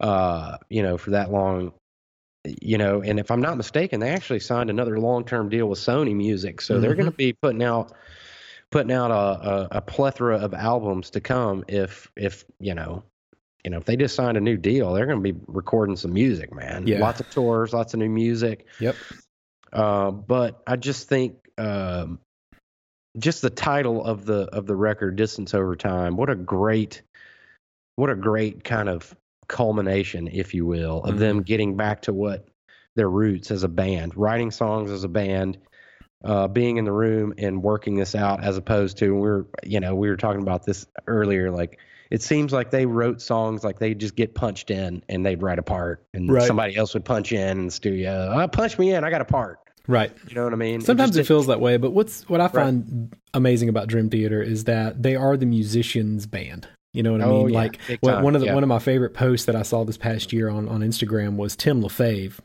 uh 0.01 0.57
you 0.69 0.83
know 0.83 0.97
for 0.99 1.11
that 1.11 1.31
long 1.31 1.73
you 2.61 2.77
know 2.77 3.01
and 3.01 3.19
if 3.19 3.31
i'm 3.31 3.41
not 3.41 3.57
mistaken 3.57 3.99
they 3.99 4.09
actually 4.09 4.39
signed 4.39 4.69
another 4.69 4.99
long-term 4.99 5.49
deal 5.49 5.65
with 5.67 5.79
sony 5.79 6.15
music 6.15 6.61
so 6.61 6.79
they're 6.79 6.91
Mhm. 6.91 6.97
going 6.97 7.05
to 7.11 7.17
be 7.17 7.33
putting 7.33 7.63
out 7.63 7.93
putting 8.69 8.91
out 8.91 9.09
a, 9.09 9.49
a, 9.49 9.67
a 9.77 9.81
plethora 9.81 10.37
of 10.37 10.53
albums 10.53 11.09
to 11.11 11.21
come 11.21 11.63
if 11.67 12.11
if 12.15 12.45
you 12.59 12.75
know 12.75 13.03
you 13.63 13.71
know 13.71 13.77
if 13.77 13.85
they 13.85 13.95
just 13.95 14.15
signed 14.15 14.37
a 14.37 14.41
new 14.41 14.57
deal 14.57 14.93
they're 14.93 15.05
going 15.07 15.23
to 15.23 15.33
be 15.33 15.39
recording 15.47 15.95
some 15.95 16.13
music 16.13 16.53
man 16.53 16.85
Yeah. 16.85 16.99
lots 16.99 17.19
of 17.19 17.29
tours 17.29 17.73
lots 17.73 17.93
of 17.93 17.99
new 17.99 18.09
music 18.09 18.67
Yep. 18.79 18.95
uh, 19.73 20.11
but 20.11 20.61
i 20.67 20.75
just 20.75 21.09
think 21.09 21.35
um, 21.57 22.19
just 23.19 23.41
the 23.41 23.49
title 23.49 24.03
of 24.03 24.25
the 24.25 24.43
of 24.53 24.65
the 24.65 24.75
record 24.75 25.15
distance 25.15 25.53
over 25.53 25.75
time 25.75 26.15
what 26.15 26.29
a 26.29 26.35
great 26.35 27.01
what 27.95 28.09
a 28.09 28.15
great 28.15 28.63
kind 28.63 28.89
of 28.89 29.15
culmination 29.47 30.27
if 30.31 30.53
you 30.53 30.65
will 30.65 31.03
of 31.03 31.17
them 31.19 31.41
getting 31.41 31.75
back 31.75 32.03
to 32.03 32.13
what 32.13 32.47
their 32.95 33.09
roots 33.09 33.51
as 33.51 33.63
a 33.63 33.67
band 33.67 34.15
writing 34.15 34.51
songs 34.51 34.91
as 34.91 35.03
a 35.03 35.07
band 35.09 35.57
uh, 36.23 36.47
being 36.47 36.77
in 36.77 36.85
the 36.85 36.91
room 36.91 37.33
and 37.37 37.63
working 37.63 37.95
this 37.95 38.13
out 38.13 38.43
as 38.43 38.57
opposed 38.57 38.97
to 38.97 39.15
we 39.15 39.27
are 39.27 39.45
you 39.63 39.79
know 39.79 39.95
we 39.95 40.09
were 40.09 40.17
talking 40.17 40.41
about 40.41 40.65
this 40.65 40.85
earlier 41.07 41.49
like 41.49 41.79
it 42.11 42.21
seems 42.21 42.51
like 42.51 42.71
they 42.71 42.85
wrote 42.85 43.21
songs 43.21 43.63
like 43.63 43.79
they 43.79 43.93
just 43.93 44.15
get 44.15 44.35
punched 44.35 44.69
in 44.69 45.01
and 45.09 45.25
they'd 45.25 45.41
write 45.41 45.59
a 45.59 45.63
part 45.63 46.03
and 46.13 46.29
Right. 46.29 46.45
somebody 46.47 46.75
else 46.75 46.93
would 46.93 47.05
punch 47.05 47.31
in 47.31 47.59
in 47.59 47.65
the 47.67 47.71
studio 47.71 48.33
oh, 48.35 48.47
punch 48.47 48.77
me 48.77 48.93
in 48.93 49.03
i 49.03 49.09
got 49.09 49.21
a 49.21 49.25
part 49.25 49.59
Right. 49.89 50.11
you 50.27 50.35
know 50.35 50.43
what 50.43 50.53
i 50.53 50.55
mean 50.55 50.81
Sometimes 50.81 51.15
it 51.15 51.21
just- 51.21 51.27
feels 51.27 51.47
that 51.47 51.59
way, 51.59 51.77
but 51.77 51.91
what's 51.91 52.27
what 52.29 52.39
I 52.39 52.47
find 52.47 53.11
amazing 53.33 53.69
about 53.69 53.87
Dream 53.87 54.09
Theater 54.09 54.41
is 54.41 54.65
that 54.65 55.01
they 55.01 55.15
are 55.15 55.35
the 55.35 55.45
musicians' 55.47 56.27
band. 56.27 56.67
You 56.93 57.03
know 57.03 57.11
what 57.11 57.21
I 57.21 57.25
Oh, 57.25 57.43
mean? 57.45 57.53
yeah, 57.53 57.59
like 57.59 57.79
one 58.01 58.35
of 58.35 58.41
the 58.41 58.47
yeah. 58.47 58.53
one 58.53 58.63
of 58.63 58.69
my 58.69 58.79
favorite 58.79 59.13
posts 59.13 59.45
that 59.47 59.55
I 59.55 59.63
saw 59.63 59.83
this 59.83 59.97
past 59.97 60.31
year 60.31 60.47
on 60.49 60.67
on 60.69 60.81
Instagram 60.81 61.35
was 61.37 61.55
Tim 61.55 61.81
Lefebvre. 61.81 62.41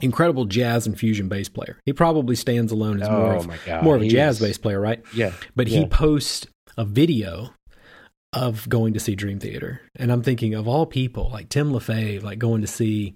Incredible 0.00 0.44
jazz 0.44 0.86
and 0.86 0.96
fusion 0.96 1.28
bass 1.28 1.48
player. 1.48 1.78
He 1.84 1.92
probably 1.92 2.36
stands 2.36 2.70
alone 2.70 3.02
as 3.02 3.08
more 3.10 3.34
oh 3.34 3.38
of 3.38 3.82
more 3.82 3.96
of 3.96 4.02
a 4.02 4.08
jazz 4.08 4.36
is- 4.36 4.42
bass 4.46 4.58
player, 4.58 4.80
right? 4.80 5.02
yeah 5.12 5.32
But 5.56 5.66
he 5.66 5.86
posts 5.86 6.46
a 6.76 6.84
video 6.84 7.50
of 8.32 8.68
going 8.68 8.92
to 8.94 9.00
see 9.00 9.16
Dream 9.16 9.40
Theater. 9.40 9.80
And 9.96 10.12
I'm 10.12 10.22
thinking 10.22 10.54
of 10.54 10.68
all 10.68 10.86
people, 10.86 11.30
like 11.32 11.48
Tim 11.48 11.72
Lefebvre, 11.72 12.24
like 12.24 12.38
going 12.38 12.60
to 12.60 12.66
see 12.68 13.14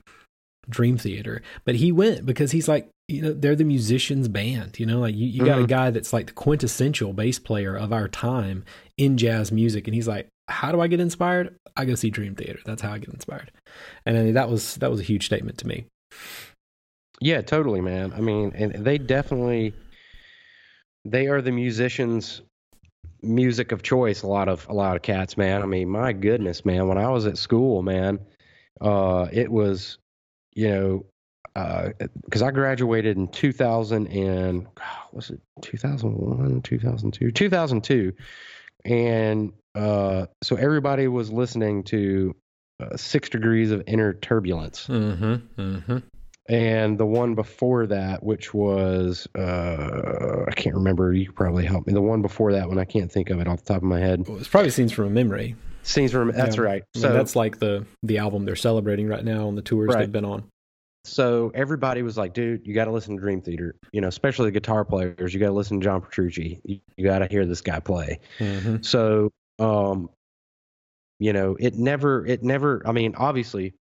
Dream 0.68 0.96
Theater. 0.98 1.40
But 1.64 1.76
he 1.76 1.92
went 1.92 2.26
because 2.26 2.50
he's 2.50 2.66
like, 2.66 2.88
you 3.12 3.22
know, 3.22 3.32
they're 3.32 3.54
the 3.56 3.64
musicians 3.64 4.28
band, 4.28 4.80
you 4.80 4.86
know, 4.86 5.00
like 5.00 5.14
you, 5.14 5.26
you 5.26 5.44
got 5.44 5.58
a 5.58 5.62
Mhm. 5.62 5.68
guy 5.68 5.90
that's 5.90 6.12
like 6.12 6.26
the 6.28 6.32
quintessential 6.32 7.12
bass 7.12 7.38
player 7.38 7.76
of 7.76 7.92
our 7.92 8.08
time 8.08 8.64
in 8.96 9.16
jazz 9.18 9.52
music. 9.52 9.86
And 9.86 9.94
he's 9.94 10.08
like, 10.08 10.28
how 10.48 10.72
do 10.72 10.80
I 10.80 10.86
get 10.88 10.98
inspired? 11.00 11.54
I 11.76 11.84
go 11.84 11.94
see 11.94 12.10
Dream 12.10 12.34
Theater. 12.34 12.58
That's 12.64 12.82
how 12.82 12.92
I 12.92 12.98
get 12.98 13.10
inspired. 13.10 13.52
And 14.06 14.18
I 14.18 14.22
mean, 14.22 14.34
that 14.34 14.48
was, 14.50 14.76
that 14.76 14.90
was 14.90 15.00
a 15.00 15.04
huge 15.04 15.26
statement 15.26 15.58
to 15.58 15.66
me. 15.66 15.86
Yeah, 17.20 17.40
totally, 17.42 17.80
man. 17.80 18.12
I 18.12 18.20
mean, 18.20 18.52
and 18.56 18.84
they 18.84 18.98
definitely 18.98 19.74
they 21.04 21.26
are 21.28 21.40
the 21.42 21.52
musicians 21.52 22.42
music 23.22 23.70
of 23.72 23.82
choice 23.82 24.22
a 24.22 24.26
lot 24.26 24.48
of 24.48 24.68
a 24.68 24.72
lot 24.72 24.96
of 24.96 25.02
cats, 25.02 25.36
man. 25.36 25.62
I 25.62 25.66
mean, 25.66 25.88
my 25.88 26.12
goodness, 26.12 26.64
man, 26.64 26.88
when 26.88 26.98
I 26.98 27.08
was 27.08 27.26
at 27.26 27.38
school, 27.38 27.82
man, 27.82 28.18
uh 28.80 29.28
it 29.32 29.50
was 29.50 29.98
you 30.54 30.68
know 30.68 31.06
uh 31.56 31.90
cuz 32.30 32.42
I 32.42 32.50
graduated 32.50 33.16
in 33.16 33.28
2000 33.28 34.06
and 34.08 34.64
God, 34.74 34.86
was 35.12 35.30
it 35.30 35.40
2001, 35.62 36.62
2002, 36.62 37.30
2002. 37.32 38.12
And 38.84 39.52
uh 39.74 40.26
so 40.42 40.56
everybody 40.56 41.08
was 41.08 41.30
listening 41.30 41.84
to 41.84 42.34
uh, 42.80 42.96
6 42.96 43.28
degrees 43.28 43.70
of 43.70 43.82
inner 43.86 44.12
turbulence 44.14 44.86
Mm-hmm. 44.88 45.60
Mm-hmm. 45.60 45.98
and 46.48 46.98
the 46.98 47.06
one 47.06 47.34
before 47.34 47.86
that, 47.86 48.22
which 48.22 48.52
was 48.52 49.28
uh, 49.38 50.44
I 50.48 50.52
can't 50.52 50.74
remember. 50.74 51.12
You 51.12 51.26
could 51.26 51.36
probably 51.36 51.64
help 51.64 51.86
me. 51.86 51.92
The 51.92 52.02
one 52.02 52.22
before 52.22 52.52
that 52.52 52.68
one, 52.68 52.78
I 52.78 52.84
can't 52.84 53.10
think 53.12 53.30
of 53.30 53.38
it 53.40 53.46
off 53.46 53.62
the 53.62 53.74
top 53.74 53.82
of 53.82 53.88
my 53.88 54.00
head. 54.00 54.26
Well, 54.26 54.38
it's 54.38 54.48
probably 54.48 54.70
scenes 54.70 54.92
from 54.92 55.06
a 55.06 55.10
memory. 55.10 55.54
Scenes 55.84 56.10
from 56.12 56.32
that's 56.32 56.56
Yeah. 56.56 56.62
right. 56.62 56.82
I 56.94 56.98
mean, 56.98 57.02
So 57.02 57.12
that's 57.12 57.36
like 57.36 57.58
the 57.60 57.86
the 58.02 58.18
album 58.18 58.44
they're 58.44 58.56
celebrating 58.56 59.06
right 59.08 59.24
now 59.24 59.46
on 59.48 59.54
the 59.54 59.62
tours 59.62 59.88
Right. 59.88 60.00
they've 60.00 60.12
been 60.12 60.24
on. 60.24 60.44
So 61.04 61.50
everybody 61.54 62.02
was 62.02 62.16
like, 62.16 62.32
dude, 62.32 62.66
you 62.66 62.74
got 62.74 62.84
to 62.84 62.92
listen 62.92 63.16
to 63.16 63.20
Dream 63.20 63.40
Theater. 63.40 63.74
You 63.92 64.00
know, 64.00 64.08
especially 64.08 64.46
the 64.46 64.52
guitar 64.52 64.84
players. 64.84 65.34
You 65.34 65.40
got 65.40 65.46
to 65.46 65.52
listen 65.52 65.80
to 65.80 65.84
John 65.84 66.00
Petrucci. 66.00 66.60
You, 66.64 66.80
you 66.96 67.04
got 67.04 67.20
to 67.20 67.26
hear 67.26 67.44
this 67.44 67.60
guy 67.60 67.80
play. 67.80 68.20
Mm-hmm. 68.38 68.82
So, 68.82 69.32
um, 69.58 70.10
you 71.18 71.32
know, 71.32 71.56
it 71.58 71.74
never, 71.74 72.24
it 72.26 72.42
never. 72.42 72.82
I 72.86 72.92
mean, 72.92 73.14
obviously, 73.16 73.74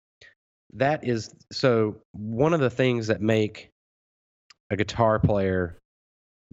that 0.73 1.05
is 1.07 1.33
so. 1.51 1.97
One 2.13 2.53
of 2.53 2.61
the 2.61 2.69
things 2.69 3.07
that 3.07 3.21
make 3.21 3.69
a 4.69 4.77
guitar 4.77 5.19
player 5.19 5.77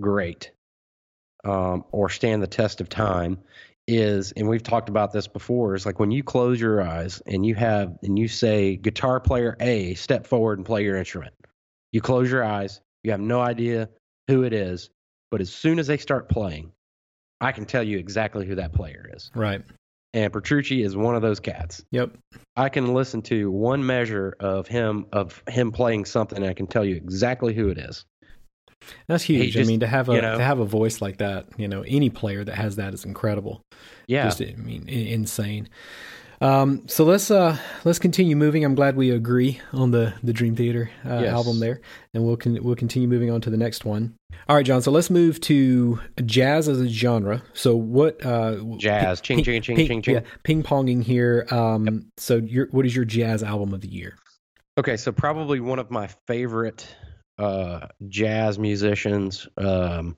great, 0.00 0.50
um, 1.44 1.84
or 1.92 2.08
stand 2.08 2.42
the 2.42 2.48
test 2.48 2.80
of 2.80 2.88
time, 2.88 3.38
is, 3.86 4.32
and 4.32 4.48
we've 4.48 4.62
talked 4.62 4.88
about 4.88 5.12
this 5.12 5.28
before, 5.28 5.74
is 5.74 5.86
like 5.86 5.98
when 5.98 6.10
you 6.10 6.22
close 6.22 6.60
your 6.60 6.82
eyes 6.82 7.22
and 7.26 7.44
you 7.46 7.54
have, 7.54 7.96
and 8.02 8.18
you 8.18 8.28
say, 8.28 8.76
guitar 8.76 9.20
player 9.20 9.56
A, 9.60 9.94
step 9.94 10.26
forward 10.26 10.58
and 10.58 10.66
play 10.66 10.82
your 10.84 10.96
instrument. 10.96 11.34
You 11.92 12.00
close 12.00 12.30
your 12.30 12.44
eyes. 12.44 12.80
You 13.04 13.12
have 13.12 13.20
no 13.20 13.40
idea 13.40 13.88
who 14.28 14.42
it 14.42 14.52
is, 14.52 14.90
but 15.30 15.40
as 15.40 15.52
soon 15.52 15.78
as 15.78 15.86
they 15.86 15.96
start 15.96 16.28
playing, 16.28 16.72
I 17.40 17.52
can 17.52 17.66
tell 17.66 17.82
you 17.82 17.98
exactly 17.98 18.46
who 18.46 18.56
that 18.56 18.72
player 18.72 19.08
is. 19.14 19.30
Right. 19.34 19.62
And 20.14 20.32
Petrucci 20.32 20.82
is 20.82 20.96
one 20.96 21.14
of 21.14 21.22
those 21.22 21.40
cats. 21.40 21.84
Yep. 21.90 22.16
I 22.56 22.70
can 22.70 22.94
listen 22.94 23.22
to 23.22 23.50
one 23.50 23.84
measure 23.84 24.34
of 24.40 24.66
him 24.66 25.06
of 25.12 25.42
him 25.48 25.72
playing 25.72 26.06
something 26.06 26.38
and 26.38 26.46
I 26.46 26.54
can 26.54 26.66
tell 26.66 26.84
you 26.84 26.96
exactly 26.96 27.52
who 27.52 27.68
it 27.68 27.78
is. 27.78 28.06
That's 29.08 29.24
huge. 29.24 29.52
just- 29.52 29.66
I 29.66 29.68
mean, 29.68 29.80
to 29.80 29.86
have 29.86 30.08
a 30.08 30.14
you 30.14 30.20
know- 30.22 30.38
to 30.38 30.44
have 30.44 30.58
a 30.60 30.64
voice 30.64 31.00
like 31.00 31.18
that, 31.18 31.46
you 31.56 31.68
know, 31.68 31.82
any 31.86 32.10
player 32.10 32.44
that 32.44 32.54
has 32.54 32.76
that 32.76 32.94
is 32.94 33.04
incredible. 33.04 33.62
Yeah. 34.06 34.24
Just, 34.24 34.40
I 34.42 34.54
mean, 34.56 34.88
insane. 34.88 35.68
Um, 36.38 36.82
so 36.86 37.04
let's 37.04 37.30
uh 37.30 37.56
let's 37.86 37.98
continue 37.98 38.36
moving. 38.36 38.62
I'm 38.62 38.74
glad 38.74 38.94
we 38.94 39.10
agree 39.10 39.58
on 39.72 39.90
the 39.90 40.12
the 40.22 40.34
Dream 40.34 40.54
Theater 40.54 40.90
uh, 41.02 41.20
Yes. 41.20 41.32
album 41.32 41.60
there, 41.60 41.80
and 42.12 42.26
we'll 42.26 42.36
con- 42.36 42.58
we'll 42.62 42.76
continue 42.76 43.08
moving 43.08 43.30
on 43.30 43.40
to 43.40 43.48
the 43.48 43.56
next 43.56 43.86
one. 43.86 44.12
All 44.46 44.54
right, 44.54 44.66
John. 44.66 44.82
So 44.82 44.90
let's 44.90 45.08
move 45.08 45.40
to 45.42 45.98
jazz 46.26 46.68
as 46.68 46.78
a 46.78 46.88
genre. 46.88 47.42
So 47.54 47.74
what? 47.74 48.22
Uh, 48.24 48.56
Jazz. 48.76 49.22
Ching, 49.22 49.42
ching, 49.42 49.62
ching, 49.62 49.76
ping, 49.76 49.86
ching, 49.86 50.02
ching. 50.02 50.14
Yeah, 50.16 50.20
ping 50.42 50.62
ponging 50.62 51.02
here. 51.02 51.46
Um, 51.50 52.10
so 52.18 52.36
your 52.36 52.66
what 52.70 52.84
is 52.84 52.94
your 52.94 53.06
jazz 53.06 53.42
album 53.42 53.72
of 53.72 53.80
the 53.80 53.88
year? 53.88 54.14
Okay, 54.78 54.98
so 54.98 55.12
probably 55.12 55.60
one 55.60 55.78
of 55.78 55.90
my 55.90 56.06
favorite 56.26 56.86
uh, 57.38 57.86
jazz 58.08 58.58
musicians 58.58 59.46
um, 59.56 60.16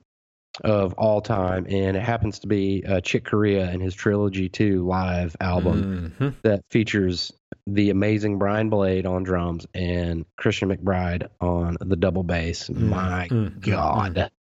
of 0.63 0.93
all 0.93 1.21
time, 1.21 1.65
and 1.69 1.95
it 1.95 2.01
happens 2.03 2.39
to 2.39 2.47
be 2.47 2.83
uh, 2.87 3.01
Chick 3.01 3.25
Corea 3.25 3.69
and 3.69 3.81
his 3.81 3.93
Trilogy 3.93 4.49
2 4.49 4.85
live 4.85 5.35
album 5.39 6.13
Mhm. 6.19 6.33
that 6.43 6.61
features 6.71 7.31
the 7.67 7.89
amazing 7.91 8.39
Brian 8.39 8.69
Blade 8.69 9.05
on 9.05 9.23
drums 9.23 9.65
and 9.73 10.25
Christian 10.37 10.69
McBride 10.69 11.27
on 11.39 11.77
the 11.79 11.95
double 11.95 12.23
bass. 12.23 12.69
My 12.69 13.27
mm, 13.29 13.51
mm, 13.51 13.61
God. 13.61 14.31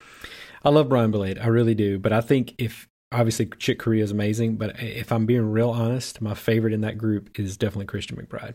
I 0.65 0.69
love 0.71 0.89
Brian 0.89 1.11
Blade. 1.11 1.39
I 1.39 1.47
really 1.49 1.75
do. 1.75 1.99
But 1.99 2.13
I 2.13 2.21
think 2.21 2.55
if 2.59 2.89
obviously 3.13 3.47
Chick 3.59 3.79
Corea 3.79 4.03
is 4.03 4.11
amazing, 4.11 4.57
but 4.57 4.81
if 4.81 5.13
I'm 5.13 5.25
being 5.27 5.51
real 5.51 5.71
honest, 5.71 6.21
my 6.21 6.35
favorite 6.35 6.73
in 6.73 6.81
that 6.83 6.99
group 6.99 7.39
is 7.39 7.57
definitely 7.57 7.87
Christian 7.87 8.17
McBride. 8.17 8.55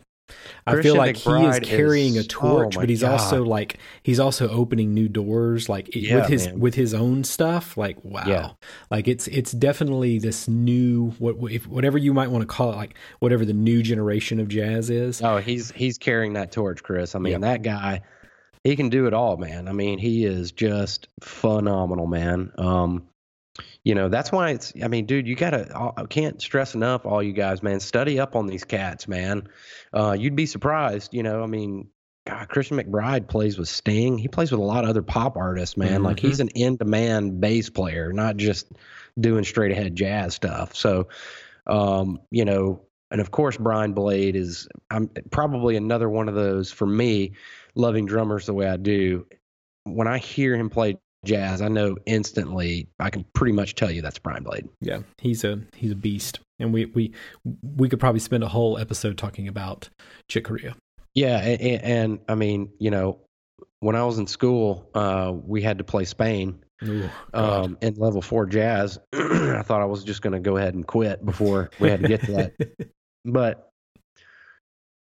I 0.66 0.82
feel 0.82 0.96
like 0.96 1.18
he 1.18 1.30
is 1.46 1.60
carrying 1.60 2.16
is- 2.16 2.26
a 2.26 2.28
torch, 2.28 2.78
oh 2.78 2.80
but 2.80 2.90
he's 2.90 3.02
God. 3.02 3.12
also 3.20 3.44
like 3.44 3.78
he's 4.04 4.20
also 4.20 4.48
opening 4.50 4.94
new 4.94 5.10
doors, 5.10 5.68
like 5.68 5.94
Yeah, 5.94 6.16
with 6.22 6.30
his 6.30 6.48
man. 6.48 6.60
with 6.60 6.76
his 6.76 6.94
own 6.94 7.24
stuff. 7.24 7.76
Like 7.78 8.04
wow, 8.04 8.24
Yeah. 8.26 8.50
like 8.90 9.08
it's 9.08 9.28
it's 9.28 9.52
definitely 9.52 10.20
this 10.20 10.48
new 10.48 11.12
what 11.20 11.36
if 11.52 11.68
whatever 11.68 11.98
you 11.98 12.14
might 12.14 12.32
want 12.32 12.42
to 12.42 12.48
call 12.48 12.72
it, 12.72 12.76
like 12.78 12.96
whatever 13.20 13.44
the 13.46 13.54
new 13.54 13.84
generation 13.84 14.40
of 14.40 14.48
jazz 14.48 14.90
is. 14.90 15.22
Oh, 15.22 15.38
he's 15.38 15.72
he's 15.72 15.98
carrying 15.98 16.34
that 16.34 16.52
torch, 16.52 16.82
Chris. 16.84 17.16
I 17.16 17.20
mean, 17.20 17.42
that 17.42 17.62
guy, 17.62 18.02
he 18.64 18.76
can 18.78 18.90
do 18.90 19.08
it 19.08 19.14
all, 19.14 19.36
man. 19.38 19.68
I 19.68 19.74
mean, 19.74 20.00
he 20.00 20.24
is 20.26 20.52
just 20.54 21.10
phenomenal, 21.22 22.08
man. 22.08 22.52
Um, 22.58 23.08
you 23.84 23.96
know, 23.96 24.10
that's 24.10 24.32
why 24.32 24.52
it's. 24.52 24.74
I 24.84 24.88
mean, 24.88 25.06
dude, 25.06 25.28
you 25.28 25.36
gotta. 25.36 25.94
I 25.98 26.06
can't 26.06 26.42
stress 26.42 26.76
enough, 26.76 27.06
all 27.06 27.22
you 27.22 27.34
guys, 27.34 27.62
man. 27.62 27.80
Study 27.80 28.20
up 28.20 28.36
on 28.36 28.48
these 28.48 28.64
cats, 28.64 29.08
man. 29.08 29.48
Uh, 29.94 30.16
you'd 30.18 30.36
be 30.36 30.46
surprised. 30.46 31.14
You 31.14 31.24
know, 31.24 31.44
I 31.44 31.48
mean, 31.48 31.90
God, 32.26 32.48
Christian 32.50 32.78
McBride 32.78 33.28
plays 33.28 33.58
with 33.58 33.68
Sting. 33.68 34.18
He 34.18 34.28
plays 34.28 34.52
with 34.52 34.60
a 34.60 34.64
lot 34.64 34.84
of 34.84 34.90
other 34.90 35.02
pop 35.02 35.38
artists, 35.38 35.78
man. 35.78 36.04
Like 36.04 36.18
Mhm. 36.18 36.28
he's 36.28 36.40
an 36.40 36.50
in-demand 36.50 37.42
bass 37.42 37.70
player, 37.70 38.14
not 38.14 38.38
just 38.38 38.72
doing 39.20 39.44
straight 39.44 39.72
ahead 39.72 39.96
jazz 39.96 40.34
stuff. 40.34 40.76
So, 40.76 41.10
um, 41.68 42.20
you 42.32 42.46
know, 42.46 42.82
and 43.12 43.22
of 43.22 43.30
course, 43.30 43.58
Brian 43.58 43.94
Blade 43.94 44.36
is 44.36 44.68
I'm 44.90 45.10
probably 45.30 45.76
another 45.76 46.10
one 46.10 46.28
of 46.28 46.36
those 46.36 46.72
for 46.72 46.88
me, 46.88 47.34
loving 47.76 48.06
drummers 48.06 48.48
the 48.48 48.54
way 48.54 48.68
I 48.68 48.78
do. 48.78 49.28
When 49.84 50.08
I 50.08 50.18
hear 50.18 50.56
him 50.56 50.70
play 50.70 50.98
jazz, 51.24 51.62
I 51.62 51.68
know 51.68 51.98
instantly. 52.06 52.88
I 53.00 53.10
can 53.10 53.26
pretty 53.34 53.54
much 53.54 53.76
tell 53.76 53.92
you 53.92 54.02
that's 54.02 54.20
Brian 54.20 54.44
Blade. 54.44 54.68
Yeah, 54.82 55.00
he's 55.18 55.44
a 55.44 55.62
he's 55.76 55.92
a 55.92 55.96
beast, 55.96 56.40
and 56.60 56.74
we 56.74 56.86
we 56.86 57.14
we 57.62 57.90
could 57.90 58.00
probably 58.00 58.20
spend 58.20 58.44
a 58.44 58.48
whole 58.48 58.78
episode 58.78 59.18
talking 59.18 59.48
about 59.48 59.90
Chick 60.30 60.46
Corea. 60.46 60.76
Yeah, 61.16 61.40
and, 61.40 61.84
and 61.84 62.20
I 62.28 62.36
mean, 62.36 62.72
you 62.80 62.92
know, 62.92 63.20
when 63.80 63.96
I 63.96 64.04
was 64.04 64.18
in 64.18 64.28
school, 64.28 64.90
uh, 64.94 65.32
we 65.34 65.62
had 65.62 65.78
to 65.78 65.84
play 65.84 66.06
Spain 66.06 66.64
Ooh, 66.84 67.10
um, 67.34 67.78
in 67.82 67.96
level 67.96 68.22
four 68.22 68.46
jazz. 68.46 68.98
I 69.14 69.62
thought 69.64 69.82
I 69.82 69.86
was 69.86 70.04
just 70.04 70.22
going 70.22 70.34
to 70.34 70.40
go 70.40 70.58
ahead 70.58 70.74
and 70.74 70.86
quit 70.86 71.24
before 71.24 71.70
we 71.80 71.90
had 71.90 72.02
to 72.02 72.08
get 72.08 72.24
to 72.24 72.32
that. 72.34 72.54
but 73.26 73.70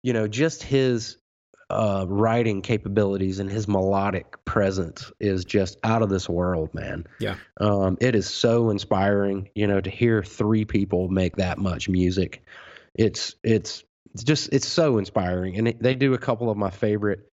you 0.03 0.13
know 0.13 0.29
just 0.29 0.63
his 0.63 1.19
uh 1.71 2.07
writing 2.09 2.63
capabilities 2.63 3.39
and 3.41 3.51
his 3.51 3.69
melodic 3.69 4.43
presence 4.47 5.13
is 5.21 5.45
just 5.45 5.77
out 5.85 6.01
of 6.03 6.09
this 6.09 6.29
world 6.29 6.73
man 6.73 7.07
Yeah. 7.21 7.37
um 7.61 7.99
it 8.01 8.15
is 8.15 8.29
so 8.29 8.71
inspiring 8.71 9.51
you 9.55 9.67
know 9.67 9.81
to 9.81 9.91
hear 9.91 10.23
three 10.23 10.65
people 10.65 11.09
make 11.09 11.37
that 11.37 11.59
much 11.59 11.89
music 11.89 12.43
it's 12.95 13.35
it's 13.45 13.85
it's 14.15 14.25
just 14.25 14.49
it's 14.53 14.67
so 14.67 14.97
inspiring 14.99 15.59
and 15.59 15.69
it, 15.69 15.83
they 15.83 15.95
do 15.95 16.15
a 16.15 16.19
couple 16.19 16.51
of 16.51 16.57
my 16.57 16.71
favorite 16.71 17.31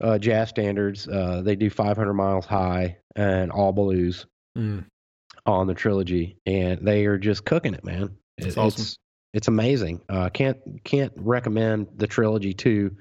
uh, 0.00 0.18
jazz 0.18 0.48
standards. 0.48 1.06
Uh, 1.06 1.40
they 1.44 1.54
do 1.54 1.70
500 1.70 2.12
Miles 2.14 2.44
High 2.46 2.96
and 3.14 3.52
All 3.52 3.72
Blues 3.72 4.26
Mm. 4.58 4.84
on 5.46 5.68
the 5.68 5.74
trilogy, 5.74 6.36
and 6.46 6.84
they 6.86 7.06
are 7.06 7.16
just 7.16 7.44
cooking 7.44 7.74
it, 7.74 7.84
man. 7.84 8.16
That's 8.38 8.56
It- 8.56 8.60
awesome. 8.60 8.82
It's 8.82 8.98
it's 9.32 9.48
amazing. 9.48 10.00
Uh, 10.08 10.30
can't 10.30 10.58
can't 10.82 11.12
recommend 11.16 11.86
the 11.96 12.08
trilogy 12.08 12.54
too 12.54 12.96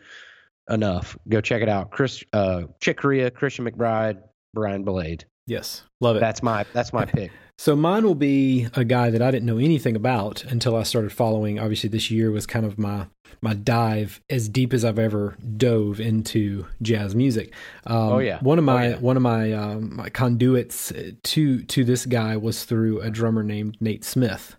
enough. 0.70 1.18
Go 1.30 1.42
check 1.42 1.62
it 1.62 1.70
out. 1.70 1.92
Chris 1.92 2.24
uh, 2.34 2.64
Chick 2.82 2.98
Corea, 2.98 3.30
Christian 3.32 3.66
McBride, 3.70 4.22
Brian 4.54 4.84
Blade. 4.84 5.26
Yes, 5.48 5.84
love 6.02 6.16
it. 6.16 6.20
That's 6.22 6.42
my 6.44 6.66
that's 6.74 6.94
my 6.94 7.06
pick. 7.06 7.32
So 7.60 7.76
mine 7.76 8.04
will 8.04 8.16
be 8.16 8.68
a 8.74 8.84
guy 8.84 9.12
that 9.12 9.22
I 9.22 9.30
didn't 9.30 9.46
know 9.46 9.60
anything 9.60 9.96
about 9.96 10.44
until 10.46 10.76
I 10.76 10.82
started 10.82 11.12
following. 11.14 11.60
Obviously, 11.60 11.88
this 11.88 12.10
year 12.10 12.32
was 12.32 12.48
kind 12.48 12.66
of 12.66 12.80
my 12.80 13.06
my 13.42 13.54
dive 13.54 14.20
as 14.28 14.50
deep 14.50 14.74
as 14.74 14.84
I've 14.84 14.98
ever 14.98 15.38
dove 15.56 16.00
into 16.00 16.66
jazz 16.82 17.14
music. 17.14 17.54
Um, 17.86 17.98
Oh, 17.98 18.18
yeah. 18.18 18.40
one 18.40 18.58
of 18.58 18.64
Oh, 18.68 18.74
my 18.74 18.88
yeah. 18.90 18.96
one 18.98 19.18
of 19.18 19.22
my, 19.24 19.54
um, 19.54 19.96
my 19.96 20.10
conduits 20.10 20.92
to 21.24 21.62
to 21.64 21.84
this 21.84 22.08
guy 22.08 22.36
was 22.38 22.64
through 22.64 23.02
a 23.02 23.12
drummer 23.12 23.44
named 23.44 23.78
Nate 23.80 24.04
Smith, 24.04 24.56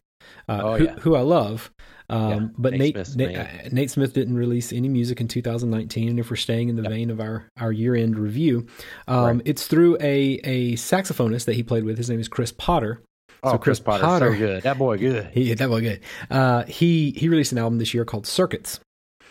uh, 0.48 0.60
Oh, 0.62 0.76
who, 0.76 0.84
yeah. 0.84 0.94
who 1.00 1.16
I 1.16 1.20
love. 1.22 1.72
Um, 2.10 2.30
Yeah, 2.30 2.40
but 2.58 2.72
Nate 2.74 2.80
Nate 2.80 2.94
Smith's 3.06 3.16
Nate, 3.16 3.36
uh, 3.36 3.46
Nate 3.72 3.90
Smith 3.90 4.12
didn't 4.12 4.36
release 4.36 4.72
any 4.72 4.88
music 4.88 5.20
in 5.20 5.28
2019, 5.28 6.08
and 6.10 6.18
if 6.20 6.28
we're 6.30 6.36
staying 6.36 6.68
in 6.68 6.76
the 6.76 6.82
Yep. 6.82 6.92
vein 6.92 7.10
of 7.10 7.20
our 7.20 7.48
our 7.58 7.72
year 7.72 7.94
end 7.94 8.18
review, 8.18 8.66
um, 9.08 9.24
Right. 9.38 9.42
it's 9.46 9.66
through 9.66 9.96
a 10.00 10.40
a 10.44 10.72
saxophonist 10.74 11.46
that 11.46 11.54
he 11.54 11.62
played 11.62 11.84
with. 11.84 11.96
His 11.96 12.10
name 12.10 12.20
is 12.20 12.28
Chris 12.28 12.52
Potter. 12.52 13.00
Oh, 13.42 13.52
So 13.52 13.58
Chris, 13.58 13.78
Chris 13.78 13.80
Potter, 13.80 14.02
Potter- 14.04 14.32
so 14.32 14.38
good. 14.38 14.62
That 14.62 14.78
boy, 14.78 14.98
good. 14.98 15.28
He 15.34 15.52
that 15.54 15.68
boy, 15.68 15.80
good. 15.80 16.00
Uh, 16.30 16.64
he 16.64 17.10
he 17.16 17.28
released 17.28 17.52
an 17.52 17.58
album 17.58 17.78
this 17.78 17.94
year 17.94 18.04
called 18.04 18.26
Circuits. 18.26 18.80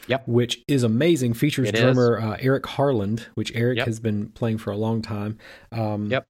Yep. 0.07 0.28
Which 0.28 0.61
is 0.67 0.84
amazing. 0.84 1.34
Features 1.34 1.69
It 1.69 1.76
drummer 1.76 2.19
uh, 2.19 2.38
Eric 2.41 2.65
Harland, 2.65 3.28
which 3.36 3.53
Eric 3.55 3.78
Yep. 3.78 3.88
has 3.88 3.99
been 4.01 4.28
playing 4.30 4.57
for 4.57 4.71
a 4.71 4.76
long 4.78 5.01
time. 5.01 5.38
Um, 5.71 6.11
Yep. 6.11 6.26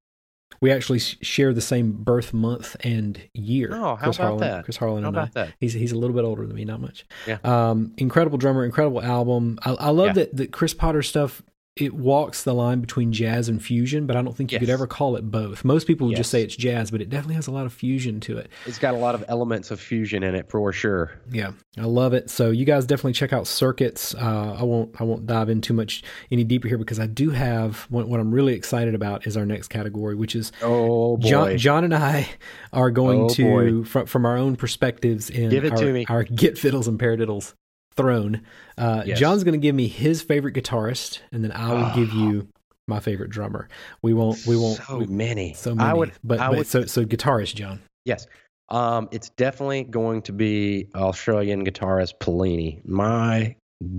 We 0.64 0.72
actually 0.72 1.00
share 1.00 1.54
the 1.54 1.60
same 1.62 1.92
birth 1.92 2.34
month 2.34 2.78
and 2.86 3.22
year. 3.34 3.70
Oh, 3.74 3.96
how 3.96 4.06
Chris 4.06 4.16
about 4.16 4.24
Harland, 4.26 4.42
that? 4.44 4.64
Chris 4.64 4.78
Harland 4.78 5.04
How 5.04 5.10
and 5.10 5.18
I. 5.18 5.22
about 5.24 5.34
that? 5.34 5.54
He's 5.60 5.74
he's 5.74 5.92
a 5.92 5.98
little 5.98 6.16
bit 6.16 6.24
older 6.24 6.48
than 6.48 6.56
me, 6.56 6.64
not 6.64 6.80
much. 6.80 7.06
Yeah. 7.28 7.40
Um, 7.44 7.94
incredible 7.98 8.38
drummer, 8.38 8.64
incredible 8.64 9.02
album. 9.04 9.60
I, 9.64 9.72
I 9.74 9.90
love 9.90 10.08
Yeah. 10.08 10.14
that 10.14 10.38
that 10.38 10.52
Chris 10.54 10.74
Potter 10.74 11.02
stuff. 11.04 11.44
It 11.76 11.96
walks 11.96 12.44
the 12.44 12.54
line 12.54 12.82
between 12.82 13.12
jazz 13.12 13.50
and 13.50 13.60
fusion, 13.60 14.06
but 14.06 14.16
I 14.16 14.22
don't 14.22 14.38
think 14.38 14.52
you 14.52 14.60
could 14.60 14.70
ever 14.70 14.86
call 14.86 15.16
it 15.16 15.32
both. 15.32 15.66
Most 15.66 15.88
people 15.88 16.06
would 16.06 16.12
Yes. 16.12 16.20
just 16.20 16.30
say 16.30 16.44
it's 16.44 16.56
jazz, 16.56 16.92
but 16.92 17.02
it 17.02 17.10
definitely 17.10 17.34
has 17.34 17.48
a 17.48 17.52
lot 17.52 17.66
of 17.66 17.74
fusion 17.74 18.20
to 18.22 18.38
it. 18.38 18.50
It's 18.68 18.78
got 18.78 18.94
a 18.94 18.98
lot 18.98 19.16
of 19.16 19.26
elements 19.28 19.72
of 19.72 19.80
fusion 19.80 20.22
in 20.22 20.36
it 20.36 20.50
for 20.52 20.72
sure. 20.72 21.10
Yeah, 21.32 21.54
I 21.76 21.86
love 21.86 22.14
it. 22.14 22.30
So 22.30 22.52
you 22.52 22.64
guys 22.66 22.86
definitely 22.86 23.14
check 23.14 23.34
out 23.34 23.48
Circuits. 23.48 24.14
Uh, 24.14 24.56
I 24.60 24.62
won't 24.64 25.02
I 25.02 25.04
won't 25.04 25.26
dive 25.26 25.50
in 25.50 25.62
too 25.62 25.74
much 25.74 26.04
any 26.32 26.44
deeper 26.44 26.68
here 26.68 26.78
because 26.78 27.00
I 27.00 27.08
do 27.08 27.32
have 27.32 27.88
what, 27.90 28.08
what 28.08 28.20
I'm 28.20 28.32
really 28.32 28.54
excited 28.54 28.94
about 28.94 29.26
is 29.26 29.36
our 29.36 29.46
next 29.48 29.70
category, 29.70 30.14
which 30.14 30.36
is 30.36 30.52
Oh 30.62 31.18
boy. 31.18 31.28
John, 31.28 31.58
John 31.58 31.84
and 31.86 31.96
I 31.96 32.30
are 32.72 32.92
going 32.92 33.22
Oh, 33.22 33.30
to 33.30 33.44
boy. 33.44 33.84
from 33.84 34.06
from 34.06 34.26
our 34.28 34.38
own 34.38 34.58
perspectives 34.58 35.32
in 35.32 35.50
Give 35.50 35.66
it 35.66 35.72
our, 35.72 35.78
to 35.80 35.92
me. 35.92 36.06
our 36.08 36.24
get 36.44 36.56
fiddles 36.60 36.88
and 36.88 37.00
paradiddles 37.00 37.56
throne. 37.96 38.42
Uh, 38.78 39.04
Yes. 39.06 39.20
John's 39.20 39.44
going 39.44 39.54
to 39.54 39.66
give 39.66 39.76
me 39.76 39.88
his 39.88 40.22
favorite 40.22 40.56
guitarist, 40.56 41.20
and 41.32 41.44
then 41.44 41.52
I 41.52 41.74
will 41.74 41.96
give 41.96 42.14
you 42.14 42.48
my 42.88 43.00
favorite 43.00 43.30
drummer. 43.30 43.70
We 44.02 44.14
won't 44.14 44.46
we 44.46 44.58
won't 44.58 44.82
so 44.84 44.98
we- 45.00 45.06
many. 45.08 45.54
so 45.54 45.74
many, 45.76 45.90
I 45.90 45.94
would, 45.94 46.12
but, 46.24 46.40
I 46.40 46.50
but 46.50 46.58
would, 46.60 46.68
so 46.68 46.86
so 46.86 47.06
guitarist 47.06 47.56
John. 47.56 47.82
yes. 48.06 48.28
Um, 48.70 49.10
it's 49.12 49.30
definitely 49.32 49.84
going 49.84 50.22
to 50.24 50.32
be 50.34 50.88
Australian 50.96 51.66
guitarist 51.66 52.14
Plini. 52.20 52.84
My 52.86 53.56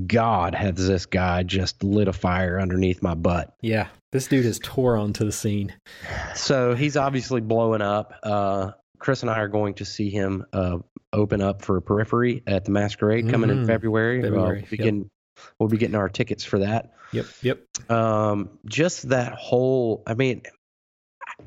God, 0.07 0.55
has 0.55 0.75
this 0.75 1.07
guy 1.07 1.43
just 1.45 1.85
lit 1.85 2.09
a 2.09 2.13
fire 2.13 2.59
underneath 2.59 3.03
my 3.03 3.15
butt? 3.15 3.55
Yeah, 3.61 3.89
this 4.11 4.27
dude 4.27 4.47
has 4.47 4.59
tore 4.63 4.97
onto 4.97 5.25
the 5.25 5.31
scene. 5.33 5.73
So 6.35 6.75
he's 6.75 6.97
obviously 6.97 7.41
blowing 7.43 7.83
up. 7.83 8.15
Uh, 8.23 8.73
Chris 9.05 9.21
and 9.21 9.31
I 9.31 9.39
are 9.41 9.49
going 9.49 9.75
to 9.75 9.85
see 9.85 10.09
him 10.09 10.47
uh, 10.55 10.79
open 11.13 11.43
up 11.43 11.61
for 11.61 11.79
Periphery 11.83 12.43
at 12.47 12.65
the 12.65 12.71
Masquerade 12.71 13.29
coming 13.29 13.51
in 13.51 13.59
Mhm. 13.59 13.67
February. 13.67 14.23
February, 14.23 14.61
we'll, 14.63 14.71
be 14.71 14.77
yep. 14.79 14.85
getting, 14.85 15.11
we'll 15.59 15.69
be 15.69 15.77
getting 15.77 15.95
our 15.95 16.09
tickets 16.09 16.43
for 16.43 16.61
that. 16.61 16.95
Yep, 17.13 17.27
yep. 17.43 17.91
um, 17.91 18.59
just 18.65 19.11
that 19.11 19.35
whole 19.35 20.03
i 20.07 20.15
mean 20.15 20.41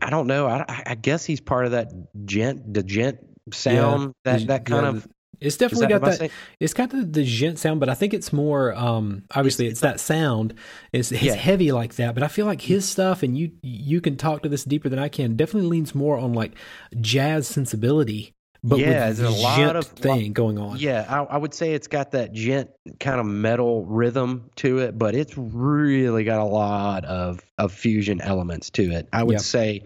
i 0.01 0.09
don't 0.11 0.27
know 0.27 0.47
i, 0.47 0.83
I 0.85 0.95
guess 0.95 1.25
he's 1.25 1.41
part 1.41 1.65
of 1.65 1.71
that 1.71 1.91
djent 2.25 2.73
the 2.73 2.83
djent 2.83 3.17
sound 3.51 4.13
Yeah, 4.23 4.37
that 4.37 4.47
that 4.47 4.65
kind 4.65 4.83
yeah, 4.83 4.89
of 4.89 5.07
It's 5.39 5.57
definitely 5.57 5.87
that, 5.87 6.01
got 6.01 6.05
that. 6.11 6.17
saying- 6.17 6.31
It's 6.59 6.73
got 6.73 6.89
the, 6.89 7.03
the 7.03 7.23
djent 7.23 7.59
sound, 7.59 7.79
but 7.79 7.89
I 7.89 7.93
think 7.93 8.13
it's 8.13 8.33
more. 8.33 8.73
Um, 8.73 9.23
obviously, 9.35 9.67
it's, 9.67 9.79
It's- 9.83 9.93
that 9.93 9.99
sound. 9.99 10.53
It's, 10.91 11.11
it's 11.11 11.21
Yeah. 11.21 11.35
heavy 11.35 11.71
like 11.71 11.95
that, 11.95 12.13
but 12.13 12.23
I 12.23 12.27
feel 12.27 12.45
like 12.45 12.61
his 12.61 12.87
stuff, 12.87 13.23
and 13.23 13.37
you 13.37 13.51
you 13.61 14.01
can 14.01 14.15
talk 14.17 14.43
to 14.43 14.49
this 14.49 14.63
deeper 14.63 14.89
than 14.89 14.99
I 14.99 15.09
can. 15.09 15.35
Definitely 15.35 15.69
leans 15.69 15.93
more 15.93 16.17
on 16.17 16.33
like 16.33 16.53
jazz 16.99 17.47
sensibility, 17.47 18.33
but 18.63 18.79
Yeah, 18.79 19.09
with 19.09 19.17
there's 19.17 19.17
the 19.19 19.27
a 19.27 19.43
lot 19.43 19.75
of- 19.75 19.85
thing 19.87 20.33
going 20.33 20.57
on. 20.57 20.77
yeah 20.77 21.05
I, 21.07 21.35
I 21.35 21.37
would 21.37 21.53
say 21.53 21.73
it's 21.73 21.87
got 21.87 22.11
that 22.11 22.33
djent 22.33 22.69
kind 22.99 23.19
of 23.19 23.25
metal 23.27 23.85
rhythm 23.85 24.49
to 24.57 24.79
it 24.79 24.97
but 24.97 25.13
it's 25.15 25.37
really 25.37 26.23
got 26.23 26.39
a 26.39 26.45
lot 26.45 27.05
of 27.05 27.39
of 27.59 27.71
fusion 27.71 28.19
elements 28.21 28.69
to 28.71 28.91
it 28.91 29.07
i 29.13 29.21
would 29.23 29.33
Yeah. 29.33 29.37
say 29.39 29.83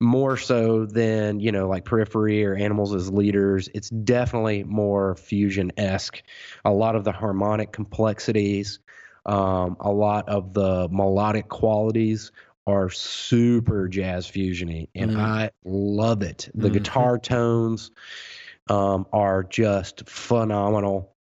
more 0.00 0.36
so 0.36 0.86
than 0.86 1.40
you 1.40 1.50
know 1.50 1.68
like 1.68 1.84
periphery 1.84 2.44
or 2.44 2.54
animals 2.54 2.94
as 2.94 3.10
leaders 3.10 3.68
it's 3.74 3.90
definitely 3.90 4.62
more 4.62 5.16
fusion-esque 5.16 6.22
a 6.64 6.72
lot 6.72 6.94
of 6.94 7.02
the 7.04 7.12
harmonic 7.12 7.72
complexities 7.72 8.78
um, 9.26 9.76
a 9.80 9.90
lot 9.90 10.28
of 10.28 10.54
the 10.54 10.88
melodic 10.90 11.48
qualities 11.48 12.30
are 12.66 12.90
super 12.90 13.88
jazz 13.88 14.26
fusiony 14.30 14.88
and 14.94 15.10
Mhm. 15.10 15.18
i 15.18 15.50
love 15.64 16.22
it 16.22 16.48
the 16.54 16.68
Mhm. 16.68 16.74
guitar 16.74 17.18
tones 17.18 17.90
um, 18.68 19.06
are 19.12 19.42
just 19.42 20.08
phenomenal 20.08 21.14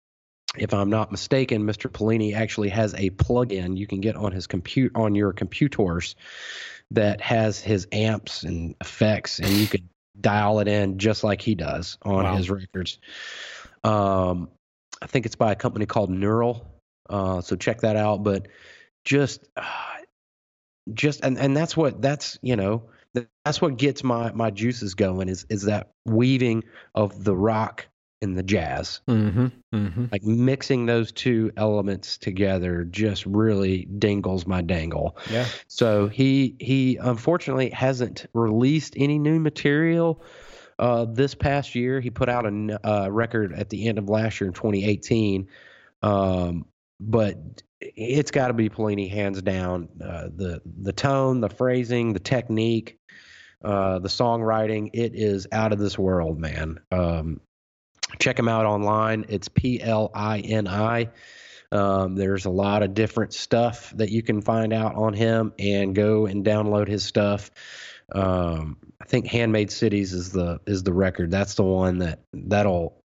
if 0.58 0.74
I'm 0.74 0.90
not 0.90 1.12
mistaken, 1.12 1.64
Mr. 1.64 1.90
Plini 1.92 2.34
actually 2.34 2.70
has 2.70 2.94
a 2.94 3.10
plugin 3.10 3.78
you 3.78 3.88
can 3.88 4.00
get 4.00 4.16
on 4.16 4.32
his 4.32 4.48
compute 4.48 4.94
on 4.96 5.16
your 5.16 5.34
computers 5.34 6.16
that 6.92 7.22
has 7.22 7.60
his 7.60 7.88
amps 7.92 8.44
and 8.44 8.76
effects, 8.82 9.40
and 9.40 9.60
you 9.60 9.68
could 9.68 9.88
dial 10.20 10.60
it 10.60 10.68
in 10.68 10.98
just 10.98 11.24
like 11.24 11.42
he 11.42 11.56
does 11.56 11.98
on 12.04 12.24
Wow. 12.24 12.36
his 12.38 12.50
records. 12.50 13.00
Um, 13.84 14.50
I 15.02 15.08
think 15.08 15.26
it's 15.26 15.36
by 15.36 15.52
a 15.52 15.56
company 15.56 15.86
called 15.86 16.10
Neural, 16.10 16.66
uh, 17.10 17.42
so 17.42 17.56
check 17.56 17.82
that 17.82 17.96
out. 17.96 18.24
But 18.24 18.48
just, 19.04 19.48
uh, 19.58 19.64
just 20.94 21.24
and 21.24 21.38
and 21.38 21.56
that's 21.58 21.76
what 21.76 22.02
that's 22.02 22.38
you 22.42 22.56
know 22.56 22.84
that's 23.44 23.62
what 23.62 23.78
gets 23.78 24.04
my 24.04 24.32
my 24.32 24.52
juices 24.52 24.94
going 24.94 25.30
is 25.30 25.46
is 25.50 25.64
that 25.64 25.92
weaving 26.06 26.64
of 26.94 27.24
the 27.24 27.36
rock 27.36 27.88
and 28.22 28.38
the 28.38 28.44
jazz 28.44 29.02
Mm-hmm. 29.08 29.48
Mm-hmm. 29.74 30.06
like 30.12 30.24
mixing 30.24 30.86
those 30.86 31.12
two 31.12 31.52
elements 31.58 32.18
together 32.18 32.84
just 32.86 33.26
really 33.26 33.86
dingles 33.86 34.48
my 34.48 34.62
dangle 34.62 35.18
Yeah. 35.32 35.46
so 35.68 36.08
he 36.08 36.56
he 36.60 36.98
unfortunately 36.98 37.70
hasn't 37.72 38.26
released 38.34 38.94
any 38.98 39.20
new 39.20 39.40
material 39.40 40.24
uh, 40.78 41.06
this 41.06 41.36
past 41.36 41.74
year. 41.74 42.02
He 42.02 42.10
put 42.10 42.28
out 42.28 42.46
a 42.46 42.80
uh, 42.84 43.08
record 43.10 43.54
at 43.54 43.70
the 43.70 43.88
end 43.88 43.98
of 43.98 44.10
last 44.10 44.42
year 44.42 44.50
in 44.50 44.54
2018, 44.54 45.48
um, 46.04 46.66
but 47.00 47.38
it's 47.80 48.32
got 48.32 48.48
to 48.48 48.54
be 48.54 48.68
Plini 48.70 49.10
hands 49.10 49.42
down. 49.42 49.88
Uh, 50.04 50.28
the 50.36 50.62
the 50.66 50.92
tone, 50.92 51.40
the 51.40 51.48
phrasing, 51.48 52.12
the 52.12 52.20
technique, 52.20 53.00
uh, 53.64 54.00
the 54.00 54.10
songwriting, 54.10 54.90
it 54.94 55.16
is 55.16 55.48
out 55.54 55.72
of 55.72 55.80
this 55.80 55.98
world, 55.98 56.40
man. 56.40 56.80
Um, 56.92 57.40
check 58.20 58.38
him 58.38 58.48
out 58.48 58.66
online. 58.66 59.26
It's 59.30 59.48
P 59.48 59.82
L 59.82 60.12
I 60.14 60.40
N 60.40 60.68
I. 60.68 61.10
Um, 61.72 62.16
there's 62.16 62.46
a 62.46 62.50
lot 62.50 62.84
of 62.84 62.94
different 62.94 63.34
stuff 63.34 63.92
that 63.96 64.10
you 64.10 64.22
can 64.22 64.42
find 64.42 64.72
out 64.72 64.96
on 64.96 65.14
him 65.14 65.54
and 65.60 65.96
go 65.96 66.26
and 66.26 66.46
download 66.46 66.88
his 66.88 67.04
stuff. 67.04 67.52
Um, 68.14 68.78
I 69.02 69.06
think 69.06 69.28
Handmade 69.28 69.72
Cities 69.72 70.14
is 70.14 70.32
the 70.32 70.60
is 70.68 70.84
the 70.84 70.94
record. 70.94 71.32
That's 71.32 71.56
the 71.56 71.64
one 71.64 71.98
that 72.00 72.20
that'll 72.34 73.02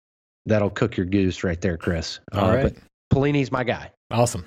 that'll 0.46 0.70
cook 0.70 0.96
your 0.96 1.06
goose 1.06 1.44
right 1.44 1.60
there, 1.60 1.76
Chris. 1.76 2.20
Uh, 2.32 2.40
All 2.40 2.50
right. 2.50 2.62
But 2.62 2.76
Plini's 3.10 3.52
my 3.52 3.64
guy. 3.64 3.92
Awesome. 4.10 4.44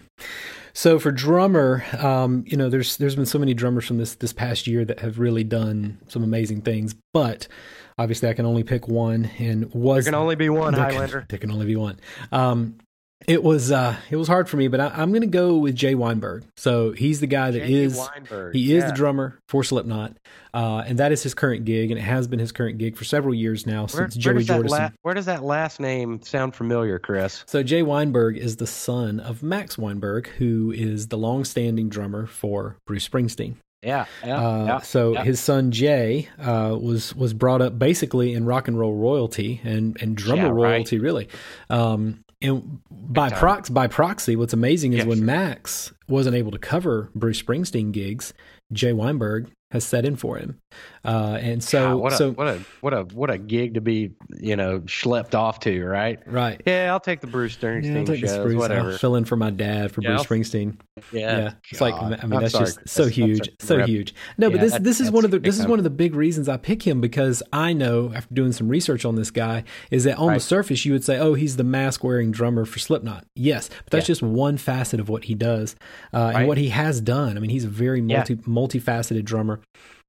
So 0.73 0.99
for 0.99 1.11
drummer, 1.11 1.83
um, 1.99 2.43
you 2.47 2.57
know, 2.57 2.69
there's 2.69 2.97
there's 2.97 3.15
been 3.15 3.25
so 3.25 3.39
many 3.39 3.53
drummers 3.53 3.85
from 3.85 3.97
this 3.97 4.15
this 4.15 4.33
past 4.33 4.67
year 4.67 4.85
that 4.85 4.99
have 4.99 5.19
really 5.19 5.43
done 5.43 5.99
some 6.07 6.23
amazing 6.23 6.61
things, 6.61 6.95
but 7.13 7.47
obviously 8.01 8.29
I 8.29 8.33
can 8.33 8.45
only 8.45 8.63
pick 8.63 8.87
one 8.87 9.29
and 9.37 9.73
was 9.73 10.05
There 10.05 10.11
can 10.13 10.19
only 10.19 10.35
be 10.35 10.49
one 10.49 10.73
there 10.73 10.83
can- 10.85 10.93
Highlander. 10.93 11.25
there 11.29 11.39
can 11.39 11.51
only 11.51 11.65
be 11.65 11.75
one. 11.75 11.99
Um, 12.31 12.77
It 13.27 13.43
was 13.43 13.71
uh, 13.71 13.95
it 14.09 14.15
was 14.15 14.27
hard 14.27 14.49
for 14.49 14.57
me, 14.57 14.67
but 14.67 14.79
I, 14.79 15.03
am 15.03 15.11
going 15.11 15.21
to 15.21 15.27
go 15.27 15.57
with 15.57 15.75
Jay 15.75 15.93
Weinberg. 15.93 16.43
So 16.57 16.91
he's 16.91 17.19
the 17.19 17.27
guy 17.27 17.51
that 17.51 17.59
Jay 17.67 17.83
is 17.83 17.95
Weinberg, 17.95 18.55
he 18.55 18.73
is 18.73 18.81
yeah. 18.81 18.89
the 18.89 18.95
drummer 18.95 19.37
for 19.47 19.63
Slipknot, 19.63 20.17
uh, 20.55 20.83
and 20.87 20.97
that 20.97 21.11
is 21.11 21.21
his 21.21 21.35
current 21.35 21.63
gig, 21.63 21.91
and 21.91 21.99
it 21.99 22.03
has 22.03 22.27
been 22.27 22.39
his 22.39 22.51
current 22.51 22.79
gig 22.79 22.97
for 22.97 23.03
several 23.03 23.35
years 23.35 23.67
now 23.67 23.81
Where, 23.81 24.09
since 24.09 24.15
Joey 24.15 24.43
Jordison. 24.43 24.69
la- 24.71 24.89
where 25.03 25.13
does 25.13 25.27
that 25.27 25.43
last 25.43 25.79
name 25.79 26.19
sound 26.23 26.55
familiar, 26.55 26.97
Chris? 26.97 27.43
So 27.45 27.61
Jay 27.61 27.83
Weinberg 27.83 28.37
is 28.37 28.55
the 28.55 28.65
son 28.65 29.19
of 29.19 29.43
Max 29.43 29.77
Weinberg, 29.77 30.27
who 30.39 30.71
is 30.71 31.09
the 31.09 31.17
long-standing 31.17 31.89
drummer 31.89 32.25
for 32.25 32.77
Bruce 32.87 33.07
Springsteen. 33.07 33.53
Yeah, 33.83 34.05
yeah, 34.23 34.37
Uh, 34.39 34.65
yeah. 34.65 34.79
so 34.81 35.13
yeah. 35.13 35.23
his 35.23 35.39
son 35.39 35.71
Jay 35.71 36.29
uh, 36.39 36.77
was 36.79 37.15
was 37.15 37.33
brought 37.33 37.61
up 37.61 37.79
basically 37.79 38.33
in 38.33 38.45
rock 38.45 38.67
and 38.67 38.77
roll 38.79 38.93
royalty 38.93 39.59
and 39.63 39.97
and 40.01 40.15
drummer 40.15 40.43
Yeah, 40.43 40.49
right. 40.49 40.71
royalty, 40.73 40.99
really. 40.99 41.27
Um, 41.69 42.23
and 42.43 42.79
by 42.91 43.29
prox 43.29 43.69
by 43.69 43.87
proxy, 43.87 44.35
what's 44.35 44.53
amazing 44.53 44.93
is 44.93 45.05
when. 45.05 45.25
Max 45.25 45.91
wasn't 46.07 46.35
able 46.35 46.51
to 46.51 46.57
cover 46.59 47.09
Bruce 47.15 47.41
Springsteen 47.41 47.91
gigs, 47.91 48.33
Jay 48.71 48.93
Weinberg 48.93 49.49
has 49.71 49.83
set 49.83 50.05
in 50.05 50.15
for 50.15 50.37
him, 50.37 50.59
uh, 51.05 51.37
and 51.41 51.63
so 51.63 51.89
God, 51.91 51.95
what 51.97 52.13
a 52.13 52.15
so 52.17 52.31
what 52.31 52.47
a 52.47 52.59
what 52.81 52.93
a 52.93 53.03
what 53.15 53.29
a 53.29 53.37
gig 53.37 53.73
to 53.75 53.81
be 53.81 54.11
you 54.39 54.55
know 54.55 54.79
schlepped 54.81 55.33
off 55.35 55.59
to, 55.61 55.83
right? 55.85 56.19
right. 56.25 56.61
Yeah, 56.65 56.91
I'll 56.91 56.99
take 56.99 57.21
the 57.21 57.27
Bruce 57.27 57.57
Yeah, 57.61 57.69
Springsteen 57.69 57.97
I'll 57.99 58.05
take 58.05 58.21
this 58.21 58.31
shows, 58.31 58.43
Bruce. 58.45 58.55
whatever. 58.55 58.91
I'll 58.91 58.97
fill 58.97 59.15
in 59.15 59.25
for 59.25 59.35
my 59.35 59.49
dad 59.49 59.91
for 59.91 60.01
Yeah, 60.01 60.15
Bruce 60.25 60.27
Springsteen. 60.27 60.77
yeah, 61.11 61.37
Yeah, 61.37 61.53
it's 61.71 61.81
like 61.81 61.93
I 61.95 62.09
mean 62.09 62.19
I'm 62.21 62.29
that's 62.29 62.51
sorry, 62.53 62.65
just 62.65 62.87
so 62.89 63.07
huge, 63.07 63.49
so 63.59 63.83
huge. 63.85 64.13
No, 64.37 64.49
but 64.49 64.59
this 64.61 64.73
that- 64.73 64.83
this 64.83 64.99
is 64.99 65.09
one 65.11 65.25
of 65.25 65.31
the 65.31 65.39
this 65.39 65.57
is 65.59 65.65
one 65.67 65.79
of 65.79 65.83
the 65.83 65.89
big 65.89 66.15
reasons 66.15 66.49
I 66.49 66.57
pick 66.57 66.83
him 66.85 67.01
because 67.01 67.41
I 67.53 67.73
know 67.73 68.11
after 68.13 68.33
doing 68.33 68.51
some 68.51 68.67
research 68.69 69.05
on 69.05 69.15
this 69.15 69.31
guy 69.31 69.63
is 69.89 70.03
that 70.03 70.17
on 70.17 70.33
the 70.33 70.39
surface 70.39 70.85
you 70.85 70.91
would 70.93 71.03
say, 71.03 71.17
oh, 71.17 71.33
he's 71.33 71.55
the 71.57 71.63
mask 71.63 72.03
wearing 72.03 72.31
drummer 72.31 72.65
for 72.65 72.79
Slipknot. 72.79 73.25
Yes, 73.35 73.69
but 73.69 73.91
that's 73.91 74.03
Yeah. 74.09 74.13
just 74.13 74.21
one 74.23 74.57
facet 74.57 74.99
of 74.99 75.07
what 75.09 75.23
he 75.25 75.35
does 75.35 75.75
uh, 76.13 76.33
and 76.35 76.47
what 76.47 76.57
he 76.57 76.69
has 76.69 76.99
done. 77.01 77.37
I 77.37 77.39
mean, 77.39 77.49
he's 77.49 77.63
a 77.63 77.69
very 77.69 78.01
Yeah. 78.01 78.17
multi 78.17 78.35
multifaceted 78.79 79.23
drummer. 79.23 79.60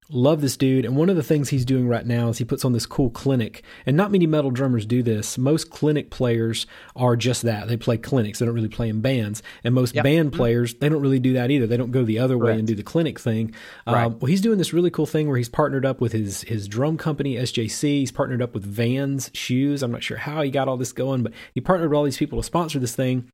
Love 0.09 0.41
this 0.41 0.57
dude. 0.57 0.83
And 0.83 0.97
one 0.97 1.09
of 1.09 1.15
the 1.15 1.23
things 1.23 1.49
he's 1.49 1.63
doing 1.63 1.87
right 1.87 2.05
now 2.05 2.27
is 2.27 2.37
he 2.37 2.43
puts 2.43 2.65
on 2.65 2.73
this 2.73 2.85
cool 2.85 3.09
clinic. 3.09 3.63
And 3.85 3.95
not 3.95 4.11
many 4.11 4.27
metal 4.27 4.51
drummers 4.51 4.85
do 4.85 5.01
this. 5.01 5.37
Most 5.37 5.69
clinic 5.69 6.09
players 6.11 6.67
are 6.95 7.15
just 7.15 7.41
that. 7.43 7.69
They 7.69 7.77
play 7.77 7.97
clinics. 7.97 8.39
They 8.39 8.45
don't 8.45 8.53
really 8.53 8.67
play 8.67 8.89
in 8.89 8.99
bands. 8.99 9.41
And 9.63 9.73
most 9.73 9.95
Yep. 9.95 10.03
band 10.03 10.33
players, 10.33 10.73
they 10.75 10.89
don't 10.89 11.01
really 11.01 11.19
do 11.19 11.33
that 11.33 11.51
either. 11.51 11.67
They 11.67 11.77
don't 11.77 11.91
go 11.91 12.03
the 12.03 12.19
other 12.19 12.37
way 12.37 12.59
and 12.59 12.67
do 12.67 12.75
the 12.75 12.83
clinic 12.83 13.17
thing. 13.17 13.53
Right. 13.87 14.03
Um, 14.05 14.19
well, 14.19 14.27
he's 14.27 14.41
doing 14.41 14.57
this 14.57 14.73
really 14.73 14.91
cool 14.91 15.05
thing 15.05 15.29
where 15.29 15.37
he's 15.37 15.49
partnered 15.49 15.85
up 15.85 16.01
with 16.01 16.11
his 16.11 16.41
his 16.43 16.67
drum 16.67 16.97
company, 16.97 17.37
SJC. 17.37 17.99
He's 17.99 18.11
partnered 18.11 18.41
up 18.41 18.53
with 18.53 18.65
Vans 18.65 19.31
Shoes. 19.33 19.81
I'm 19.81 19.91
not 19.91 20.03
sure 20.03 20.17
how 20.17 20.41
he 20.41 20.51
got 20.51 20.67
all 20.67 20.77
this 20.77 20.91
going, 20.91 21.23
but 21.23 21.31
he 21.53 21.61
partnered 21.61 21.89
with 21.89 21.97
all 21.97 22.03
these 22.03 22.17
people 22.17 22.39
to 22.39 22.43
sponsor 22.43 22.77
this 22.77 22.95
thing 22.95 23.29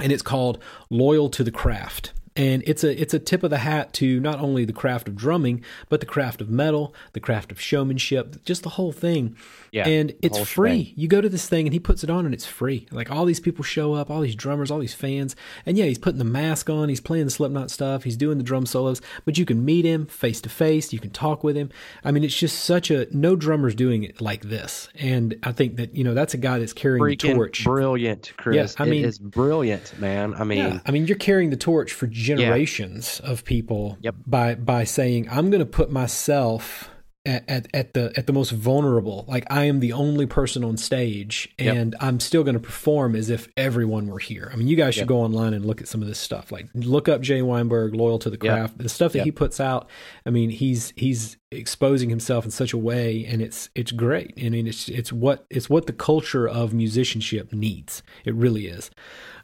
and 0.00 0.12
it's 0.12 0.22
called 0.22 0.62
Loyal 0.90 1.28
to 1.30 1.44
the 1.44 1.52
Craft. 1.52 2.12
And 2.36 2.64
it's 2.66 2.82
a 2.82 3.00
it's 3.00 3.14
a 3.14 3.20
tip 3.20 3.44
of 3.44 3.50
the 3.50 3.58
hat 3.58 3.92
to 3.94 4.18
not 4.18 4.40
only 4.40 4.64
the 4.64 4.72
craft 4.72 5.06
of 5.06 5.14
drumming, 5.14 5.62
but 5.88 6.00
the 6.00 6.06
craft 6.06 6.40
of 6.40 6.50
metal, 6.50 6.92
the 7.12 7.20
craft 7.20 7.52
of 7.52 7.60
showmanship, 7.60 8.44
just 8.44 8.64
the 8.64 8.70
whole 8.70 8.90
thing. 8.90 9.36
Yeah, 9.74 9.88
and 9.88 10.14
it's 10.22 10.38
free. 10.38 10.84
shebang. 10.84 10.94
You 10.96 11.08
go 11.08 11.20
to 11.20 11.28
this 11.28 11.48
thing 11.48 11.66
and 11.66 11.72
he 11.72 11.80
puts 11.80 12.04
it 12.04 12.10
on 12.10 12.24
and 12.24 12.32
it's 12.32 12.46
free. 12.46 12.86
Like 12.92 13.10
all 13.10 13.24
these 13.24 13.40
people 13.40 13.64
show 13.64 13.92
up, 13.94 14.08
all 14.08 14.20
these 14.20 14.36
drummers, 14.36 14.70
all 14.70 14.78
these 14.78 14.94
fans. 14.94 15.34
And 15.66 15.76
yeah, 15.76 15.86
he's 15.86 15.98
putting 15.98 16.18
the 16.18 16.24
mask 16.24 16.70
on, 16.70 16.88
he's 16.88 17.00
playing 17.00 17.24
the 17.24 17.30
Slipknot 17.32 17.70
stuff, 17.72 18.04
he's 18.04 18.16
doing 18.16 18.38
the 18.38 18.44
drum 18.44 18.66
solos, 18.66 19.00
but 19.24 19.36
you 19.36 19.44
can 19.44 19.64
meet 19.64 19.84
him 19.84 20.06
face 20.06 20.40
to 20.42 20.48
face, 20.48 20.92
you 20.92 21.00
can 21.00 21.10
talk 21.10 21.42
with 21.42 21.56
him. 21.56 21.70
I 22.04 22.12
mean, 22.12 22.22
it's 22.22 22.38
just 22.38 22.60
such 22.64 22.90
a 22.92 23.08
no 23.10 23.34
drummers 23.34 23.74
doing 23.74 24.04
it 24.04 24.20
like 24.20 24.42
this. 24.42 24.88
And 24.94 25.36
I 25.42 25.50
think 25.50 25.74
that, 25.76 25.96
you 25.96 26.04
know, 26.04 26.14
that's 26.14 26.34
a 26.34 26.38
guy 26.38 26.60
that's 26.60 26.72
carrying 26.72 27.04
the 27.04 27.16
torch. 27.16 27.64
brilliant, 27.64 28.32
Chris. 28.36 28.54
Yeah, 28.78 28.84
I 28.84 28.88
mean- 28.88 29.04
it 29.04 29.08
is 29.08 29.18
brilliant, 29.18 29.98
man. 29.98 30.34
I 30.34 30.44
mean, 30.44 30.58
Yeah, 30.58 30.80
I 30.86 30.92
mean, 30.92 31.06
you're 31.08 31.16
carrying 31.18 31.50
the 31.50 31.56
torch 31.56 31.92
for 31.92 32.06
generations 32.06 33.20
of 33.24 33.44
people 33.44 33.98
Yep. 34.02 34.14
by 34.26 34.54
by 34.54 34.84
saying, 34.84 35.28
"I'm 35.30 35.50
going 35.50 35.58
to 35.60 35.66
put 35.66 35.90
myself 35.90 36.90
at, 37.26 37.44
at 37.48 37.68
at 37.72 37.94
the 37.94 38.12
at 38.16 38.26
the 38.26 38.32
most 38.32 38.50
vulnerable. 38.50 39.24
Like 39.28 39.44
I 39.50 39.64
am 39.64 39.80
the 39.80 39.92
only 39.92 40.26
person 40.26 40.62
on 40.64 40.76
stage, 40.76 41.52
Yep. 41.58 41.76
and 41.76 41.96
I'm 42.00 42.20
still 42.20 42.44
going 42.44 42.54
to 42.54 42.60
perform 42.60 43.16
as 43.16 43.30
if 43.30 43.48
everyone 43.56 44.06
were 44.08 44.18
here. 44.18 44.50
I 44.52 44.56
mean, 44.56 44.68
you 44.68 44.76
guys 44.76 44.94
should 44.94 45.02
Yep. 45.02 45.08
go 45.08 45.20
online 45.20 45.54
and 45.54 45.64
look 45.64 45.80
at 45.80 45.88
some 45.88 46.02
of 46.02 46.08
this 46.08 46.18
stuff. 46.18 46.52
Like 46.52 46.66
look 46.74 47.08
up 47.08 47.20
Jay 47.22 47.40
Weinberg, 47.42 47.94
loyal 47.94 48.18
to 48.20 48.28
the 48.30 48.38
Yep. 48.40 48.40
craft. 48.54 48.78
The 48.78 48.88
stuff 48.88 49.12
that 49.12 49.18
Yep. 49.18 49.24
he 49.24 49.30
puts 49.32 49.60
out. 49.60 49.88
I 50.26 50.30
mean, 50.30 50.50
he's 50.50 50.92
he's 50.96 51.36
exposing 51.50 52.10
himself 52.10 52.44
in 52.44 52.50
such 52.50 52.72
a 52.72 52.78
way, 52.78 53.24
and 53.24 53.40
it's 53.40 53.70
it's 53.74 53.92
great. 53.92 54.34
I 54.44 54.48
mean, 54.50 54.66
it's 54.66 54.88
it's 54.88 55.12
what 55.12 55.46
it's 55.50 55.70
what 55.70 55.86
the 55.86 55.92
culture 55.92 56.46
of 56.48 56.74
musicianship 56.74 57.52
needs. 57.52 58.02
It 58.24 58.34
really 58.34 58.66
is. 58.66 58.90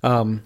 Um, 0.02 0.42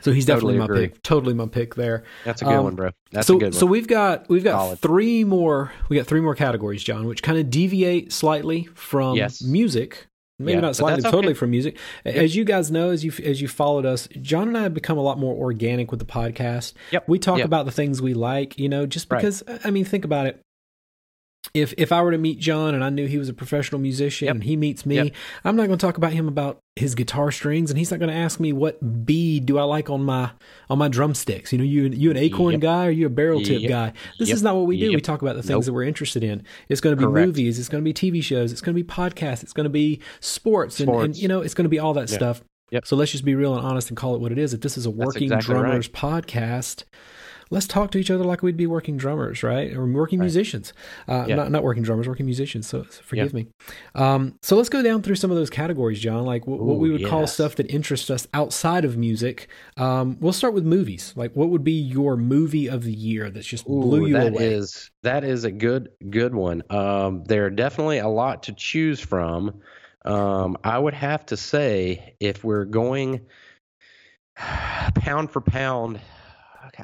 so 0.00 0.12
he's 0.12 0.24
definitely 0.26 0.54
Totally 0.54 0.58
my 0.58 0.64
agree. 0.64 0.88
pick. 0.88 1.02
Totally 1.02 1.34
my 1.34 1.46
pick 1.46 1.74
there. 1.74 2.04
that's 2.24 2.42
a 2.42 2.44
good 2.44 2.54
um, 2.54 2.64
one, 2.64 2.74
bro. 2.74 2.90
That's 3.12 3.26
so 3.26 3.36
a 3.36 3.38
good 3.38 3.44
one. 3.46 3.52
so 3.52 3.66
we've 3.66 3.88
got 3.88 4.28
we've 4.28 4.44
got 4.44 4.58
Solid. 4.60 4.78
three 4.80 5.24
more 5.24 5.72
we 5.88 5.96
got 5.96 6.06
three 6.06 6.20
more 6.20 6.34
categories, 6.34 6.82
John, 6.82 7.06
which 7.06 7.22
kind 7.22 7.38
of 7.38 7.50
deviate 7.50 8.12
slightly 8.12 8.68
from 8.74 9.16
Yes. 9.16 9.42
music. 9.42 10.06
Maybe 10.38 10.52
Yeah, 10.56 10.60
not 10.60 10.76
slightly, 10.76 11.02
totally 11.02 11.28
okay. 11.28 11.34
from 11.34 11.50
music. 11.50 11.78
As 12.04 12.36
you 12.36 12.44
guys 12.44 12.70
know, 12.70 12.90
as 12.90 13.02
you 13.02 13.12
as 13.24 13.40
you 13.40 13.48
followed 13.48 13.86
us, 13.86 14.06
John 14.20 14.48
and 14.48 14.58
I 14.58 14.62
have 14.64 14.74
become 14.74 14.98
a 14.98 15.02
lot 15.02 15.18
more 15.18 15.34
organic 15.34 15.90
with 15.90 15.98
the 15.98 16.04
podcast. 16.06 16.74
Yep. 16.90 17.08
We 17.08 17.18
talk 17.18 17.38
Yep. 17.38 17.46
about 17.46 17.64
the 17.64 17.72
things 17.72 18.02
we 18.02 18.12
like, 18.12 18.58
you 18.58 18.68
know, 18.68 18.84
just 18.84 19.10
Right. 19.10 19.18
because 19.18 19.42
I 19.64 19.70
mean, 19.70 19.86
think 19.86 20.04
about 20.04 20.26
it. 20.26 20.38
If 21.54 21.72
if 21.78 21.92
I 21.92 22.02
were 22.02 22.10
to 22.12 22.18
meet 22.18 22.38
John 22.38 22.74
and 22.74 22.82
I 22.84 22.90
knew 22.90 23.06
he 23.06 23.18
was 23.18 23.28
a 23.28 23.34
professional 23.34 23.80
musician 23.80 24.26
Yep. 24.26 24.34
and 24.34 24.44
he 24.44 24.56
meets 24.56 24.84
me, 24.84 24.96
Yep. 24.96 25.12
I'm 25.44 25.56
not 25.56 25.66
going 25.66 25.78
to 25.78 25.86
talk 25.86 25.96
about 25.96 26.12
him 26.12 26.28
about 26.28 26.58
his 26.76 26.94
guitar 26.94 27.30
strings, 27.30 27.70
and 27.70 27.78
he's 27.78 27.90
not 27.90 27.98
going 28.00 28.10
to 28.10 28.16
ask 28.16 28.38
me 28.38 28.52
what 28.52 29.04
bead 29.06 29.46
do 29.46 29.58
I 29.58 29.62
like 29.62 29.88
on 29.88 30.04
my 30.04 30.30
on 30.68 30.78
my 30.78 30.88
drumsticks. 30.88 31.52
You 31.52 31.58
know, 31.58 31.64
you 31.64 31.84
you 31.84 32.10
an 32.10 32.16
acorn 32.16 32.52
Yep. 32.52 32.60
guy 32.60 32.86
or 32.86 32.90
you 32.90 33.06
a 33.06 33.10
barrel 33.10 33.40
tip 33.40 33.66
guy? 33.68 33.92
This 34.18 34.30
is 34.30 34.42
not 34.42 34.54
what 34.56 34.66
we 34.66 34.78
do. 34.78 34.90
We 34.90 35.00
talk 35.00 35.22
about 35.22 35.36
the 35.36 35.42
things 35.42 35.50
Nope. 35.50 35.64
that 35.66 35.72
we're 35.72 35.84
interested 35.84 36.22
in. 36.24 36.42
It's 36.68 36.80
going 36.80 36.94
to 36.94 37.00
be 37.00 37.04
Correct. 37.06 37.26
movies. 37.26 37.58
It's 37.58 37.68
going 37.68 37.82
to 37.82 37.84
be 37.84 37.94
TV 37.94 38.22
shows. 38.22 38.52
It's 38.52 38.60
going 38.60 38.76
to 38.76 38.82
be 38.82 38.86
podcasts. 38.86 39.42
It's 39.42 39.52
going 39.52 39.64
to 39.64 39.70
be 39.70 40.00
sports, 40.20 40.80
And, 40.80 40.90
and 40.90 41.16
you 41.16 41.28
know, 41.28 41.40
it's 41.40 41.54
going 41.54 41.64
to 41.64 41.70
be 41.70 41.78
all 41.78 41.94
that 41.94 42.10
Yeah. 42.10 42.16
stuff. 42.16 42.42
Yep. 42.72 42.84
So 42.86 42.96
let's 42.96 43.12
just 43.12 43.24
be 43.24 43.36
real 43.36 43.54
and 43.56 43.64
honest 43.64 43.88
and 43.90 43.96
call 43.96 44.16
it 44.16 44.20
what 44.20 44.32
it 44.32 44.38
is. 44.38 44.52
If 44.52 44.60
this 44.60 44.76
is 44.76 44.86
a 44.86 44.90
working 44.90 45.24
exactly 45.32 45.54
drummers 45.54 45.88
podcast, 45.88 46.82
let's 47.50 47.66
talk 47.66 47.90
to 47.92 47.98
each 47.98 48.10
other 48.10 48.24
like 48.24 48.42
we'd 48.42 48.56
be 48.56 48.66
working 48.66 48.96
drummers, 48.96 49.42
right? 49.42 49.72
Or 49.74 49.86
working 49.86 50.18
musicians. 50.18 50.72
Uh, 51.08 51.24
Yeah. 51.28 51.36
Not 51.36 51.50
not 51.50 51.62
working 51.62 51.82
drummers, 51.82 52.08
working 52.08 52.26
musicians. 52.26 52.66
So 52.66 52.82
forgive 52.84 53.32
me. 53.34 53.46
Um, 53.94 54.38
so 54.42 54.56
let's 54.56 54.68
go 54.68 54.82
down 54.82 55.02
through 55.02 55.14
some 55.16 55.30
of 55.30 55.36
those 55.36 55.50
categories, 55.50 56.00
John. 56.00 56.24
Like 56.24 56.46
what, 56.46 56.60
what 56.60 56.78
we 56.78 56.90
would 56.90 57.06
call 57.06 57.26
stuff 57.26 57.56
that 57.56 57.70
interests 57.70 58.10
us 58.10 58.26
outside 58.34 58.84
of 58.84 58.96
music. 58.96 59.48
Um, 59.76 60.16
we'll 60.20 60.32
start 60.32 60.54
with 60.54 60.64
movies. 60.64 61.12
Like 61.16 61.34
what 61.36 61.50
would 61.50 61.64
be 61.64 61.72
your 61.72 62.16
movie 62.16 62.68
of 62.68 62.82
the 62.84 62.92
year 62.94 63.30
that's 63.30 63.46
just 63.46 63.64
blew 63.66 64.06
you 64.06 64.14
that 64.14 64.32
away? 64.32 64.54
is- 64.54 64.90
that 65.02 65.22
is 65.22 65.44
a 65.44 65.52
good 65.52 65.90
good 66.10 66.34
one. 66.34 66.62
Um, 66.68 67.22
there 67.24 67.44
are 67.46 67.50
definitely 67.50 67.98
a 67.98 68.08
lot 68.08 68.42
to 68.44 68.52
choose 68.52 68.98
from. 69.00 69.60
Um, 70.04 70.56
I 70.64 70.78
would 70.78 70.94
have 70.94 71.26
to 71.26 71.36
say 71.36 72.14
if 72.20 72.42
we're 72.44 72.64
going 72.64 73.20
pound 74.36 75.30
for 75.30 75.40
pound, 75.40 76.00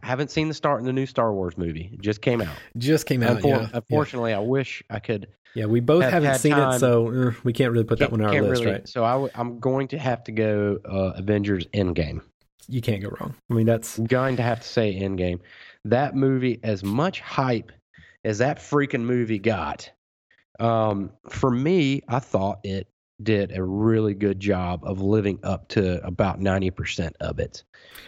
haven't 0.03 0.31
seen 0.31 0.49
the 0.49 0.55
start 0.55 0.81
in 0.81 0.87
the 0.87 0.93
new 0.93 1.07
Star 1.07 1.33
Wars 1.33 1.57
movie. 1.59 1.91
It 1.93 2.01
just 2.01 2.23
came 2.23 2.41
out. 2.41 2.55
just 2.79 3.07
came 3.07 3.23
out. 3.23 3.39
Unfor- 3.39 3.45
yeah. 3.49 3.61
yeah. 3.63 3.69
Unfortunately, 3.75 4.33
I 4.33 4.39
wish 4.39 4.83
I 4.91 4.99
could. 4.99 5.29
Yeah, 5.55 5.67
we 5.67 5.81
both 5.81 6.03
have 6.05 6.23
haven't 6.23 6.39
seen 6.39 6.55
it, 6.57 6.79
so 6.79 7.29
uh, 7.29 7.33
we 7.45 7.53
can't 7.53 7.73
really 7.73 7.85
put 7.85 7.99
that 7.99 8.11
one 8.11 8.23
on 8.23 8.35
our 8.35 8.41
list, 8.43 8.63
really- 8.63 8.73
right? 8.73 8.89
So 8.89 9.05
I 9.05 9.13
w- 9.13 9.31
I'm 9.35 9.59
going 9.59 9.89
to 9.89 9.99
have 9.99 10.25
to 10.25 10.33
go 10.33 10.79
uh, 10.89 11.13
Avengers 11.17 11.67
Endgame. 11.75 12.23
You 12.69 12.81
can't 12.81 13.03
go 13.03 13.11
wrong. 13.21 13.35
I 13.51 13.55
mean, 13.55 13.67
that's 13.67 13.99
I'm 13.99 14.07
going 14.07 14.37
to 14.37 14.43
have 14.43 14.61
to 14.61 14.69
say 14.69 14.99
Endgame. 14.99 15.41
That 15.85 16.15
movie, 16.17 16.59
as 16.63 16.83
much 16.83 17.21
hype 17.21 17.71
as 18.25 18.39
that 18.39 18.59
freaking 18.61 19.03
movie 19.03 19.39
got, 19.41 19.91
um, 20.61 21.11
for 21.29 21.51
me, 21.51 22.03
I 22.09 22.21
thought 22.21 22.61
it 22.65 22.87
did 23.25 23.57
a 23.57 23.63
really 23.63 24.15
good 24.15 24.41
job 24.41 24.81
of 24.85 25.01
living 25.01 25.39
up 25.43 25.69
to 25.69 26.05
about 26.07 26.41
90% 26.41 27.13
of 27.21 27.39
it. 27.39 27.63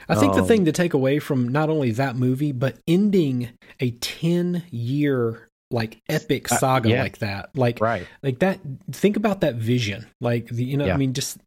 I 0.08 0.14
think 0.14 0.34
the 0.34 0.40
Um, 0.40 0.46
thing 0.46 0.64
to 0.66 0.72
take 0.72 0.94
away 0.94 1.18
from 1.18 1.48
not 1.48 1.70
only 1.70 1.90
that 1.92 2.16
movie, 2.16 2.52
but 2.52 2.78
ending 2.88 3.50
a 3.80 3.90
10 3.92 4.64
year 4.70 5.48
like 5.70 6.00
epic 6.08 6.50
Uh, 6.52 6.56
saga 6.56 6.90
yeah. 6.90 7.02
like 7.02 7.18
that. 7.18 7.50
Like 7.56 7.80
Right. 7.80 8.06
like 8.22 8.38
that 8.40 8.60
think 8.92 9.16
about 9.16 9.40
that 9.40 9.56
vision. 9.56 10.06
Like 10.20 10.46
the 10.48 10.64
you 10.64 10.76
know, 10.76 10.86
I 10.88 10.96
mean 10.96 11.14
just 11.14 11.38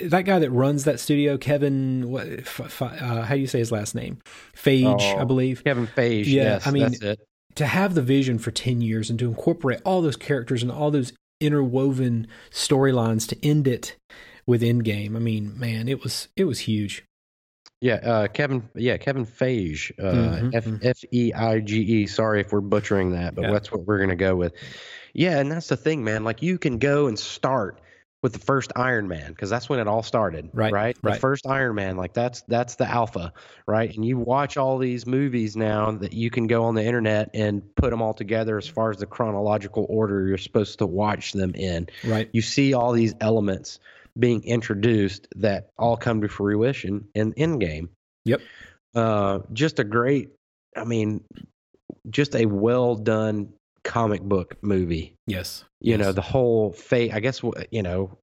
that 0.00 0.22
guy 0.22 0.38
that 0.38 0.50
runs 0.50 0.84
that 0.84 0.98
studio, 1.00 1.38
Kevin 1.38 2.10
what 2.10 2.26
f- 2.26 2.60
f- 2.60 2.82
uh, 2.82 3.22
how 3.22 3.34
do 3.34 3.40
you 3.40 3.46
say 3.46 3.58
his 3.60 3.70
last 3.72 3.94
name? 3.94 4.18
Phage, 4.56 5.00
I 5.00 5.20
Oh, 5.20 5.24
believe. 5.24 5.62
Kevin 5.64 5.86
Feige. 5.86 6.26
Yeah, 6.26 6.42
yes, 6.42 6.66
I 6.66 6.70
mean, 6.70 6.82
that's 6.84 7.00
it. 7.02 7.20
To 7.56 7.66
have 7.66 7.94
the 7.94 8.02
vision 8.02 8.38
for 8.38 8.50
10 8.50 8.80
years 8.80 9.08
and 9.10 9.18
to 9.18 9.26
incorporate 9.28 9.80
all 9.84 10.02
those 10.02 10.16
characters 10.16 10.62
and 10.62 10.70
all 10.72 10.90
those 10.90 11.12
interwoven 11.40 12.26
storylines 12.50 13.26
to 13.28 13.46
end 13.46 13.66
it 13.66 13.96
with 14.46 14.62
Endgame. 14.62 15.16
I 15.16 15.18
mean, 15.18 15.58
man, 15.58 15.88
it 15.88 16.02
was 16.02 16.28
it 16.36 16.44
was 16.44 16.60
huge. 16.60 17.04
Yeah, 17.80 17.94
uh, 17.94 18.28
Kevin. 18.28 18.68
Yeah, 18.74 18.98
Kevin 18.98 19.24
Feige. 19.24 19.92
Uh, 19.98 20.50
F. 20.52 20.66
F 20.82 20.98
E 21.12 21.32
I 21.32 21.60
G 21.60 21.80
E. 21.80 22.06
Sorry 22.06 22.40
if 22.40 22.52
we're 22.52 22.60
butchering 22.60 23.12
that, 23.12 23.34
but 23.34 23.42
Yeah. 23.44 23.52
that's 23.52 23.72
what 23.72 23.86
we're 23.86 23.98
gonna 23.98 24.16
go 24.16 24.36
with. 24.36 24.52
Yeah, 25.14 25.38
and 25.38 25.50
that's 25.50 25.68
the 25.68 25.76
thing, 25.76 26.04
man. 26.04 26.22
Like 26.22 26.42
you 26.42 26.58
can 26.58 26.78
go 26.78 27.06
and 27.06 27.18
start 27.18 27.80
with 28.22 28.32
the 28.32 28.38
first 28.38 28.72
Iron 28.76 29.08
Man 29.08 29.30
because 29.30 29.48
that's 29.48 29.68
when 29.68 29.78
it 29.80 29.88
all 29.88 30.02
started. 30.02 30.50
Right, 30.52 30.72
Right. 30.72 30.96
right. 31.02 31.14
The 31.14 31.20
first 31.20 31.46
Iron 31.46 31.74
Man, 31.74 31.96
like 31.96 32.12
that's 32.12 32.42
that's 32.42 32.74
the 32.74 32.88
alpha, 32.88 33.32
right? 33.66 33.94
And 33.94 34.04
you 34.04 34.18
watch 34.18 34.56
all 34.56 34.78
these 34.78 35.06
movies 35.06 35.56
now 35.56 35.92
that 35.92 36.12
you 36.12 36.30
can 36.30 36.46
go 36.46 36.64
on 36.64 36.74
the 36.74 36.84
internet 36.84 37.30
and 37.34 37.62
put 37.76 37.90
them 37.90 38.02
all 38.02 38.14
together 38.14 38.58
as 38.58 38.68
far 38.68 38.90
as 38.90 38.98
the 38.98 39.06
chronological 39.06 39.86
order 39.88 40.26
you're 40.26 40.38
supposed 40.38 40.78
to 40.80 40.86
watch 40.86 41.32
them 41.32 41.54
in. 41.54 41.88
Right. 42.04 42.28
You 42.32 42.42
see 42.42 42.74
all 42.74 42.92
these 42.92 43.14
elements 43.20 43.80
being 44.18 44.44
introduced 44.44 45.28
that 45.36 45.70
all 45.78 45.96
come 45.96 46.20
to 46.20 46.28
fruition 46.28 47.08
in 47.14 47.32
Endgame. 47.34 47.88
Yep. 48.24 48.40
Uh, 48.94 49.38
just 49.52 49.78
a 49.78 49.84
great, 49.84 50.30
I 50.76 50.84
mean, 50.84 51.24
just 52.10 52.34
a 52.34 52.44
well 52.44 52.96
done 52.96 53.54
comic 53.84 54.22
book 54.22 54.56
movie 54.62 55.16
Yes. 55.26 55.64
you 55.80 55.92
Yes. 55.92 56.00
know 56.00 56.12
the 56.12 56.20
whole 56.22 56.72
phase 56.72 57.12
i 57.12 57.20
guess 57.20 57.42
you 57.70 57.82
know 57.82 58.18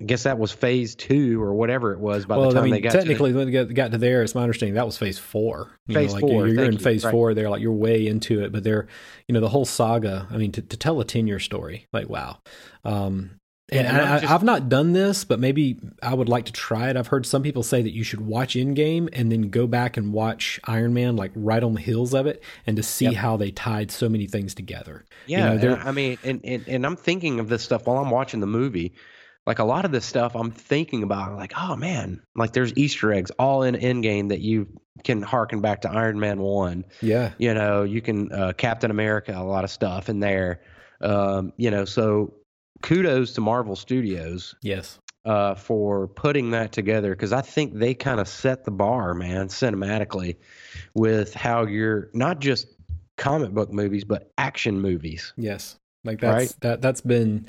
i 0.00 0.02
guess 0.04 0.22
that 0.24 0.38
was 0.38 0.50
phase 0.52 0.94
two 0.94 1.42
or 1.42 1.52
whatever 1.54 1.92
it 1.92 1.98
was 2.00 2.24
by 2.26 2.36
well, 2.36 2.48
the 2.48 2.54
time 2.54 2.62
I 2.62 2.64
mean, 2.64 2.72
they 2.74 2.80
got 2.80 2.92
to 2.92 2.98
the- 2.98 3.02
technically, 3.04 3.32
when 3.32 3.50
they 3.50 3.74
got, 3.74 3.90
to 3.92 3.98
there, 3.98 4.22
it's 4.22 4.34
my 4.34 4.42
understanding 4.42 4.74
that 4.74 4.86
was 4.86 4.96
phase 4.96 5.18
four. 5.18 5.70
You 5.88 5.94
Phase 5.94 6.08
know, 6.08 6.14
like 6.14 6.20
four, 6.20 6.30
You're, 6.46 6.54
you're 6.54 6.64
in 6.64 6.72
you, 6.74 6.78
phase 6.78 7.04
right. 7.04 7.10
four. 7.10 7.34
They're 7.34 7.50
like 7.50 7.60
you're 7.60 7.72
way 7.72 8.06
into 8.06 8.42
it, 8.42 8.50
but 8.52 8.62
they're, 8.64 8.86
you 9.28 9.34
know, 9.34 9.40
the 9.40 9.48
whole 9.48 9.64
saga. 9.66 10.26
I 10.30 10.36
mean, 10.36 10.52
to, 10.52 10.62
to 10.62 10.76
tell 10.76 11.00
a 11.00 11.04
ten 11.04 11.26
year 11.26 11.38
story, 11.40 11.86
like 11.92 12.08
wow. 12.08 12.38
Um, 12.84 13.39
and 13.70 13.86
and 13.86 13.96
I, 13.96 14.18
just, 14.20 14.32
I've 14.32 14.42
not 14.42 14.68
done 14.68 14.92
this, 14.92 15.24
but 15.24 15.38
maybe 15.40 15.78
I 16.02 16.12
would 16.14 16.28
like 16.28 16.46
to 16.46 16.52
try 16.52 16.90
it. 16.90 16.96
I've 16.96 17.06
heard 17.08 17.24
some 17.26 17.42
people 17.42 17.62
say 17.62 17.82
that 17.82 17.92
you 17.92 18.02
should 18.04 18.20
watch 18.20 18.54
Endgame 18.54 19.08
and 19.12 19.30
then 19.30 19.50
go 19.50 19.66
back 19.66 19.96
and 19.96 20.12
watch 20.12 20.58
Iron 20.64 20.92
Man, 20.94 21.16
like 21.16 21.32
right 21.34 21.62
on 21.62 21.74
the 21.74 21.80
heels 21.80 22.14
of 22.14 22.26
it, 22.26 22.42
and 22.66 22.76
to 22.76 22.82
see 22.82 23.06
Yep. 23.06 23.14
how 23.14 23.36
they 23.36 23.50
tied 23.50 23.90
so 23.90 24.08
many 24.08 24.26
things 24.26 24.54
together. 24.54 25.04
yeah 25.26 25.54
know, 25.54 25.74
i 25.84 25.92
mean 25.92 26.18
and, 26.24 26.40
and 26.44 26.64
and 26.68 26.84
i'm 26.86 26.96
thinking 26.96 27.38
of 27.40 27.48
this 27.48 27.62
stuff 27.62 27.86
while 27.86 27.98
i'm 27.98 28.10
watching 28.10 28.40
the 28.40 28.46
movie 28.46 28.92
like 29.46 29.58
a 29.58 29.64
lot 29.64 29.84
of 29.84 29.92
this 29.92 30.04
stuff 30.04 30.34
i'm 30.34 30.50
thinking 30.50 31.02
about 31.02 31.36
like 31.36 31.52
oh 31.56 31.76
man 31.76 32.20
like 32.34 32.52
there's 32.52 32.72
easter 32.76 33.12
eggs 33.12 33.30
all 33.38 33.62
in 33.62 33.74
endgame 33.74 34.28
that 34.30 34.40
you 34.40 34.66
can 35.04 35.22
harken 35.22 35.60
back 35.60 35.82
to 35.82 35.90
iron 35.90 36.18
man 36.18 36.40
1 36.40 36.84
Yeah. 37.02 37.32
you 37.38 37.52
know 37.54 37.82
you 37.84 38.00
can 38.00 38.32
uh, 38.32 38.52
captain 38.56 38.90
america 38.90 39.32
a 39.36 39.44
lot 39.44 39.64
of 39.64 39.70
stuff 39.70 40.08
in 40.08 40.20
there 40.20 40.60
um, 41.00 41.52
you 41.56 41.70
know 41.70 41.84
so 41.84 42.34
kudos 42.82 43.32
to 43.34 43.40
marvel 43.40 43.76
studios 43.76 44.54
Yes. 44.62 44.98
uh, 45.24 45.54
for 45.54 46.08
putting 46.08 46.50
that 46.50 46.72
together 46.72 47.10
because 47.10 47.32
I 47.32 47.42
think 47.42 47.74
they 47.74 47.94
kind 47.94 48.20
of 48.20 48.28
set 48.28 48.64
the 48.64 48.70
bar, 48.70 49.14
man, 49.14 49.48
cinematically, 49.48 50.36
with 50.94 51.34
how 51.34 51.66
you're 51.66 52.10
not 52.14 52.40
just 52.40 52.66
comic 53.16 53.50
book 53.50 53.70
movies 53.72 54.04
but 54.04 54.30
action 54.38 54.80
movies. 54.80 55.32
Yes, 55.36 55.76
like 56.04 56.20
that's 56.20 56.34
Right? 56.34 56.54
that 56.62 56.80
that's 56.80 57.02
been 57.02 57.46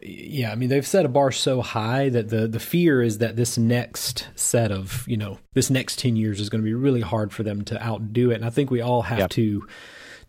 yeah. 0.00 0.50
I 0.50 0.54
mean, 0.54 0.70
they've 0.70 0.86
set 0.86 1.04
a 1.04 1.08
bar 1.08 1.30
so 1.30 1.60
high 1.60 2.08
that 2.08 2.28
the 2.30 2.48
the 2.48 2.60
fear 2.60 3.02
is 3.02 3.18
that 3.18 3.36
this 3.36 3.58
next 3.58 4.28
set 4.34 4.70
of 4.72 5.04
you 5.06 5.16
know 5.18 5.38
this 5.52 5.68
next 5.68 5.98
ten 5.98 6.16
years 6.16 6.40
is 6.40 6.48
going 6.48 6.62
to 6.62 6.64
be 6.64 6.72
really 6.74 7.02
hard 7.02 7.32
for 7.32 7.42
them 7.42 7.64
to 7.66 7.82
outdo 7.84 8.30
it. 8.30 8.36
And 8.36 8.44
I 8.46 8.50
think 8.50 8.70
we 8.70 8.80
all 8.80 9.02
have 9.02 9.18
Yep. 9.18 9.30
to 9.30 9.66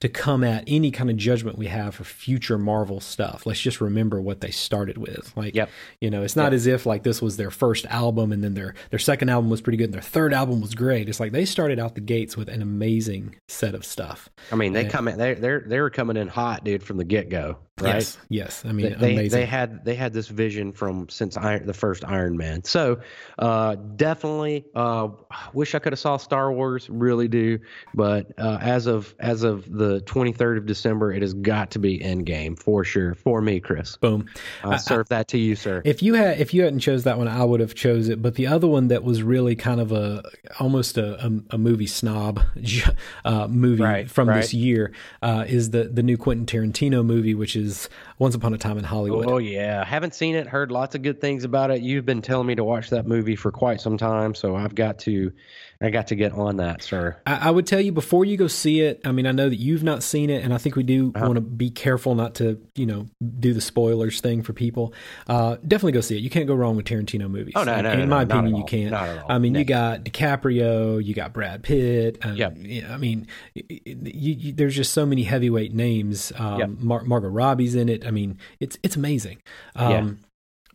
to 0.05 0.09
come 0.09 0.43
at 0.43 0.63
any 0.67 0.91
kind 0.91 1.09
of 1.09 1.17
judgment 1.17 1.57
we 1.57 1.67
have 1.67 1.95
for 1.95 2.03
future 2.03 2.57
Marvel 2.57 2.99
stuff. 2.99 3.45
Let's 3.45 3.59
just 3.59 3.81
remember 3.81 4.21
what 4.21 4.41
they 4.41 4.51
started 4.51 4.97
with. 4.97 5.31
Like, 5.35 5.55
Yep. 5.55 5.69
you 5.99 6.09
know, 6.09 6.21
it's 6.21 6.35
not 6.35 6.45
Yep. 6.45 6.53
as 6.53 6.67
if 6.67 6.85
like 6.85 7.03
this 7.03 7.21
was 7.21 7.37
their 7.37 7.51
first 7.51 7.85
album 7.87 8.31
and 8.31 8.43
then 8.43 8.53
their 8.53 8.75
their 8.91 8.99
second 8.99 9.29
album 9.29 9.49
was 9.49 9.61
pretty 9.61 9.77
good 9.77 9.85
and 9.85 9.93
their 9.93 10.01
third 10.01 10.33
album 10.33 10.61
was 10.61 10.75
great. 10.75 11.09
It's 11.09 11.19
like 11.19 11.31
they 11.31 11.45
started 11.45 11.79
out 11.79 11.95
the 11.95 12.01
gates 12.01 12.37
with 12.37 12.49
an 12.49 12.61
amazing 12.61 13.35
set 13.47 13.73
of 13.73 13.83
stuff. 13.83 14.29
I 14.51 14.55
mean, 14.55 14.73
they 14.73 14.83
Yeah. 14.83 14.89
come 14.89 15.07
in, 15.07 15.17
they 15.17 15.33
they're 15.33 15.63
they 15.65 15.79
were 15.81 15.89
coming 15.89 16.17
in 16.17 16.27
hot, 16.27 16.63
dude, 16.63 16.83
from 16.83 16.97
the 16.97 17.03
get 17.03 17.29
go, 17.29 17.57
right? 17.81 17.95
Yes, 17.95 18.17
yes. 18.29 18.63
I 18.65 18.71
mean, 18.71 18.95
They, 18.97 19.13
amazing. 19.13 19.37
they 19.39 19.45
had 19.45 19.83
they 19.83 19.95
had 19.95 20.13
this 20.13 20.27
vision 20.29 20.71
from 20.71 21.09
since 21.09 21.35
Iron, 21.35 21.65
the 21.65 21.73
first 21.73 22.05
Iron 22.05 22.37
Man. 22.37 22.63
So 22.63 22.99
uh, 23.37 23.75
definitely 23.75 24.63
uh, 24.75 25.09
wish 25.53 25.75
I 25.75 25.79
could 25.79 25.91
have 25.91 25.99
saw 25.99 26.15
Star 26.17 26.53
Wars. 26.53 26.89
Really 26.89 27.27
do, 27.27 27.59
but 27.93 28.31
uh, 28.37 28.59
as 28.61 28.87
of 28.87 29.13
as 29.19 29.43
of 29.43 29.69
the 29.69 29.99
23rd 30.01 30.57
of 30.59 30.65
December, 30.65 31.11
it 31.11 31.21
has 31.21 31.33
got 31.33 31.71
to 31.71 31.79
be 31.79 31.99
Endgame 31.99 32.57
for 32.57 32.85
sure 32.85 33.13
for 33.15 33.41
me, 33.41 33.59
Chris. 33.59 33.97
Boom. 33.97 34.25
I 34.63 34.77
serve 34.77 35.09
that 35.09 35.27
to 35.29 35.37
you, 35.37 35.55
sir. 35.57 35.81
If 35.83 36.01
you 36.01 36.13
had 36.13 36.39
if 36.39 36.53
you 36.53 36.63
hadn't 36.63 36.79
chose 36.79 37.03
that 37.03 37.17
one, 37.17 37.27
I 37.27 37.43
would 37.43 37.59
have 37.59 37.75
chose 37.75 38.07
it. 38.07 38.21
But 38.21 38.35
the 38.35 38.47
other 38.47 38.67
one 38.67 38.87
that 38.87 39.03
was 39.03 39.21
really 39.21 39.55
kind 39.57 39.81
of 39.81 39.91
a 39.91 40.23
almost 40.61 40.97
a, 40.97 41.25
a, 41.25 41.31
a 41.51 41.57
movie 41.57 41.87
snob 41.87 42.39
uh, 43.25 43.47
movie 43.49 43.83
Right, 43.83 44.09
from 44.09 44.29
right. 44.29 44.41
this 44.41 44.53
year 44.53 44.93
uh, 45.21 45.43
is 45.45 45.71
the 45.71 45.83
the 45.85 46.01
new 46.03 46.15
Quentin 46.15 46.45
Tarantino 46.45 47.05
movie, 47.05 47.35
which 47.35 47.55
is 47.57 47.64
is 47.65 47.89
once 48.17 48.33
Upon 48.35 48.53
a 48.53 48.57
Time 48.57 48.77
in 48.77 48.83
Hollywood. 48.85 49.27
Oh 49.27 49.37
yeah, 49.39 49.83
haven't 49.83 50.15
seen 50.15 50.35
it. 50.35 50.47
Heard 50.47 50.71
lots 50.71 50.95
of 50.95 51.01
good 51.01 51.19
things 51.19 51.43
about 51.43 51.69
it. 51.71 51.81
You've 51.81 52.05
been 52.05 52.21
telling 52.21 52.47
me 52.47 52.55
to 52.55 52.63
watch 52.63 52.89
that 52.91 53.05
movie 53.05 53.35
for 53.35 53.51
quite 53.51 53.81
some 53.81 53.97
time, 53.97 54.33
so 54.35 54.55
I've 54.55 54.73
got 54.73 54.99
to, 54.99 55.33
I 55.81 55.89
got 55.89 56.07
to 56.07 56.15
get 56.15 56.31
on 56.31 56.57
that, 56.57 56.81
sir. 56.81 57.17
I, 57.27 57.49
I 57.49 57.51
would 57.51 57.67
tell 57.67 57.81
you 57.81 57.91
before 57.91 58.23
you 58.23 58.37
go 58.37 58.47
see 58.47 58.79
it. 58.79 59.01
I 59.03 59.11
mean, 59.11 59.27
I 59.27 59.33
know 59.33 59.49
that 59.49 59.57
you've 59.57 59.83
not 59.83 60.01
seen 60.01 60.29
it, 60.29 60.45
and 60.45 60.53
I 60.53 60.57
think 60.57 60.77
we 60.77 60.83
do 60.83 61.11
Uh-huh. 61.13 61.25
want 61.25 61.35
to 61.35 61.41
be 61.41 61.69
careful 61.69 62.15
not 62.15 62.35
to, 62.35 62.61
you 62.75 62.85
know, 62.85 63.07
do 63.39 63.53
the 63.53 63.59
spoilers 63.59 64.21
thing 64.21 64.43
for 64.43 64.53
people. 64.53 64.93
Uh, 65.27 65.57
definitely 65.67 65.91
go 65.91 65.99
see 66.01 66.15
it. 66.15 66.21
You 66.21 66.29
can't 66.29 66.47
go 66.47 66.55
wrong 66.55 66.77
with 66.77 66.85
Tarantino 66.85 67.29
movies. 67.29 67.53
Oh, 67.57 67.65
no, 67.65 67.81
no, 67.81 67.91
in 67.91 67.99
no, 67.99 68.05
my 68.07 68.23
no, 68.23 68.35
opinion, 68.39 68.55
you 68.55 68.63
can't. 68.63 68.91
Not 68.91 69.09
at 69.09 69.23
all. 69.23 69.31
I 69.31 69.39
mean, 69.39 69.55
you 69.55 69.65
got 69.65 70.05
DiCaprio, 70.05 71.03
you 71.03 71.13
got 71.13 71.33
Brad 71.33 71.63
Pitt. 71.63 72.19
Um, 72.23 72.37
yeah, 72.37 72.49
I 72.93 72.95
mean, 72.97 73.27
you, 73.53 73.65
you, 73.83 74.53
there's 74.53 74.75
just 74.75 74.93
so 74.93 75.05
many 75.05 75.23
heavyweight 75.23 75.73
names. 75.73 76.31
Um, 76.37 76.59
Yep. 76.59 76.69
Mar- 76.79 77.03
Margot 77.03 77.27
Robbie's 77.27 77.75
in 77.75 77.89
it. 77.89 78.04
I 78.05 78.11
mean, 78.11 78.37
it's 78.59 78.77
it's 78.83 78.95
amazing. 78.95 79.39
Um, 79.75 79.91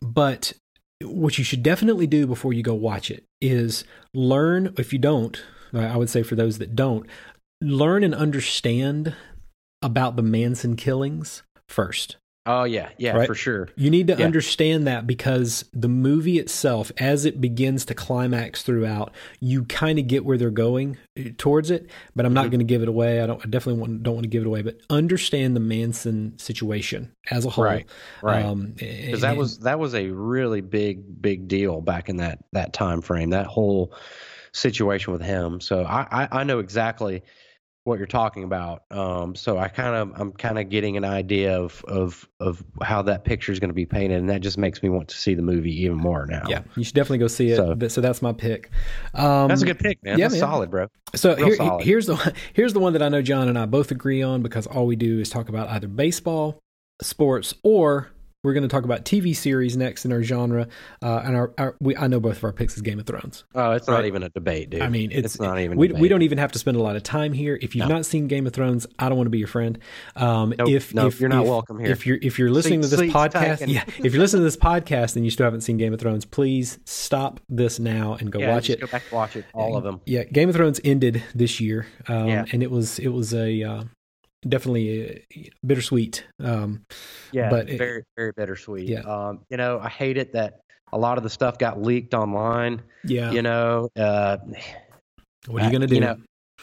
But 0.03 0.53
what 1.03 1.39
you 1.39 1.45
should 1.45 1.63
definitely 1.63 2.07
do 2.07 2.27
before 2.27 2.53
you 2.53 2.63
go 2.63 2.75
watch 2.75 3.11
it 3.11 3.25
is 3.41 3.85
learn. 4.15 4.75
If 4.79 4.93
you 4.93 4.99
don't, 4.99 5.43
I 5.73 5.97
would 5.97 6.11
say 6.11 6.23
for 6.23 6.35
those 6.35 6.59
that 6.59 6.75
don't, 6.77 7.07
learn 7.63 8.05
and 8.05 8.15
understand 8.15 9.15
about 9.83 10.17
the 10.17 10.23
Manson 10.23 10.77
killings 10.77 11.43
first. 11.69 12.17
Oh 12.47 12.65
yeah, 12.65 12.89
yeah, 12.97 13.17
Right. 13.17 13.27
for 13.27 13.35
sure. 13.35 13.69
You 13.77 13.91
need 13.91 14.07
to 14.07 14.17
Yeah. 14.19 14.25
understand 14.25 14.87
that 14.87 15.07
because 15.07 15.67
the 15.75 15.89
movie 15.89 16.39
itself, 16.39 16.91
as 16.97 17.27
it 17.27 17.39
begins 17.39 17.85
to 17.85 17.95
climax 17.95 18.63
throughout, 18.63 19.13
you 19.41 19.65
kind 19.65 19.99
of 19.99 20.07
get 20.07 20.25
where 20.25 20.39
they're 20.39 20.51
going 20.51 20.97
uh, 21.19 21.25
towards 21.37 21.71
it. 21.71 21.91
But 22.17 22.25
I'm 22.25 22.33
not 22.33 22.45
Mm-hmm. 22.45 22.51
going 22.51 22.59
to 22.61 22.65
give 22.65 22.83
it 22.83 22.89
away. 22.89 23.21
I 23.21 23.27
don't. 23.27 23.41
I 23.45 23.49
definitely 23.49 23.81
want, 23.83 24.03
don't 24.03 24.15
want 24.15 24.25
to 24.25 24.29
give 24.31 24.43
it 24.43 24.47
away. 24.47 24.63
But 24.63 24.79
understand 24.89 25.55
the 25.55 25.61
Manson 25.61 26.39
situation 26.39 27.13
as 27.31 27.45
a 27.45 27.51
whole. 27.51 27.65
Right, 27.65 27.87
right. 28.23 28.45
Um, 28.45 28.73
because 28.79 29.21
that 29.21 29.37
was 29.37 29.59
that 29.61 29.79
was 29.79 29.95
a 29.95 30.09
really 30.09 30.63
big 30.63 31.21
big 31.21 31.47
deal 31.47 31.83
back 31.83 32.09
in 32.09 32.17
that 32.17 32.39
that 32.53 32.73
time 32.73 33.03
frame 33.03 33.31
that 33.31 33.47
whole 33.47 33.95
situation 34.53 35.13
with 35.13 35.23
him 35.23 35.61
so 35.61 35.85
i 35.85 36.07
i, 36.11 36.41
I 36.41 36.45
know 36.45 36.59
exactly 36.59 37.23
what 37.91 37.99
you're 37.99 38.07
talking 38.07 38.45
about 38.45 38.85
um 38.93 39.35
so 39.35 39.59
i 39.59 39.69
kind 39.69 39.95
of 39.95 40.13
i'm 40.19 40.33
kind 40.33 40.59
of 40.59 40.69
getting 40.71 40.97
an 40.97 41.05
idea 41.05 41.61
of 41.61 41.85
of 41.89 42.27
of 42.41 42.65
how 42.83 43.03
that 43.03 43.25
picture 43.25 43.53
is 43.53 43.59
going 43.61 43.69
to 43.69 43.75
be 43.75 43.85
painted 43.85 44.19
and 44.19 44.31
that 44.31 44.41
just 44.41 44.57
makes 44.57 44.83
me 44.83 44.89
want 44.89 45.09
to 45.09 45.17
see 45.17 45.35
the 45.35 45.43
movie 45.43 45.83
even 45.83 45.97
more 45.99 46.25
now 46.27 46.43
yeah. 46.49 46.63
You 46.77 46.85
should 46.85 46.95
definitely 46.95 47.19
go 47.19 47.27
see 47.29 47.51
it. 47.51 47.57
So- 47.57 47.77
So, 47.79 47.89
so 47.89 48.01
that's 48.01 48.23
my 48.23 48.33
pick. 48.33 48.71
Um, 49.13 49.49
that's 49.49 49.61
a 49.63 49.67
good 49.67 49.79
pick 49.79 50.03
man 50.03 50.19
yeah, 50.19 50.25
that's 50.29 50.35
man. 50.41 50.41
solid 50.41 50.71
bro 50.71 50.87
So 51.15 51.35
here, 51.37 51.57
solid. 51.57 51.85
here's 51.85 52.07
the 52.07 52.15
one- 52.17 52.33
here's 52.55 52.73
the 52.73 52.81
one 52.81 52.93
that 52.95 53.03
I 53.03 53.09
know 53.11 53.21
John 53.21 53.49
and 53.49 53.59
I 53.59 53.67
both 53.67 53.91
agree 53.91 54.23
on 54.23 54.41
because 54.41 54.67
all 54.67 54.87
we 54.87 54.97
do 54.97 55.19
is 55.21 55.29
talk 55.29 55.49
about 55.51 55.69
either 55.69 55.89
baseball, 55.89 56.61
sports, 57.03 57.53
or 57.63 58.13
we're 58.43 58.55
going 58.55 58.63
to 58.63 58.69
talk 58.69 58.85
about 58.85 59.05
TV 59.05 59.37
series 59.37 59.77
next 59.77 60.05
in 60.07 60.13
our 60.13 60.23
genre. 60.23 60.67
Uh, 61.03 61.21
and 61.25 61.37
our, 61.37 61.53
our 61.59 61.77
we, 61.81 61.95
I 61.97 62.07
know 62.07 62.21
both 62.21 62.39
of 62.39 62.45
our 62.45 62.53
picks 62.53 62.75
is 62.77 62.83
Game 62.83 62.99
of 62.99 63.07
Thrones. 63.07 63.45
oh 63.55 63.73
it's 63.73 63.87
not 63.87 64.07
even 64.07 64.23
a 64.23 64.29
debate 64.31 64.71
dude 64.71 64.81
I 64.83 64.89
mean, 64.89 65.11
it's, 65.13 65.39
not 65.39 65.59
even 65.59 65.77
We, 65.77 65.89
debate. 65.89 66.01
we 66.01 66.09
don't 66.09 66.23
even 66.23 66.39
have 66.39 66.53
to 66.53 66.59
spend 66.59 66.77
a 66.77 66.83
lot 66.83 66.97
of 66.97 67.03
time 67.03 67.33
here. 67.33 67.59
If 67.61 67.75
you've 67.75 67.89
No. 67.89 67.97
not 67.97 68.07
seen 68.07 68.29
Game 68.29 68.47
of 68.47 68.53
Thrones, 68.53 68.87
I 68.99 69.09
don't 69.09 69.19
want 69.19 69.27
to 69.27 69.31
be 69.31 69.39
your 69.39 69.49
friend. 69.49 69.79
Um, 70.17 70.55
Nope, 70.59 70.69
if 70.71 70.95
nope, 70.95 71.09
if 71.13 71.21
you're 71.21 71.29
not 71.29 71.43
if- 71.45 71.49
welcome 71.51 71.79
here. 71.81 71.91
If 71.91 72.07
you're 72.07 72.19
if 72.23 72.39
you're 72.39 72.51
listening 72.51 72.83
Seat- 72.83 72.91
to 72.91 72.97
this 72.97 73.13
podcast, 73.13 73.67
yeah, 73.67 73.85
if 73.99 74.13
you're 74.13 74.21
listening 74.23 74.41
to 74.41 74.45
this 74.45 74.57
podcast 74.57 75.17
and 75.17 75.25
you 75.25 75.31
still 75.31 75.45
haven't 75.45 75.61
seen 75.63 75.77
Game 75.77 75.93
of 75.93 76.01
Thrones, 76.01 76.25
please 76.25 76.79
stop 76.87 77.41
this 77.49 77.79
now 77.79 78.15
and 78.15 78.31
go 78.33 78.39
yeah, 78.39 78.55
watch 78.55 78.65
just 78.67 78.79
it. 78.79 78.81
go 78.81 78.87
back 78.87 79.03
and 79.05 79.13
watch 79.13 79.37
it 79.37 79.45
all 79.53 79.77
of 79.77 79.85
them 79.85 80.01
Yeah, 80.07 80.25
Game 80.25 80.49
of 80.49 80.55
Thrones 80.55 80.81
ended 80.85 81.23
this 81.35 81.61
year, 81.61 81.87
um, 82.09 82.27
Yeah. 82.29 82.45
and 82.53 82.63
it 82.63 82.71
was 82.71 82.99
it 82.99 83.09
was 83.09 83.35
a 83.35 83.63
uh, 83.63 83.85
definitely 84.49 85.25
uh 85.37 85.49
bittersweet. 85.67 86.25
Um, 86.39 86.85
Yeah, 87.33 87.51
But 87.51 87.69
it- 87.69 87.79
very 87.79 88.05
very 88.17 88.33
bittersweet. 88.37 88.89
Yeah. 88.89 89.01
Um, 89.01 89.41
you 89.51 89.57
know, 89.57 89.79
I 89.81 89.89
hate 89.89 90.17
it 90.17 90.33
that 90.33 90.61
a 90.93 90.99
lot 90.99 91.19
of 91.19 91.25
the 91.25 91.31
stuff 91.31 91.59
got 91.59 91.81
leaked 91.81 92.15
online. 92.15 92.83
yeah, 93.05 93.31
You 93.31 93.43
know, 93.43 93.89
uh, 93.97 94.39
what 95.47 95.63
are 95.63 95.67
you 95.67 95.73
gonna 95.73 95.87
do? 95.87 95.95
You 95.95 96.01
know, 96.01 96.17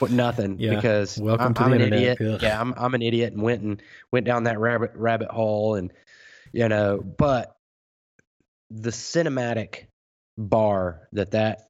nothing 0.09 0.57
Yeah. 0.59 0.75
because 0.75 1.17
Welcome 1.17 1.47
I'm, 1.47 1.53
to 1.55 1.59
the 1.59 1.65
I'm 1.65 1.73
an 1.73 1.81
internet. 1.81 2.03
idiot. 2.21 2.33
Ugh. 2.35 2.43
Yeah, 2.43 2.61
I'm 2.61 2.73
I'm 2.77 2.93
an 2.93 3.01
idiot 3.01 3.33
and 3.33 3.41
went 3.41 3.61
and 3.61 3.81
went 4.11 4.25
down 4.25 4.43
that 4.43 4.59
rabbit 4.59 4.91
rabbit 4.95 5.29
hole 5.29 5.75
and 5.75 5.91
you 6.53 6.67
know, 6.69 6.97
but 6.99 7.55
the 8.69 8.89
cinematic 8.91 9.85
bar 10.37 11.07
that 11.13 11.31
that 11.31 11.67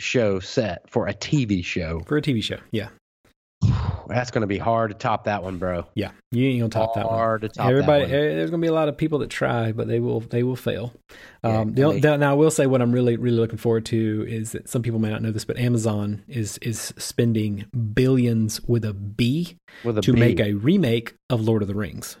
show 0.00 0.40
set 0.40 0.90
for 0.90 1.06
a 1.06 1.14
TV 1.14 1.64
show. 1.64 2.00
For 2.06 2.16
a 2.16 2.22
TV 2.22 2.42
show, 2.42 2.58
yeah, 2.72 2.88
that's 4.08 4.30
going 4.30 4.42
to 4.42 4.46
be 4.46 4.58
hard 4.58 4.90
to 4.90 4.96
top 4.96 5.24
that 5.24 5.42
one, 5.42 5.58
bro. 5.58 5.86
Yeah, 5.94 6.10
you 6.30 6.46
ain't 6.48 6.60
gonna 6.60 6.68
top 6.70 6.94
that 6.94 7.06
one. 7.06 7.14
Hard 7.14 7.40
to 7.42 7.48
top 7.48 7.68
Everybody, 7.70 8.06
that 8.06 8.10
one. 8.10 8.18
eh, 8.30 8.34
there's 8.34 8.50
gonna 8.50 8.60
be 8.60 8.66
a 8.68 8.72
lot 8.72 8.88
of 8.88 8.96
people 8.96 9.18
that 9.20 9.30
try, 9.30 9.72
but 9.72 9.88
they 9.88 10.00
will 10.00 10.20
they 10.20 10.42
will 10.42 10.56
fail. 10.56 10.92
Yeah, 11.44 11.60
Um, 11.60 11.74
the- 11.74 11.98
they- 12.00 12.16
now 12.16 12.30
I 12.32 12.34
will 12.34 12.50
say 12.50 12.66
what 12.66 12.82
I'm 12.82 12.92
really 12.92 13.16
really 13.16 13.36
looking 13.36 13.58
forward 13.58 13.84
to 13.86 14.24
is 14.28 14.52
that 14.52 14.68
some 14.68 14.82
people 14.82 14.98
may 15.00 15.10
not 15.10 15.22
know 15.22 15.30
this, 15.30 15.44
but 15.44 15.58
Amazon 15.58 16.22
is 16.28 16.58
is 16.58 16.92
spending 16.98 17.64
billions 17.94 18.60
with 18.66 18.84
a 18.84 18.92
B 18.92 19.56
With 19.84 19.98
a 19.98 20.02
to 20.02 20.12
B. 20.12 20.20
make 20.20 20.40
a 20.40 20.54
remake 20.54 21.14
of 21.30 21.40
Lord 21.40 21.62
of 21.62 21.68
the 21.68 21.74
Rings, 21.74 22.16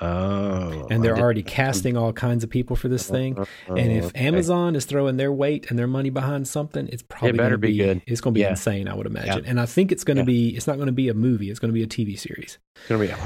Oh, 0.00 0.86
and 0.90 1.04
they're 1.04 1.18
already 1.18 1.42
casting 1.42 1.96
all 1.96 2.12
kinds 2.12 2.42
of 2.42 2.50
people 2.50 2.74
for 2.76 2.88
this 2.88 3.08
thing. 3.08 3.36
Oh, 3.68 3.74
And 3.74 3.92
if 3.92 4.06
okay. 4.06 4.26
Amazon 4.26 4.74
is 4.74 4.84
throwing 4.86 5.16
their 5.18 5.32
weight 5.32 5.66
and 5.70 5.78
their 5.78 5.86
money 5.86 6.10
behind 6.10 6.48
something, 6.48 6.88
it's 6.88 7.02
probably 7.02 7.32
better 7.32 7.56
gonna 7.56 7.58
be 7.58 7.76
good. 7.76 8.02
It's 8.06 8.20
going 8.20 8.32
to 8.34 8.38
be 8.38 8.42
Yeah. 8.42 8.50
insane, 8.50 8.88
I 8.88 8.94
would 8.94 9.06
imagine. 9.06 9.44
Yeah. 9.44 9.50
And 9.50 9.60
I 9.60 9.66
think 9.66 9.92
it's 9.92 10.04
going 10.04 10.16
to 10.16 10.22
Yeah. 10.22 10.26
be. 10.26 10.56
It's 10.56 10.66
not 10.66 10.76
going 10.76 10.86
to 10.86 10.92
be 10.92 11.08
a 11.08 11.14
movie. 11.14 11.50
It's 11.50 11.58
going 11.58 11.68
to 11.68 11.74
be 11.74 11.82
a 11.82 11.86
TV 11.86 12.16
series. 12.18 12.58
it's 12.76 12.88
going 12.88 13.08
to 13.08 13.14
be, 13.14 13.20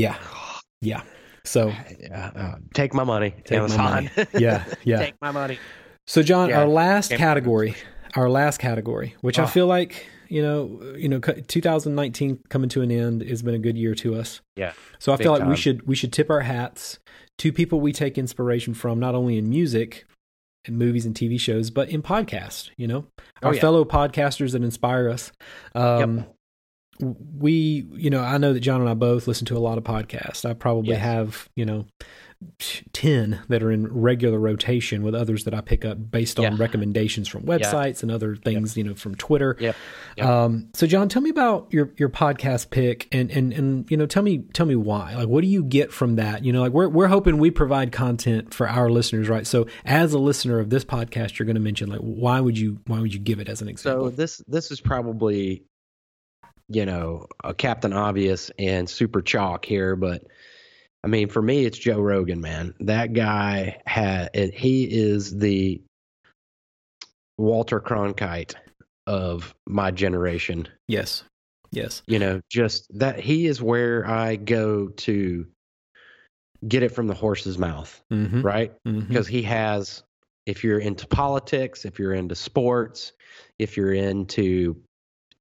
Yeah, 0.00 0.16
yeah. 0.80 1.02
So 1.44 1.72
yeah, 2.00 2.30
uh, 2.36 2.54
take 2.74 2.94
my 2.94 3.04
money. 3.04 3.34
Take 3.44 3.60
my 3.68 3.76
money. 3.76 4.10
yeah, 4.38 4.64
yeah. 4.84 4.98
take 4.98 5.14
my 5.20 5.32
money. 5.32 5.58
So, 6.06 6.22
John, 6.22 6.48
Yeah. 6.50 6.60
our 6.60 6.66
last 6.68 7.10
category, 7.12 7.74
our 8.14 8.28
last 8.28 8.58
category, 8.58 9.14
which 9.22 9.38
I 9.38 9.44
Oh. 9.44 9.46
feel 9.46 9.66
like 9.66 10.06
you 10.32 10.40
know, 10.42 10.94
you 10.96 11.08
know, 11.08 11.20
2019 11.20 12.40
coming 12.48 12.68
to 12.70 12.80
an 12.82 12.90
end 12.90 13.20
has 13.22 13.42
been 13.42 13.54
a 13.54 13.58
good 13.58 13.76
year 13.76 13.94
to 13.96 14.14
us. 14.14 14.40
Yeah. 14.56 14.72
So 14.98 15.12
I 15.12 15.16
feel 15.18 15.32
like 15.32 15.46
we 15.46 15.56
should 15.56 15.86
we 15.86 15.94
should 15.94 16.12
tip 16.12 16.30
our 16.30 16.40
hats 16.40 16.98
to 17.38 17.52
people 17.52 17.80
we 17.80 17.92
take 17.92 18.16
inspiration 18.16 18.72
from, 18.74 18.98
not 18.98 19.14
only 19.14 19.36
in 19.38 19.48
music 19.50 20.04
and 20.64 20.78
movies 20.78 21.04
and 21.04 21.14
TV 21.14 21.38
shows, 21.38 21.70
but 21.70 21.88
in 21.90 22.02
podcasts. 22.02 22.70
You 22.76 22.86
know, 22.88 23.06
Oh, 23.42 23.48
our 23.48 23.54
yeah. 23.54 23.60
fellow 23.60 23.84
podcasters 23.84 24.52
that 24.52 24.62
inspire 24.62 25.08
us. 25.10 25.32
Um, 25.74 26.24
We, 27.00 27.86
you 27.94 28.10
know, 28.10 28.20
I 28.20 28.38
know 28.38 28.52
that 28.52 28.60
John 28.60 28.80
and 28.80 28.88
I 28.88 28.94
both 28.94 29.26
listen 29.26 29.44
to 29.46 29.56
a 29.56 29.58
lot 29.58 29.76
of 29.76 29.82
podcasts. 29.82 30.44
I 30.48 30.52
probably 30.54 30.90
Yes. 30.90 31.00
have, 31.02 31.48
you 31.56 31.64
know, 31.64 31.86
10 32.92 33.42
that 33.48 33.62
are 33.62 33.70
in 33.70 33.86
regular 33.92 34.38
rotation 34.38 35.02
with 35.02 35.14
others 35.14 35.44
that 35.44 35.54
I 35.54 35.60
pick 35.60 35.84
up 35.84 36.10
based 36.10 36.38
on 36.38 36.44
Yeah. 36.44 36.56
recommendations 36.58 37.28
from 37.28 37.42
websites 37.42 38.02
and 38.02 38.10
other 38.10 38.36
things, 38.36 38.76
you 38.76 38.84
know, 38.84 38.94
from 38.94 39.14
Twitter. 39.14 39.56
Yep. 39.58 39.76
Yep. 40.16 40.26
Um, 40.26 40.68
so 40.74 40.86
John, 40.86 41.08
tell 41.08 41.22
me 41.22 41.30
about 41.30 41.68
your, 41.72 41.92
your 41.96 42.08
podcast 42.08 42.70
pick 42.70 43.08
and, 43.12 43.30
and, 43.30 43.52
and, 43.52 43.90
you 43.90 43.96
know, 43.96 44.06
tell 44.06 44.22
me, 44.22 44.38
tell 44.52 44.66
me 44.66 44.76
why, 44.76 45.14
like, 45.14 45.28
what 45.28 45.42
do 45.42 45.48
you 45.48 45.64
get 45.64 45.92
from 45.92 46.16
that? 46.16 46.44
You 46.44 46.52
know, 46.52 46.60
like 46.62 46.72
we're, 46.72 46.88
we're 46.88 47.08
hoping 47.08 47.38
we 47.38 47.50
provide 47.50 47.92
content 47.92 48.52
for 48.54 48.68
our 48.68 48.90
listeners, 48.90 49.28
right? 49.28 49.46
So 49.46 49.66
as 49.84 50.12
a 50.12 50.18
listener 50.18 50.58
of 50.58 50.70
this 50.70 50.84
podcast, 50.84 51.38
you're 51.38 51.46
going 51.46 51.54
to 51.56 51.60
mention 51.60 51.88
like, 51.90 52.00
why 52.00 52.40
would 52.40 52.58
you, 52.58 52.80
why 52.86 53.00
would 53.00 53.12
you 53.14 53.20
give 53.20 53.40
it 53.40 53.48
as 53.48 53.62
an 53.62 53.68
example? 53.68 54.10
So 54.10 54.16
this 54.16 54.38
this 54.46 54.70
is 54.70 54.80
probably, 54.80 55.64
you 56.68 56.86
know, 56.86 57.26
a 57.44 57.52
Captain 57.54 57.92
Obvious 57.92 58.50
and 58.58 58.88
super 58.88 59.20
chalk 59.20 59.64
here, 59.64 59.96
but 59.96 60.24
I 61.04 61.08
mean, 61.08 61.28
for 61.28 61.42
me, 61.42 61.64
it's 61.64 61.78
Joe 61.78 62.00
Rogan, 62.00 62.40
man. 62.40 62.74
That 62.80 63.12
guy 63.12 63.80
had 63.86 64.30
he 64.54 64.84
is 64.84 65.36
the 65.36 65.80
Walter 67.38 67.80
Cronkite 67.80 68.54
of 69.06 69.54
my 69.66 69.90
generation. 69.90 70.68
yes. 70.88 71.24
Yes. 71.74 72.02
You 72.06 72.18
know, 72.18 72.42
just 72.50 72.86
that 72.98 73.18
he 73.18 73.46
is 73.46 73.62
where 73.62 74.06
I 74.06 74.36
go 74.36 74.88
to 74.88 75.46
get 76.68 76.82
it 76.82 76.90
from 76.90 77.06
the 77.06 77.14
horse's 77.14 77.56
mouth, 77.56 77.98
Mm-hmm. 78.12 78.42
right? 78.42 78.72
mm-hmm. 78.86 79.08
because 79.08 79.26
he 79.26 79.40
has 79.42 80.02
if 80.44 80.62
you're 80.62 80.80
into 80.80 81.06
politics 81.06 81.84
if 81.86 81.98
you're 81.98 82.12
into 82.14 82.34
sports 82.34 83.12
if 83.58 83.76
you're 83.76 83.94
into 83.94 84.76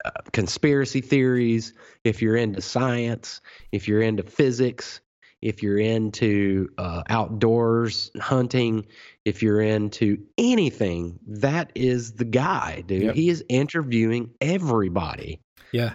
uh, 0.05 0.11
conspiracy 0.31 1.01
theories 1.01 1.73
if 2.05 2.21
you're 2.21 2.35
into 2.37 2.61
science 2.61 3.41
if 3.73 3.87
you're 3.87 4.01
into 4.01 4.21
physics 4.23 5.01
if 5.41 5.63
you're 5.63 5.79
into 5.79 6.69
uh, 6.77 7.03
outdoors 7.09 8.11
hunting 8.19 8.85
if 9.25 9.41
you're 9.43 9.61
into 9.61 10.17
anything 10.37 11.19
that 11.27 11.71
is 11.75 12.13
the 12.13 12.25
guy 12.25 12.81
dude 12.87 13.01
Yep. 13.03 13.15
he 13.15 13.29
is 13.29 13.43
interviewing 13.49 14.29
everybody 14.41 15.41
Yeah. 15.73 15.93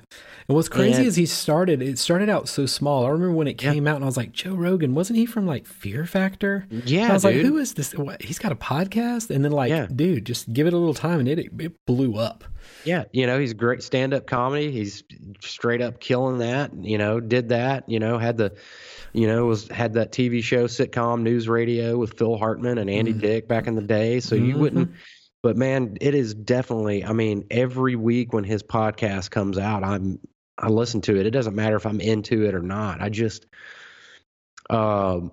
And 0.49 0.55
what's 0.57 0.69
crazy 0.69 0.99
And- 0.99 1.07
is 1.07 1.17
he 1.17 1.27
started, 1.27 1.83
it 1.83 1.99
started 1.99 2.29
out 2.29 2.49
so 2.49 2.67
small. 2.67 3.05
I 3.05 3.11
remember 3.11 3.33
when 3.35 3.47
it 3.49 3.63
Yeah. 3.63 3.73
came 3.73 3.87
out 3.87 3.97
and 3.97 4.05
I 4.05 4.07
was 4.07 4.17
like, 4.17 4.33
Joe 4.33 4.55
Rogan, 4.55 4.95
wasn't 4.95 5.19
he 5.19 5.27
from 5.27 5.47
like 5.47 5.67
Fear 5.67 6.07
Factor? 6.07 6.67
yeah 6.71 7.03
And 7.03 7.11
I 7.11 7.15
was 7.15 7.23
dude. 7.25 7.37
like, 7.37 7.45
who 7.47 7.59
is 7.59 7.75
this? 7.75 7.93
What? 7.95 8.23
He's 8.23 8.39
got 8.39 8.53
a 8.53 8.57
podcast? 8.57 9.31
And 9.31 9.45
then, 9.45 9.53
like, 9.53 9.71
Yeah. 9.71 9.87
dude, 9.95 10.25
just 10.25 10.53
give 10.53 10.67
it 10.67 10.73
a 10.73 10.79
little 10.79 10.95
time 10.95 11.21
and 11.21 11.29
it, 11.29 11.51
it 11.59 11.87
blew 11.87 12.17
up. 12.17 12.45
Yeah, 12.85 13.05
you 13.13 13.27
know, 13.27 13.39
he's 13.39 13.53
great 13.53 13.83
stand 13.83 14.15
up 14.15 14.27
comedy. 14.27 14.71
He's 14.71 15.03
straight 15.41 15.81
up 15.83 16.01
killing 16.01 16.39
that, 16.39 16.73
you 16.81 16.99
know, 16.99 17.21
did 17.21 17.49
that, 17.51 17.89
you 17.89 17.99
know, 17.99 18.19
had 18.19 18.37
the 18.37 18.53
you 19.13 19.27
know, 19.27 19.47
was 19.47 19.67
had 19.69 19.95
that 19.95 20.13
TV 20.13 20.43
show 20.43 20.67
sitcom 20.67 21.23
news 21.23 21.49
radio 21.49 21.97
with 21.97 22.19
Phil 22.19 22.37
Hartman 22.37 22.77
and 22.77 22.91
Andy 22.91 23.15
Mhm. 23.15 23.21
Dick 23.21 23.49
back 23.49 23.67
in 23.67 23.75
the 23.75 23.81
day. 23.83 24.21
So 24.21 24.35
you 24.35 24.55
Mhm. 24.55 24.59
wouldn't 24.59 24.91
but 25.43 25.57
man, 25.57 25.97
it 26.01 26.15
is 26.15 26.35
definitely 26.35 27.05
I 27.05 27.13
mean, 27.13 27.47
every 27.51 27.97
week 27.97 28.33
when 28.33 28.45
his 28.45 28.63
podcast 28.63 29.31
comes 29.31 29.59
out, 29.59 29.85
I'm 29.85 30.19
I 30.59 30.69
listen 30.69 31.03
to 31.03 31.17
it. 31.19 31.27
It 31.27 31.33
doesn't 31.33 31.55
matter 31.55 31.77
if 31.77 31.87
I'm 31.87 32.01
into 32.01 32.45
it 32.47 32.55
or 32.55 32.63
not. 32.63 33.01
I 33.01 33.09
just 33.09 33.47
um 34.71 35.33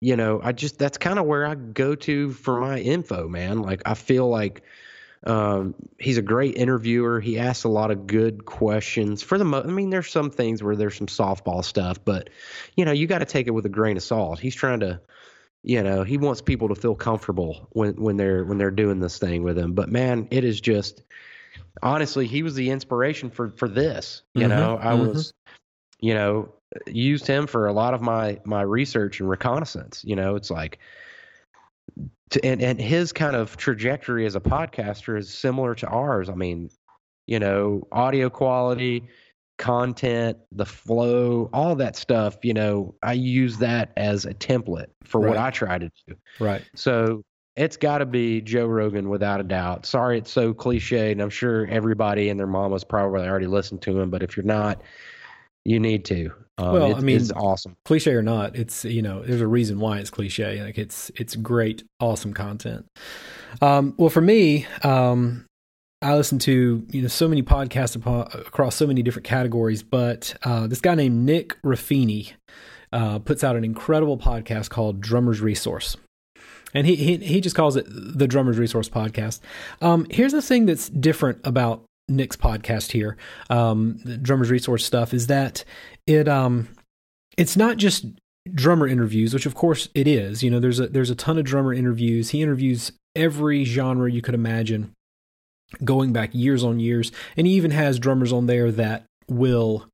you 0.00 0.16
know, 0.16 0.40
I 0.42 0.52
just 0.52 0.78
that's 0.78 0.98
kind 0.98 1.18
of 1.18 1.26
where 1.26 1.46
I 1.46 1.54
go 1.54 1.94
to 1.94 2.30
for 2.30 2.60
my 2.60 2.78
info, 2.78 3.28
man. 3.28 3.62
Like 3.62 3.82
I 3.84 3.94
feel 3.94 4.28
like 4.28 4.62
um, 5.24 5.74
he's 5.98 6.18
a 6.18 6.22
great 6.22 6.56
interviewer. 6.56 7.20
He 7.20 7.38
asks 7.38 7.64
a 7.64 7.68
lot 7.68 7.90
of 7.90 8.06
good 8.06 8.44
questions. 8.44 9.22
For 9.22 9.38
the 9.38 9.44
mo- 9.44 9.62
I 9.62 9.66
mean, 9.66 9.90
there's 9.90 10.10
some 10.10 10.30
things 10.30 10.62
where 10.62 10.76
there's 10.76 10.96
some 10.96 11.08
softball 11.08 11.64
stuff, 11.64 12.04
but 12.04 12.30
you 12.76 12.84
know, 12.84 12.92
you 12.92 13.06
got 13.06 13.18
to 13.18 13.24
take 13.24 13.46
it 13.46 13.50
with 13.52 13.66
a 13.66 13.70
grain 13.70 13.96
of 13.96 14.02
salt. 14.02 14.38
He's 14.38 14.54
trying 14.54 14.80
to, 14.80 15.00
you 15.62 15.82
know, 15.82 16.04
he 16.04 16.16
wants 16.16 16.40
people 16.40 16.68
to 16.68 16.74
feel 16.74 16.94
comfortable 16.94 17.68
when 17.72 17.94
when 17.94 18.16
they're 18.16 18.44
when 18.44 18.58
they're 18.58 18.70
doing 18.70 19.00
this 19.00 19.18
thing 19.18 19.42
with 19.42 19.58
him. 19.58 19.74
But 19.74 19.90
man, 19.90 20.28
it 20.30 20.44
is 20.44 20.60
just 20.60 21.02
honestly, 21.82 22.26
he 22.26 22.42
was 22.42 22.54
the 22.54 22.70
inspiration 22.70 23.30
for 23.30 23.50
for 23.50 23.68
this. 23.68 24.22
You 24.34 24.46
Mhm, 24.46 24.50
know, 24.50 24.78
I 24.80 24.94
mhm. 24.94 25.00
was, 25.12 25.32
you 26.00 26.14
know, 26.14 26.54
used 26.86 27.26
him 27.26 27.46
for 27.46 27.66
a 27.66 27.72
lot 27.72 27.94
of 27.94 28.00
my 28.02 28.40
my 28.44 28.62
research 28.62 29.20
and 29.20 29.28
reconnaissance. 29.28 30.02
You 30.04 30.16
know, 30.16 30.36
it's 30.36 30.50
like 30.50 30.78
to, 32.30 32.44
and 32.44 32.62
and 32.62 32.80
his 32.80 33.12
kind 33.12 33.34
of 33.36 33.56
trajectory 33.56 34.26
as 34.26 34.36
a 34.36 34.40
podcaster 34.40 35.18
is 35.18 35.32
similar 35.32 35.74
to 35.76 35.88
ours. 35.88 36.28
I 36.28 36.34
mean, 36.34 36.70
you 37.26 37.38
know, 37.38 37.86
audio 37.92 38.30
quality, 38.30 39.08
content, 39.58 40.38
the 40.52 40.64
flow, 40.66 41.50
all 41.52 41.74
that 41.76 41.96
stuff. 41.96 42.38
You 42.42 42.54
know, 42.54 42.94
I 43.02 43.12
use 43.12 43.58
that 43.58 43.92
as 43.96 44.24
a 44.24 44.32
template 44.32 44.86
for 45.04 45.20
what 45.20 45.36
I 45.36 45.50
try 45.50 45.78
to 45.78 45.90
do. 46.06 46.14
Right. 46.40 46.62
So 46.74 47.22
it's 47.56 47.76
got 47.76 47.98
to 47.98 48.06
be 48.06 48.40
Joe 48.40 48.66
Rogan 48.66 49.08
without 49.08 49.40
a 49.40 49.44
doubt. 49.44 49.84
Sorry, 49.84 50.16
it's 50.18 50.30
so 50.30 50.54
cliche, 50.54 51.10
and 51.12 51.20
I'm 51.20 51.30
sure 51.30 51.66
everybody 51.66 52.28
and 52.28 52.38
their 52.38 52.46
mama's 52.46 52.84
probably 52.84 53.26
already 53.26 53.48
listened 53.48 53.82
to 53.82 54.00
him. 54.00 54.10
But 54.10 54.22
if 54.22 54.36
you're 54.36 54.46
not, 54.46 54.80
you 55.64 55.80
need 55.80 56.04
to. 56.06 56.30
Um, 56.56 56.72
Well, 56.72 56.94
I 56.96 57.00
mean- 57.00 57.16
it's 57.16 57.32
awesome. 57.32 57.76
Cliche 57.84 58.12
or 58.12 58.22
not, 58.22 58.56
it's, 58.56 58.84
you 58.84 59.02
know, 59.02 59.22
there's 59.22 59.40
a 59.40 59.46
reason 59.46 59.80
why 59.80 59.98
it's 59.98 60.10
cliche. 60.10 60.62
Like, 60.62 60.78
it's, 60.78 61.10
it's 61.16 61.34
great, 61.36 61.82
awesome 62.00 62.32
content. 62.32 62.86
Um, 63.60 63.94
well, 63.96 64.10
for 64.10 64.20
me, 64.20 64.66
um, 64.82 65.46
I 66.00 66.14
listen 66.14 66.38
to 66.40 66.86
you 66.90 67.02
know 67.02 67.08
so 67.08 67.26
many 67.26 67.42
podcasts 67.42 67.96
across 68.46 68.76
so 68.76 68.86
many 68.86 69.02
different 69.02 69.26
categories, 69.26 69.82
but 69.82 70.34
uh, 70.44 70.66
this 70.68 70.80
guy 70.80 70.94
named 70.94 71.24
Nick 71.24 71.60
Ruffini 71.62 72.32
uh, 72.92 73.18
puts 73.18 73.42
out 73.42 73.56
an 73.56 73.64
incredible 73.64 74.16
podcast 74.16 74.70
called 74.70 75.00
Drummer's 75.00 75.40
Resource, 75.40 75.96
and 76.72 76.86
he 76.86 76.94
he, 76.94 77.16
he 77.16 77.40
just 77.40 77.56
calls 77.56 77.74
it 77.74 77.86
the 77.88 78.28
Drummer's 78.28 78.58
Resource 78.58 78.88
podcast. 78.88 79.40
Um, 79.80 80.06
here's 80.08 80.32
the 80.32 80.42
thing 80.42 80.66
that's 80.66 80.88
different 80.88 81.40
about 81.44 81.84
Nick's 82.08 82.36
podcast 82.36 82.92
here, 82.92 83.16
um, 83.50 83.98
the 84.04 84.16
Drummer's 84.16 84.52
Resource 84.52 84.84
stuff, 84.84 85.12
is 85.12 85.26
that 85.26 85.64
it 86.06 86.28
um 86.28 86.68
it's 87.36 87.56
not 87.56 87.76
just 87.76 88.06
drummer 88.54 88.86
interviews, 88.86 89.34
which 89.34 89.46
of 89.46 89.56
course 89.56 89.88
it 89.96 90.06
is. 90.06 90.44
You 90.44 90.50
know, 90.52 90.60
there's 90.60 90.78
a 90.78 90.86
there's 90.86 91.10
a 91.10 91.16
ton 91.16 91.38
of 91.38 91.44
drummer 91.44 91.74
interviews. 91.74 92.30
He 92.30 92.40
interviews 92.40 92.92
every 93.16 93.64
genre 93.64 94.08
you 94.08 94.22
could 94.22 94.34
imagine 94.34 94.92
going 95.84 96.12
back 96.12 96.30
years 96.32 96.64
on 96.64 96.80
years 96.80 97.12
and 97.36 97.46
he 97.46 97.52
even 97.54 97.70
has 97.70 97.98
drummers 97.98 98.32
on 98.32 98.46
there 98.46 98.70
that 98.72 99.04
will 99.28 99.86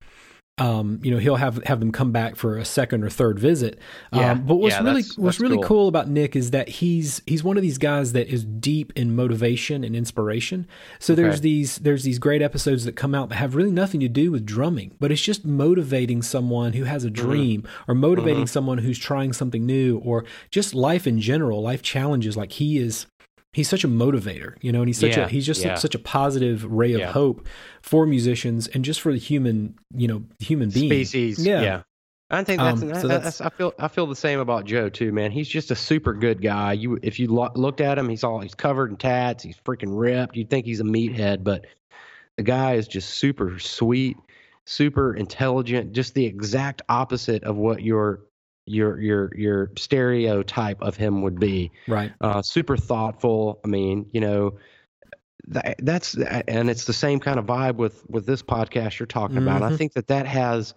um, 0.57 1.01
you 1.03 1.11
know 1.11 1.19
he'll 1.19 1.35
have 1.35 1.57
have 1.65 1.81
them 1.81 1.91
come 1.91 2.13
back 2.13 2.37
for 2.37 2.57
a 2.59 2.65
second 2.65 3.03
or 3.03 3.11
third 3.11 3.41
visit. 3.41 3.81
Yeah, 4.13 4.31
um, 4.31 4.47
but 4.47 4.55
what's 4.55 4.77
yeah, 4.77 4.83
really 4.85 5.03
that's- 5.03 5.19
what's 5.19 5.39
that's 5.39 5.41
really 5.41 5.57
cool. 5.57 5.65
cool 5.65 5.89
about 5.89 6.09
Nick 6.09 6.37
is 6.37 6.53
that 6.53 6.69
he's 6.69 7.21
he's 7.27 7.43
one 7.43 7.57
of 7.57 7.65
these 7.65 7.77
guys 7.77 8.13
that 8.13 8.29
is 8.29 8.45
deep 8.45 8.93
in 8.95 9.17
motivation 9.17 9.83
and 9.83 9.97
inspiration. 9.97 10.69
So 11.01 11.17
there's 11.17 11.41
these 11.41 11.79
there's 11.79 12.05
these 12.05 12.21
great 12.21 12.41
episodes 12.41 12.85
that 12.85 12.95
come 12.95 13.17
out 13.17 13.31
that 13.31 13.35
have 13.35 13.57
really 13.57 13.73
nothing 13.73 13.99
to 13.99 14.09
do 14.09 14.31
with 14.31 14.47
drumming, 14.47 14.95
but 15.01 15.11
it's 15.11 15.23
just 15.23 15.45
motivating 15.45 16.23
someone 16.23 16.75
who 16.75 16.85
has 16.85 17.05
a 17.05 17.11
Mm-hmm. 17.11 17.27
dream 17.27 17.69
or 17.89 17.97
motivating 17.97 18.47
someone 18.47 18.79
who's 18.79 18.99
trying 18.99 19.33
something 19.33 19.67
new 19.67 19.99
or 20.05 20.25
just 20.53 20.73
life 20.73 21.05
in 21.09 21.19
general, 21.21 21.63
life 21.63 21.83
challenges 21.83 22.37
like 22.37 22.53
he 22.53 22.79
is 22.79 23.07
he's 23.55 23.69
such 23.69 23.85
a 23.85 23.89
motivator, 23.89 24.57
you 24.61 24.71
know, 24.73 24.81
and 24.81 24.89
he's 24.89 24.99
such 24.99 25.17
Yeah, 25.17 25.25
a 25.25 25.29
he's 25.29 25.47
just 25.47 25.65
yeah. 25.65 25.77
such 25.77 25.95
a 25.95 25.99
positive 25.99 26.65
ray 26.65 26.93
of 26.93 27.01
Yeah. 27.01 27.13
hope 27.13 27.47
for 27.81 28.05
musicians 28.07 28.67
and 28.69 28.85
just 28.85 29.01
for 29.01 29.13
the 29.13 29.19
human, 29.19 29.77
you 29.97 30.07
know, 30.09 30.25
human 30.41 30.69
being. 30.69 30.91
species. 30.91 31.45
Yeah. 31.47 31.63
Yeah. 31.63 31.83
I 32.31 32.43
think 32.43 32.61
that's, 32.61 32.83
Um, 32.83 32.95
so 32.95 33.07
that's, 33.09 33.41
I 33.41 33.49
feel 33.51 33.73
I 33.79 33.87
feel 33.89 34.07
the 34.07 34.17
same 34.17 34.41
about 34.41 34.65
Joe 34.65 34.89
too, 34.89 35.13
man. 35.13 35.31
He's 35.31 35.49
just 35.49 35.71
a 35.71 35.77
super 35.77 36.15
good 36.15 36.43
guy. 36.43 36.73
You 36.73 36.99
if 37.03 37.19
you 37.21 37.29
lo- 37.29 37.53
looked 37.55 37.81
at 37.81 37.97
him, 37.99 38.09
he's 38.09 38.25
all 38.25 38.41
he's 38.41 38.55
covered 38.55 38.91
in 38.91 38.97
tats. 38.97 39.45
He's 39.45 39.57
freaking 39.65 39.91
ripped. 39.99 40.35
You'd 40.37 40.51
think 40.51 40.67
he's 40.67 40.81
a 40.81 40.85
meathead, 40.85 41.45
but 41.45 41.67
the 42.37 42.43
guy 42.43 42.75
is 42.75 42.89
just 42.89 43.11
super 43.11 43.59
sweet, 43.61 44.17
super 44.65 45.15
intelligent. 45.15 45.93
Just 45.93 46.15
the 46.15 46.25
exact 46.25 46.83
opposite 46.89 47.45
of 47.45 47.57
what 47.57 47.83
your 47.83 48.21
your 48.67 49.01
your 49.01 49.31
your 49.37 49.71
stereotype 49.77 50.81
of 50.83 50.97
him 50.97 51.23
would 51.23 51.39
be. 51.39 51.71
Right. 51.89 52.13
Uh, 52.21 52.43
super 52.43 52.77
thoughtful. 52.77 53.61
I 53.65 53.69
mean, 53.69 54.07
you 54.13 54.21
know. 54.21 54.59
That, 55.49 55.75
that's 55.81 56.17
and 56.17 56.71
it's 56.71 56.87
the 56.87 56.95
same 56.95 57.21
kind 57.21 57.39
of 57.39 57.45
vibe 57.45 57.77
with 57.77 58.03
with 58.09 58.25
this 58.25 58.43
podcast 58.43 58.99
you're 58.99 59.07
talking 59.07 59.37
about. 59.37 59.63
I 59.63 59.69
Mhm. 59.69 59.77
think 59.77 59.93
that 59.93 60.07
that 60.07 60.27
has 60.27 60.73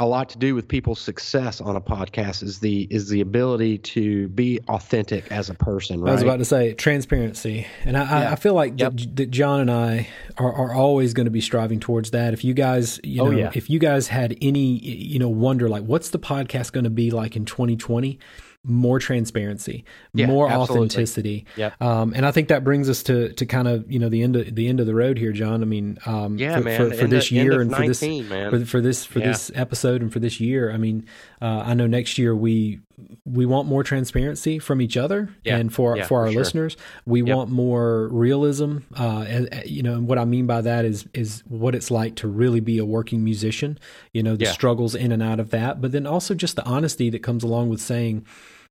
a 0.00 0.06
lot 0.06 0.28
to 0.30 0.38
do 0.38 0.56
with 0.56 0.66
people's 0.66 1.00
success 1.00 1.60
on 1.60 1.76
a 1.76 1.80
podcast 1.80 2.42
is 2.42 2.58
the 2.58 2.82
is 2.90 3.08
the 3.08 3.20
ability 3.20 3.78
to 3.78 4.26
be 4.28 4.58
authentic 4.68 5.30
as 5.30 5.50
a 5.50 5.54
person 5.54 6.00
right 6.00 6.10
I 6.10 6.12
was 6.14 6.22
about 6.22 6.38
to 6.38 6.44
say 6.44 6.74
transparency, 6.74 7.66
and 7.84 7.96
I, 7.96 8.00
I, 8.02 8.22
Yeah. 8.22 8.32
I 8.32 8.34
feel 8.36 8.54
like 8.54 8.74
Yep. 8.80 8.92
that, 8.96 9.16
that 9.16 9.30
John 9.30 9.60
and 9.60 9.70
I 9.70 10.08
are, 10.36 10.52
are 10.52 10.72
always 10.74 11.14
going 11.14 11.26
to 11.26 11.30
be 11.30 11.40
striving 11.40 11.78
towards 11.78 12.10
that. 12.10 12.32
If 12.34 12.42
you 12.44 12.54
guys, 12.54 12.98
you 13.04 13.22
Oh, 13.22 13.26
know, 13.30 13.38
yeah. 13.38 13.50
if 13.54 13.70
you 13.70 13.78
guys 13.78 14.08
had 14.08 14.36
any, 14.42 14.78
you 14.84 15.18
know, 15.20 15.28
wonder 15.28 15.68
like, 15.68 15.84
what's 15.84 16.10
the 16.10 16.18
podcast 16.18 16.72
going 16.72 16.84
to 16.84 16.90
be 16.90 17.12
like 17.12 17.36
in 17.36 17.44
2020? 17.44 18.18
More 18.66 18.98
transparency, 18.98 19.84
Yeah, 20.14 20.26
more 20.26 20.48
absolutely. 20.50 20.86
authenticity, 20.86 21.46
Yep. 21.56 21.82
um, 21.82 22.14
and 22.16 22.24
I 22.24 22.30
think 22.30 22.48
that 22.48 22.64
brings 22.64 22.88
us 22.88 23.02
to 23.04 23.30
to 23.34 23.44
kind 23.44 23.68
of 23.68 23.90
you 23.92 23.98
know 23.98 24.08
the 24.08 24.22
end 24.22 24.36
of 24.36 24.54
the 24.54 24.68
end 24.68 24.80
of 24.80 24.86
the 24.86 24.94
road 24.94 25.18
here, 25.18 25.32
John. 25.32 25.60
I 25.60 25.66
mean, 25.66 25.98
um, 26.06 26.38
yeah 26.38 26.56
for, 26.56 26.64
man 26.64 26.90
for, 26.90 26.96
for 26.96 27.06
this 27.06 27.26
of- 27.26 27.32
year 27.32 27.60
and 27.60 27.74
for 27.74 27.86
this 27.86 28.00
man 28.02 28.50
for, 28.50 28.64
for 28.64 28.80
this 28.80 29.04
for 29.04 29.18
Yeah. 29.18 29.26
this 29.28 29.50
episode 29.54 30.00
and 30.00 30.10
for 30.10 30.18
this 30.18 30.40
year. 30.40 30.70
I 30.72 30.78
mean, 30.78 31.06
uh, 31.42 31.62
I 31.66 31.74
know 31.74 31.86
next 31.86 32.16
year 32.16 32.34
we 32.34 32.80
we 33.24 33.46
want 33.46 33.66
more 33.68 33.82
transparency 33.82 34.58
from 34.58 34.80
each 34.80 34.96
other 34.96 35.28
Yeah. 35.44 35.56
and 35.56 35.72
for 35.72 35.96
Yeah, 35.96 36.06
for 36.06 36.20
our 36.20 36.26
for 36.26 36.32
sure. 36.32 36.40
listeners. 36.42 36.76
We 37.06 37.22
Yep. 37.22 37.36
want 37.36 37.50
more 37.50 38.08
realism. 38.08 38.78
Uh, 38.98 39.24
and, 39.28 39.62
you 39.66 39.82
know, 39.82 39.94
and 39.94 40.06
what 40.06 40.18
I 40.18 40.24
mean 40.24 40.46
by 40.46 40.60
that 40.60 40.84
is 40.84 41.06
is 41.14 41.42
what 41.48 41.74
it's 41.74 41.90
like 41.90 42.14
to 42.16 42.28
really 42.28 42.60
be 42.60 42.78
a 42.78 42.84
working 42.84 43.24
musician. 43.24 43.78
You 44.12 44.22
know, 44.22 44.36
the 44.36 44.44
Yeah. 44.44 44.52
struggles 44.52 44.94
in 44.94 45.12
and 45.12 45.22
out 45.22 45.40
of 45.40 45.50
that, 45.50 45.80
but 45.80 45.92
then 45.92 46.06
also 46.06 46.34
just 46.34 46.56
the 46.56 46.64
honesty 46.64 47.10
that 47.10 47.22
comes 47.22 47.42
along 47.44 47.68
with 47.70 47.80
saying. 47.80 48.24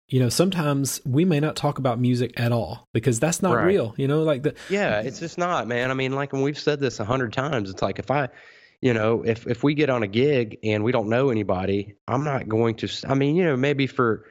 You 0.10 0.20
know, 0.20 0.30
sometimes 0.30 1.00
we 1.06 1.24
may 1.26 1.40
not 1.40 1.56
talk 1.56 1.80
about 1.80 2.00
music 2.00 2.38
at 2.40 2.52
all 2.52 2.88
because 2.94 3.20
that's 3.22 3.42
not 3.42 3.56
Right. 3.56 3.66
real. 3.66 3.96
You 3.98 4.08
know, 4.08 4.22
like 4.22 4.44
the 4.44 4.54
yeah 4.70 5.00
it's 5.00 5.20
just 5.20 5.38
not 5.38 5.68
man 5.68 5.90
i 5.90 5.94
mean 5.94 6.12
like 6.12 6.34
when 6.34 6.42
we've 6.44 6.60
said 6.60 6.80
this 6.82 7.00
a 7.00 7.06
hundred 7.06 7.32
times 7.34 7.70
it's 7.70 7.82
like 7.82 8.00
if 8.00 8.12
i 8.12 8.28
you 8.84 8.94
know 8.94 9.24
if 9.24 9.48
if 9.48 9.64
we 9.64 9.74
get 9.74 9.90
on 9.90 10.04
a 10.04 10.08
gig 10.08 10.60
and 10.64 10.84
we 10.84 10.92
don't 10.92 11.08
know 11.08 11.30
anybody 11.30 11.96
i'm 12.08 12.24
not 12.24 12.50
going 12.50 12.76
to 12.76 12.88
I 13.08 13.14
mean 13.16 13.36
you 13.36 13.46
know 13.46 13.56
maybe 13.56 13.88
for 13.88 14.26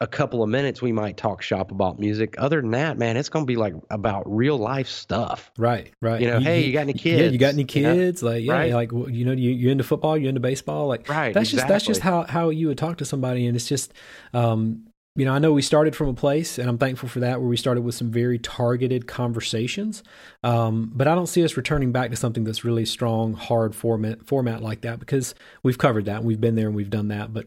a 0.00 0.06
couple 0.06 0.42
of 0.42 0.48
minutes 0.48 0.80
we 0.80 0.92
might 0.92 1.18
talk 1.18 1.42
shop 1.42 1.70
about 1.70 1.98
music 1.98 2.36
other 2.38 2.62
than 2.62 2.70
that 2.70 2.96
man 2.96 3.18
it's 3.18 3.28
going 3.28 3.44
to 3.44 3.46
be 3.46 3.56
like 3.56 3.74
about 3.90 4.22
real 4.26 4.56
life 4.56 4.88
stuff 4.88 5.50
Right, 5.58 5.92
right. 6.00 6.20
You 6.22 6.28
know, 6.28 6.40
hey, 6.40 6.64
you 6.64 6.72
got 6.72 6.80
any 6.80 6.94
kids? 6.94 7.20
Yeah, 7.20 7.28
you 7.28 7.38
got 7.38 7.54
kids? 7.54 7.58
any 7.58 7.80
You 7.80 7.86
know? 7.88 7.94
kids? 7.94 8.22
Like, 8.22 8.44
yeah, 8.44 8.52
Right. 8.52 8.72
like 8.72 8.92
you 8.92 9.24
know, 9.26 9.32
you 9.32 9.50
you 9.50 9.70
into 9.70 9.84
football? 9.84 10.16
You 10.16 10.28
into 10.28 10.40
baseball? 10.40 10.86
Like, 10.86 11.06
Right, 11.08 11.34
That's 11.34 11.50
just 11.50 11.68
that's 11.68 11.84
just 11.84 12.00
how 12.00 12.24
how 12.24 12.48
you 12.50 12.68
would 12.68 12.78
talk 12.78 12.96
to 12.98 13.04
somebody, 13.04 13.46
and 13.46 13.54
it's 13.56 13.68
just, 13.68 13.92
um, 14.32 14.87
you 15.18 15.24
know, 15.24 15.32
I 15.32 15.40
know 15.40 15.52
we 15.52 15.62
started 15.62 15.96
from 15.96 16.08
a 16.08 16.14
place, 16.14 16.58
and 16.58 16.68
I'm 16.70 16.78
thankful 16.78 17.08
for 17.08 17.18
that, 17.18 17.40
where 17.40 17.48
we 17.48 17.56
started 17.56 17.80
with 17.80 17.96
some 17.96 18.12
very 18.12 18.38
targeted 18.38 19.08
conversations. 19.08 20.04
Um, 20.44 20.92
but 20.94 21.08
I 21.08 21.16
don't 21.16 21.26
see 21.26 21.42
us 21.44 21.56
returning 21.56 21.90
back 21.90 22.10
to 22.10 22.16
something 22.16 22.44
that's 22.44 22.64
really 22.64 22.84
strong, 22.84 23.34
hard 23.34 23.74
format 23.74 24.24
format 24.24 24.62
like 24.62 24.82
that 24.82 25.00
because 25.00 25.34
we've 25.64 25.76
covered 25.76 26.04
that, 26.04 26.18
and 26.18 26.24
we've 26.24 26.40
been 26.40 26.54
there, 26.54 26.68
and 26.68 26.76
we've 26.76 26.88
done 26.88 27.08
that, 27.08 27.34
but. 27.34 27.46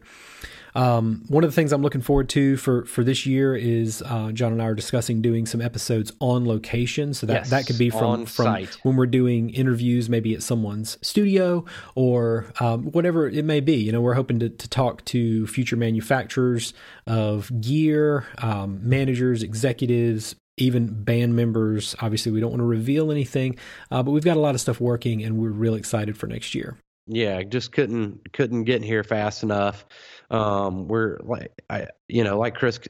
Um, 0.74 1.24
one 1.28 1.44
of 1.44 1.50
the 1.50 1.54
things 1.54 1.72
I'm 1.72 1.82
looking 1.82 2.00
forward 2.00 2.28
to 2.30 2.56
for 2.56 2.84
for 2.86 3.04
this 3.04 3.26
year 3.26 3.54
is 3.54 4.02
uh, 4.06 4.32
John 4.32 4.52
and 4.52 4.62
I 4.62 4.66
are 4.66 4.74
discussing 4.74 5.20
doing 5.20 5.44
some 5.46 5.60
episodes 5.60 6.12
on 6.20 6.46
location. 6.46 7.12
So 7.14 7.26
that 7.26 7.32
Yes, 7.34 7.50
that 7.50 7.66
could 7.66 7.78
be 7.78 7.90
from 7.90 8.26
from 8.26 8.44
site. 8.44 8.78
when 8.82 8.96
we're 8.96 9.06
doing 9.06 9.50
interviews, 9.50 10.08
maybe 10.08 10.34
at 10.34 10.42
someone's 10.42 10.96
studio 11.02 11.64
or 11.94 12.46
um, 12.60 12.84
whatever 12.92 13.28
it 13.28 13.44
may 13.44 13.60
be. 13.60 13.76
You 13.76 13.92
know, 13.92 14.00
we're 14.00 14.14
hoping 14.14 14.38
to, 14.38 14.48
to 14.48 14.68
talk 14.68 15.04
to 15.06 15.46
future 15.46 15.76
manufacturers 15.76 16.72
of 17.06 17.50
gear, 17.60 18.26
um, 18.38 18.80
managers, 18.82 19.42
executives. 19.42 20.34
Even 20.58 21.02
band 21.02 21.34
members. 21.34 21.96
Obviously, 22.02 22.30
we 22.30 22.38
don't 22.38 22.50
want 22.50 22.60
to 22.60 22.66
reveal 22.66 23.10
anything, 23.10 23.56
uh, 23.90 24.02
but 24.02 24.10
we've 24.10 24.22
got 24.22 24.36
a 24.36 24.40
lot 24.40 24.54
of 24.54 24.60
stuff 24.60 24.82
working, 24.82 25.24
and 25.24 25.38
we're 25.38 25.48
real 25.48 25.74
excited 25.74 26.16
for 26.18 26.26
next 26.26 26.54
year. 26.54 26.76
yeah 27.08 27.42
just 27.42 27.72
couldn't 27.72 28.32
couldn't 28.32 28.64
get 28.64 28.76
in 28.76 28.82
here 28.82 29.02
fast 29.02 29.42
enough 29.42 29.86
um 30.32 30.88
we're 30.88 31.18
like 31.22 31.52
i 31.70 31.86
you 32.08 32.24
know 32.24 32.38
like 32.38 32.54
chris 32.54 32.80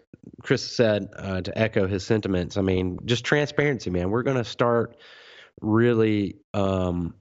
chris 0.42 0.62
said 0.62 1.08
uh, 1.16 1.40
to 1.40 1.56
echo 1.58 1.86
his 1.86 2.04
sentiments 2.04 2.56
i 2.56 2.62
mean 2.62 2.98
just 3.04 3.24
transparency 3.24 3.90
man. 3.90 4.10
We're 4.10 4.22
going 4.22 4.36
to 4.36 4.44
start 4.44 4.96
really 5.60 6.36
um 6.54 7.14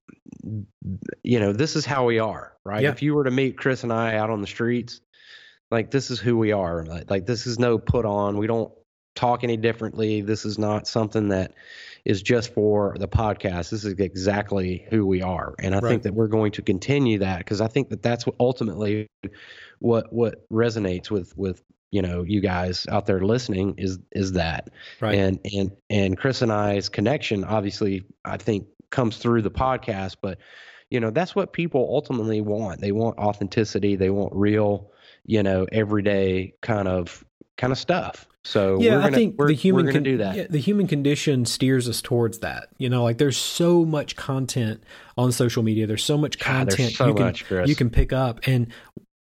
you 1.24 1.40
know 1.40 1.52
this 1.54 1.76
is 1.76 1.86
how 1.86 2.06
we 2.06 2.20
are 2.20 2.54
right? 2.64 2.84
Yeah. 2.84 2.92
if 2.92 3.02
you 3.02 3.16
were 3.16 3.24
to 3.24 3.32
meet 3.32 3.58
chris 3.58 3.84
and 3.84 3.92
i 3.92 4.16
out 4.16 4.30
on 4.30 4.42
the 4.42 4.48
streets 4.48 5.02
like 5.72 5.90
this 5.90 6.12
is 6.12 6.20
who 6.20 6.38
we 6.38 6.52
are 6.52 6.86
like, 6.86 7.10
like 7.10 7.26
this 7.26 7.48
is 7.48 7.58
no 7.58 7.78
put 7.78 8.06
on. 8.06 8.38
We 8.38 8.46
don't 8.46 8.72
talk 9.16 9.44
any 9.44 9.58
differently. 9.58 10.22
This 10.22 10.46
is 10.46 10.60
not 10.60 10.86
something 10.86 11.30
that 11.30 11.54
is 12.06 12.22
just 12.22 12.54
for 12.54 12.96
the 13.00 13.08
podcast. 13.08 13.70
This 13.70 13.84
is 13.86 13.94
exactly 14.00 14.86
who 14.90 15.06
we 15.06 15.22
are. 15.22 15.54
And 15.60 15.76
i 15.76 15.80
Right. 15.80 15.90
think 15.90 16.04
that 16.04 16.14
we're 16.14 16.28
going 16.28 16.52
to 16.54 16.62
continue 16.62 17.20
that 17.20 17.40
because 17.40 17.62
i 17.62 17.68
think 17.68 17.90
that 17.90 18.02
that's 18.02 18.26
what 18.26 18.36
ultimately 18.40 19.08
what 19.80 20.12
what 20.14 20.48
resonates 20.50 21.10
with 21.12 21.36
with 21.38 21.64
you 21.92 22.02
know 22.02 22.24
you 22.24 22.40
guys 22.42 22.86
out 22.90 23.06
there 23.06 23.20
listening 23.22 23.76
is 23.78 24.00
is 24.12 24.32
that. 24.34 24.70
Right. 25.00 25.16
and 25.18 25.40
and 25.54 25.72
and 25.90 26.18
chris 26.18 26.42
and 26.42 26.52
i's 26.52 26.90
connection 26.90 27.44
obviously 27.44 28.04
i 28.26 28.38
think 28.38 28.68
comes 28.92 29.18
through 29.18 29.42
the 29.42 29.52
podcast 29.52 30.18
but 30.22 30.38
you 30.90 31.00
know 31.00 31.10
that's 31.10 31.34
what 31.36 31.54
people 31.54 31.88
ultimately 31.90 32.42
want. 32.42 32.82
They 32.82 32.92
want 32.92 33.18
authenticity. 33.18 33.96
They 33.96 34.10
want 34.10 34.34
real 34.36 34.92
you 35.26 35.42
know 35.42 35.66
everyday 35.72 36.54
kind 36.62 36.88
of 36.90 37.24
kind 37.58 37.72
of 37.72 37.80
stuff 37.80 38.28
so 38.44 38.80
yeah, 38.82 38.96
we're 38.96 39.02
gonna, 39.02 39.08
I 39.08 39.16
think 39.16 39.36
we're, 39.38 39.48
the 39.48 39.54
human 39.54 39.92
con- 39.92 40.04
do 40.04 40.18
that 40.18 40.36
yeah, 40.36 40.48
the 40.50 40.58
human 40.58 40.88
condition 40.88 41.46
steers 41.46 41.88
us 41.88 42.02
towards 42.02 42.40
that. 42.40 42.70
You 42.80 42.90
know, 42.90 43.04
like 43.04 43.20
there's 43.20 43.38
so 43.38 43.86
much 43.86 44.16
content 44.16 44.84
on 45.16 45.32
social 45.32 45.62
media. 45.62 45.86
There's 45.86 46.04
so 46.04 46.18
much 46.18 46.40
God, 46.40 46.70
content 46.70 46.94
so 46.94 47.08
you 47.08 47.14
can 47.14 47.24
much, 47.24 47.52
you 47.52 47.76
can 47.76 47.92
pick 47.92 48.12
up, 48.12 48.40
and 48.48 48.74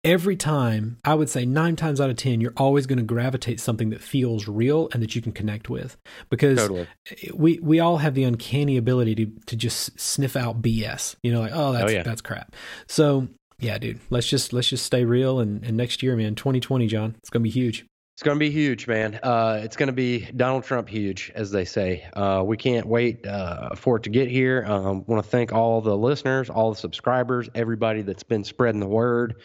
every 0.03 0.35
time 0.35 0.97
I 1.05 1.15
would 1.15 1.29
say 1.29 1.45
nine 1.45 1.77
times 1.77 2.01
out 2.01 2.09
of 2.09 2.17
ten, 2.17 2.41
you're 2.41 2.53
always 2.57 2.85
going 2.85 2.97
to 2.97 3.05
gravitate 3.05 3.61
something 3.61 3.91
that 3.91 4.01
feels 4.01 4.47
real 4.47 4.89
and 4.91 5.01
that 5.01 5.15
you 5.15 5.21
can 5.21 5.31
connect 5.31 5.69
with 5.69 5.95
because 6.29 6.57
totally 6.57 6.87
we 7.33 7.59
we 7.59 7.79
all 7.79 7.97
have 7.97 8.13
the 8.13 8.25
uncanny 8.25 8.75
ability 8.75 9.15
to 9.15 9.31
to 9.45 9.55
just 9.55 9.97
sniff 9.97 10.35
out 10.35 10.61
BS. 10.61 11.15
You 11.23 11.31
know, 11.31 11.39
like 11.39 11.53
oh 11.53 11.71
that's 11.71 11.91
oh, 11.91 11.95
yeah. 11.95 12.03
that's 12.03 12.21
crap. 12.21 12.53
So 12.87 13.29
yeah, 13.59 13.77
dude, 13.77 14.01
let's 14.09 14.27
just 14.27 14.51
let's 14.51 14.67
just 14.67 14.85
stay 14.85 15.05
real. 15.05 15.39
And, 15.39 15.63
and 15.63 15.77
next 15.77 16.03
year, 16.03 16.17
man, 16.17 16.35
2020, 16.35 16.87
John, 16.87 17.15
it's 17.19 17.29
gonna 17.29 17.43
be 17.43 17.49
huge. 17.49 17.85
It's 18.17 18.23
going 18.23 18.35
to 18.35 18.39
be 18.39 18.49
huge, 18.49 18.87
man. 18.87 19.19
Uh, 19.21 19.59
it's 19.61 19.75
going 19.75 19.89
to 19.89 19.93
be 19.93 20.27
Donald 20.35 20.63
Trump 20.63 20.89
huge, 20.89 21.31
as 21.35 21.51
they 21.51 21.65
say. 21.65 22.03
Uh, 22.13 22.41
we 22.43 22.57
can't 22.57 22.87
wait 22.87 23.27
uh, 23.27 23.75
for 23.75 23.97
it 23.97 24.03
to 24.03 24.09
get 24.09 24.27
here. 24.27 24.65
Um, 24.65 25.05
want 25.05 25.23
to 25.23 25.29
thank 25.29 25.53
all 25.53 25.81
the 25.81 25.95
listeners, 25.95 26.49
all 26.49 26.71
the 26.71 26.77
subscribers, 26.77 27.47
everybody 27.53 28.01
that's 28.01 28.23
been 28.23 28.43
spreading 28.43 28.79
the 28.79 28.87
word. 28.87 29.35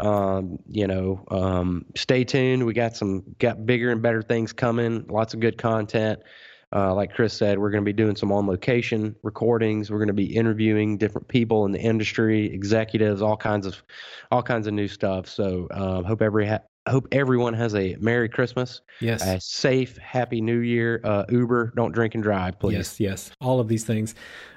Um, 0.00 0.58
you 0.68 0.88
know, 0.88 1.24
um, 1.30 1.86
stay 1.94 2.24
tuned. 2.24 2.66
We 2.66 2.74
got 2.74 2.96
some 2.96 3.22
got 3.38 3.64
bigger 3.64 3.92
and 3.92 4.02
better 4.02 4.20
things 4.20 4.52
coming. 4.52 5.06
Lots 5.06 5.32
of 5.32 5.38
good 5.38 5.56
content. 5.56 6.18
Uh, 6.74 6.92
like 6.96 7.14
Chris 7.14 7.32
said, 7.32 7.56
we're 7.60 7.70
going 7.70 7.84
to 7.84 7.88
be 7.88 7.92
doing 7.92 8.16
some 8.16 8.32
on 8.32 8.48
location 8.48 9.14
recordings. 9.22 9.92
We're 9.92 9.98
going 9.98 10.08
to 10.08 10.12
be 10.12 10.34
interviewing 10.34 10.98
different 10.98 11.28
people 11.28 11.66
in 11.66 11.70
the 11.70 11.80
industry, 11.80 12.52
executives, 12.52 13.22
all 13.22 13.36
kinds 13.36 13.64
of, 13.64 13.80
all 14.32 14.42
kinds 14.42 14.66
of 14.66 14.74
new 14.74 14.88
stuff. 14.88 15.28
So 15.28 15.68
uh, 15.70 16.02
hope 16.02 16.20
every 16.20 16.48
ha- 16.48 16.62
hope 16.90 17.08
everyone 17.12 17.54
has 17.54 17.74
a 17.74 17.96
Merry 18.00 18.28
Christmas, 18.28 18.80
Yes. 19.00 19.22
a 19.26 19.40
safe, 19.40 19.96
Happy 19.98 20.40
New 20.40 20.58
Year. 20.58 21.00
Uh, 21.04 21.24
Uber, 21.28 21.72
don't 21.76 21.92
drink 21.92 22.14
and 22.14 22.22
drive, 22.22 22.58
please. 22.58 22.74
Yes, 22.76 23.00
yes, 23.00 23.30
all 23.40 23.60
of 23.60 23.68
these 23.68 23.84
things. 23.84 24.14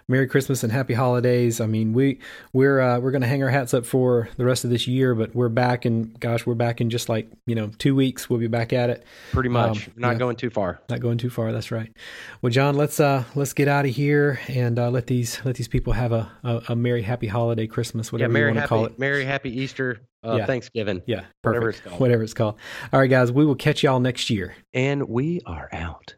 Merry 0.07 0.27
Christmas 0.27 0.63
and 0.63 0.71
Happy 0.71 0.93
Holidays. 0.93 1.61
I 1.61 1.65
mean, 1.67 1.93
we 1.93 2.19
we're 2.53 2.79
uh, 2.81 2.99
we're 2.99 3.11
going 3.11 3.21
to 3.21 3.27
hang 3.27 3.43
our 3.43 3.49
hats 3.49 3.73
up 3.73 3.85
for 3.85 4.29
the 4.37 4.45
rest 4.45 4.63
of 4.63 4.69
this 4.69 4.87
year, 4.87 5.15
but 5.15 5.33
we're 5.35 5.49
back 5.49 5.85
and 5.85 6.19
gosh, 6.19 6.45
we're 6.45 6.55
back 6.55 6.81
in 6.81 6.89
just 6.89 7.09
like 7.09 7.29
you 7.45 7.55
know 7.55 7.67
two 7.77 7.95
weeks. 7.95 8.29
We'll 8.29 8.39
be 8.39 8.47
back 8.47 8.73
at 8.73 8.89
it. 8.89 9.05
Pretty 9.31 9.49
much. 9.49 9.87
Um, 9.87 9.93
Not 9.97 10.11
yeah. 10.13 10.17
going 10.19 10.35
too 10.35 10.49
far. 10.49 10.81
Not 10.89 10.99
going 10.99 11.17
too 11.17 11.29
far. 11.29 11.51
That's 11.51 11.71
right. 11.71 11.91
Well, 12.41 12.51
John, 12.51 12.75
let's 12.75 12.99
uh 12.99 13.23
let's 13.35 13.53
get 13.53 13.67
out 13.67 13.85
of 13.85 13.91
here 13.91 14.39
and 14.47 14.77
uh, 14.79 14.89
let 14.89 15.07
these 15.07 15.39
let 15.45 15.55
these 15.55 15.67
people 15.67 15.93
have 15.93 16.11
a, 16.11 16.31
a, 16.43 16.61
a 16.69 16.75
merry 16.75 17.01
happy 17.03 17.27
holiday 17.27 17.67
Christmas 17.67 18.07
Yeah, 18.07 18.11
whatever 18.13 18.29
you 18.31 18.33
Merry 18.33 18.45
want 18.51 18.55
to 18.57 18.61
Happy, 18.61 18.69
call 18.69 18.85
it. 18.85 18.99
Merry 18.99 19.25
Happy 19.25 19.49
Easter, 19.61 20.01
uh, 20.25 20.35
Yeah. 20.37 20.45
Thanksgiving, 20.45 21.01
Yeah, 21.05 21.25
perfect. 21.41 21.45
Whatever 21.45 21.69
it's 21.69 21.79
called. 21.79 21.99
Whatever 21.99 22.23
it's 22.23 22.33
called. 22.33 22.55
All 22.91 22.99
right, 22.99 23.09
guys, 23.09 23.31
we 23.31 23.45
will 23.45 23.55
catch 23.55 23.83
y'all 23.83 23.99
next 23.99 24.29
year. 24.29 24.55
and 24.73 25.07
we 25.09 25.41
are 25.45 25.69
out. 25.71 26.15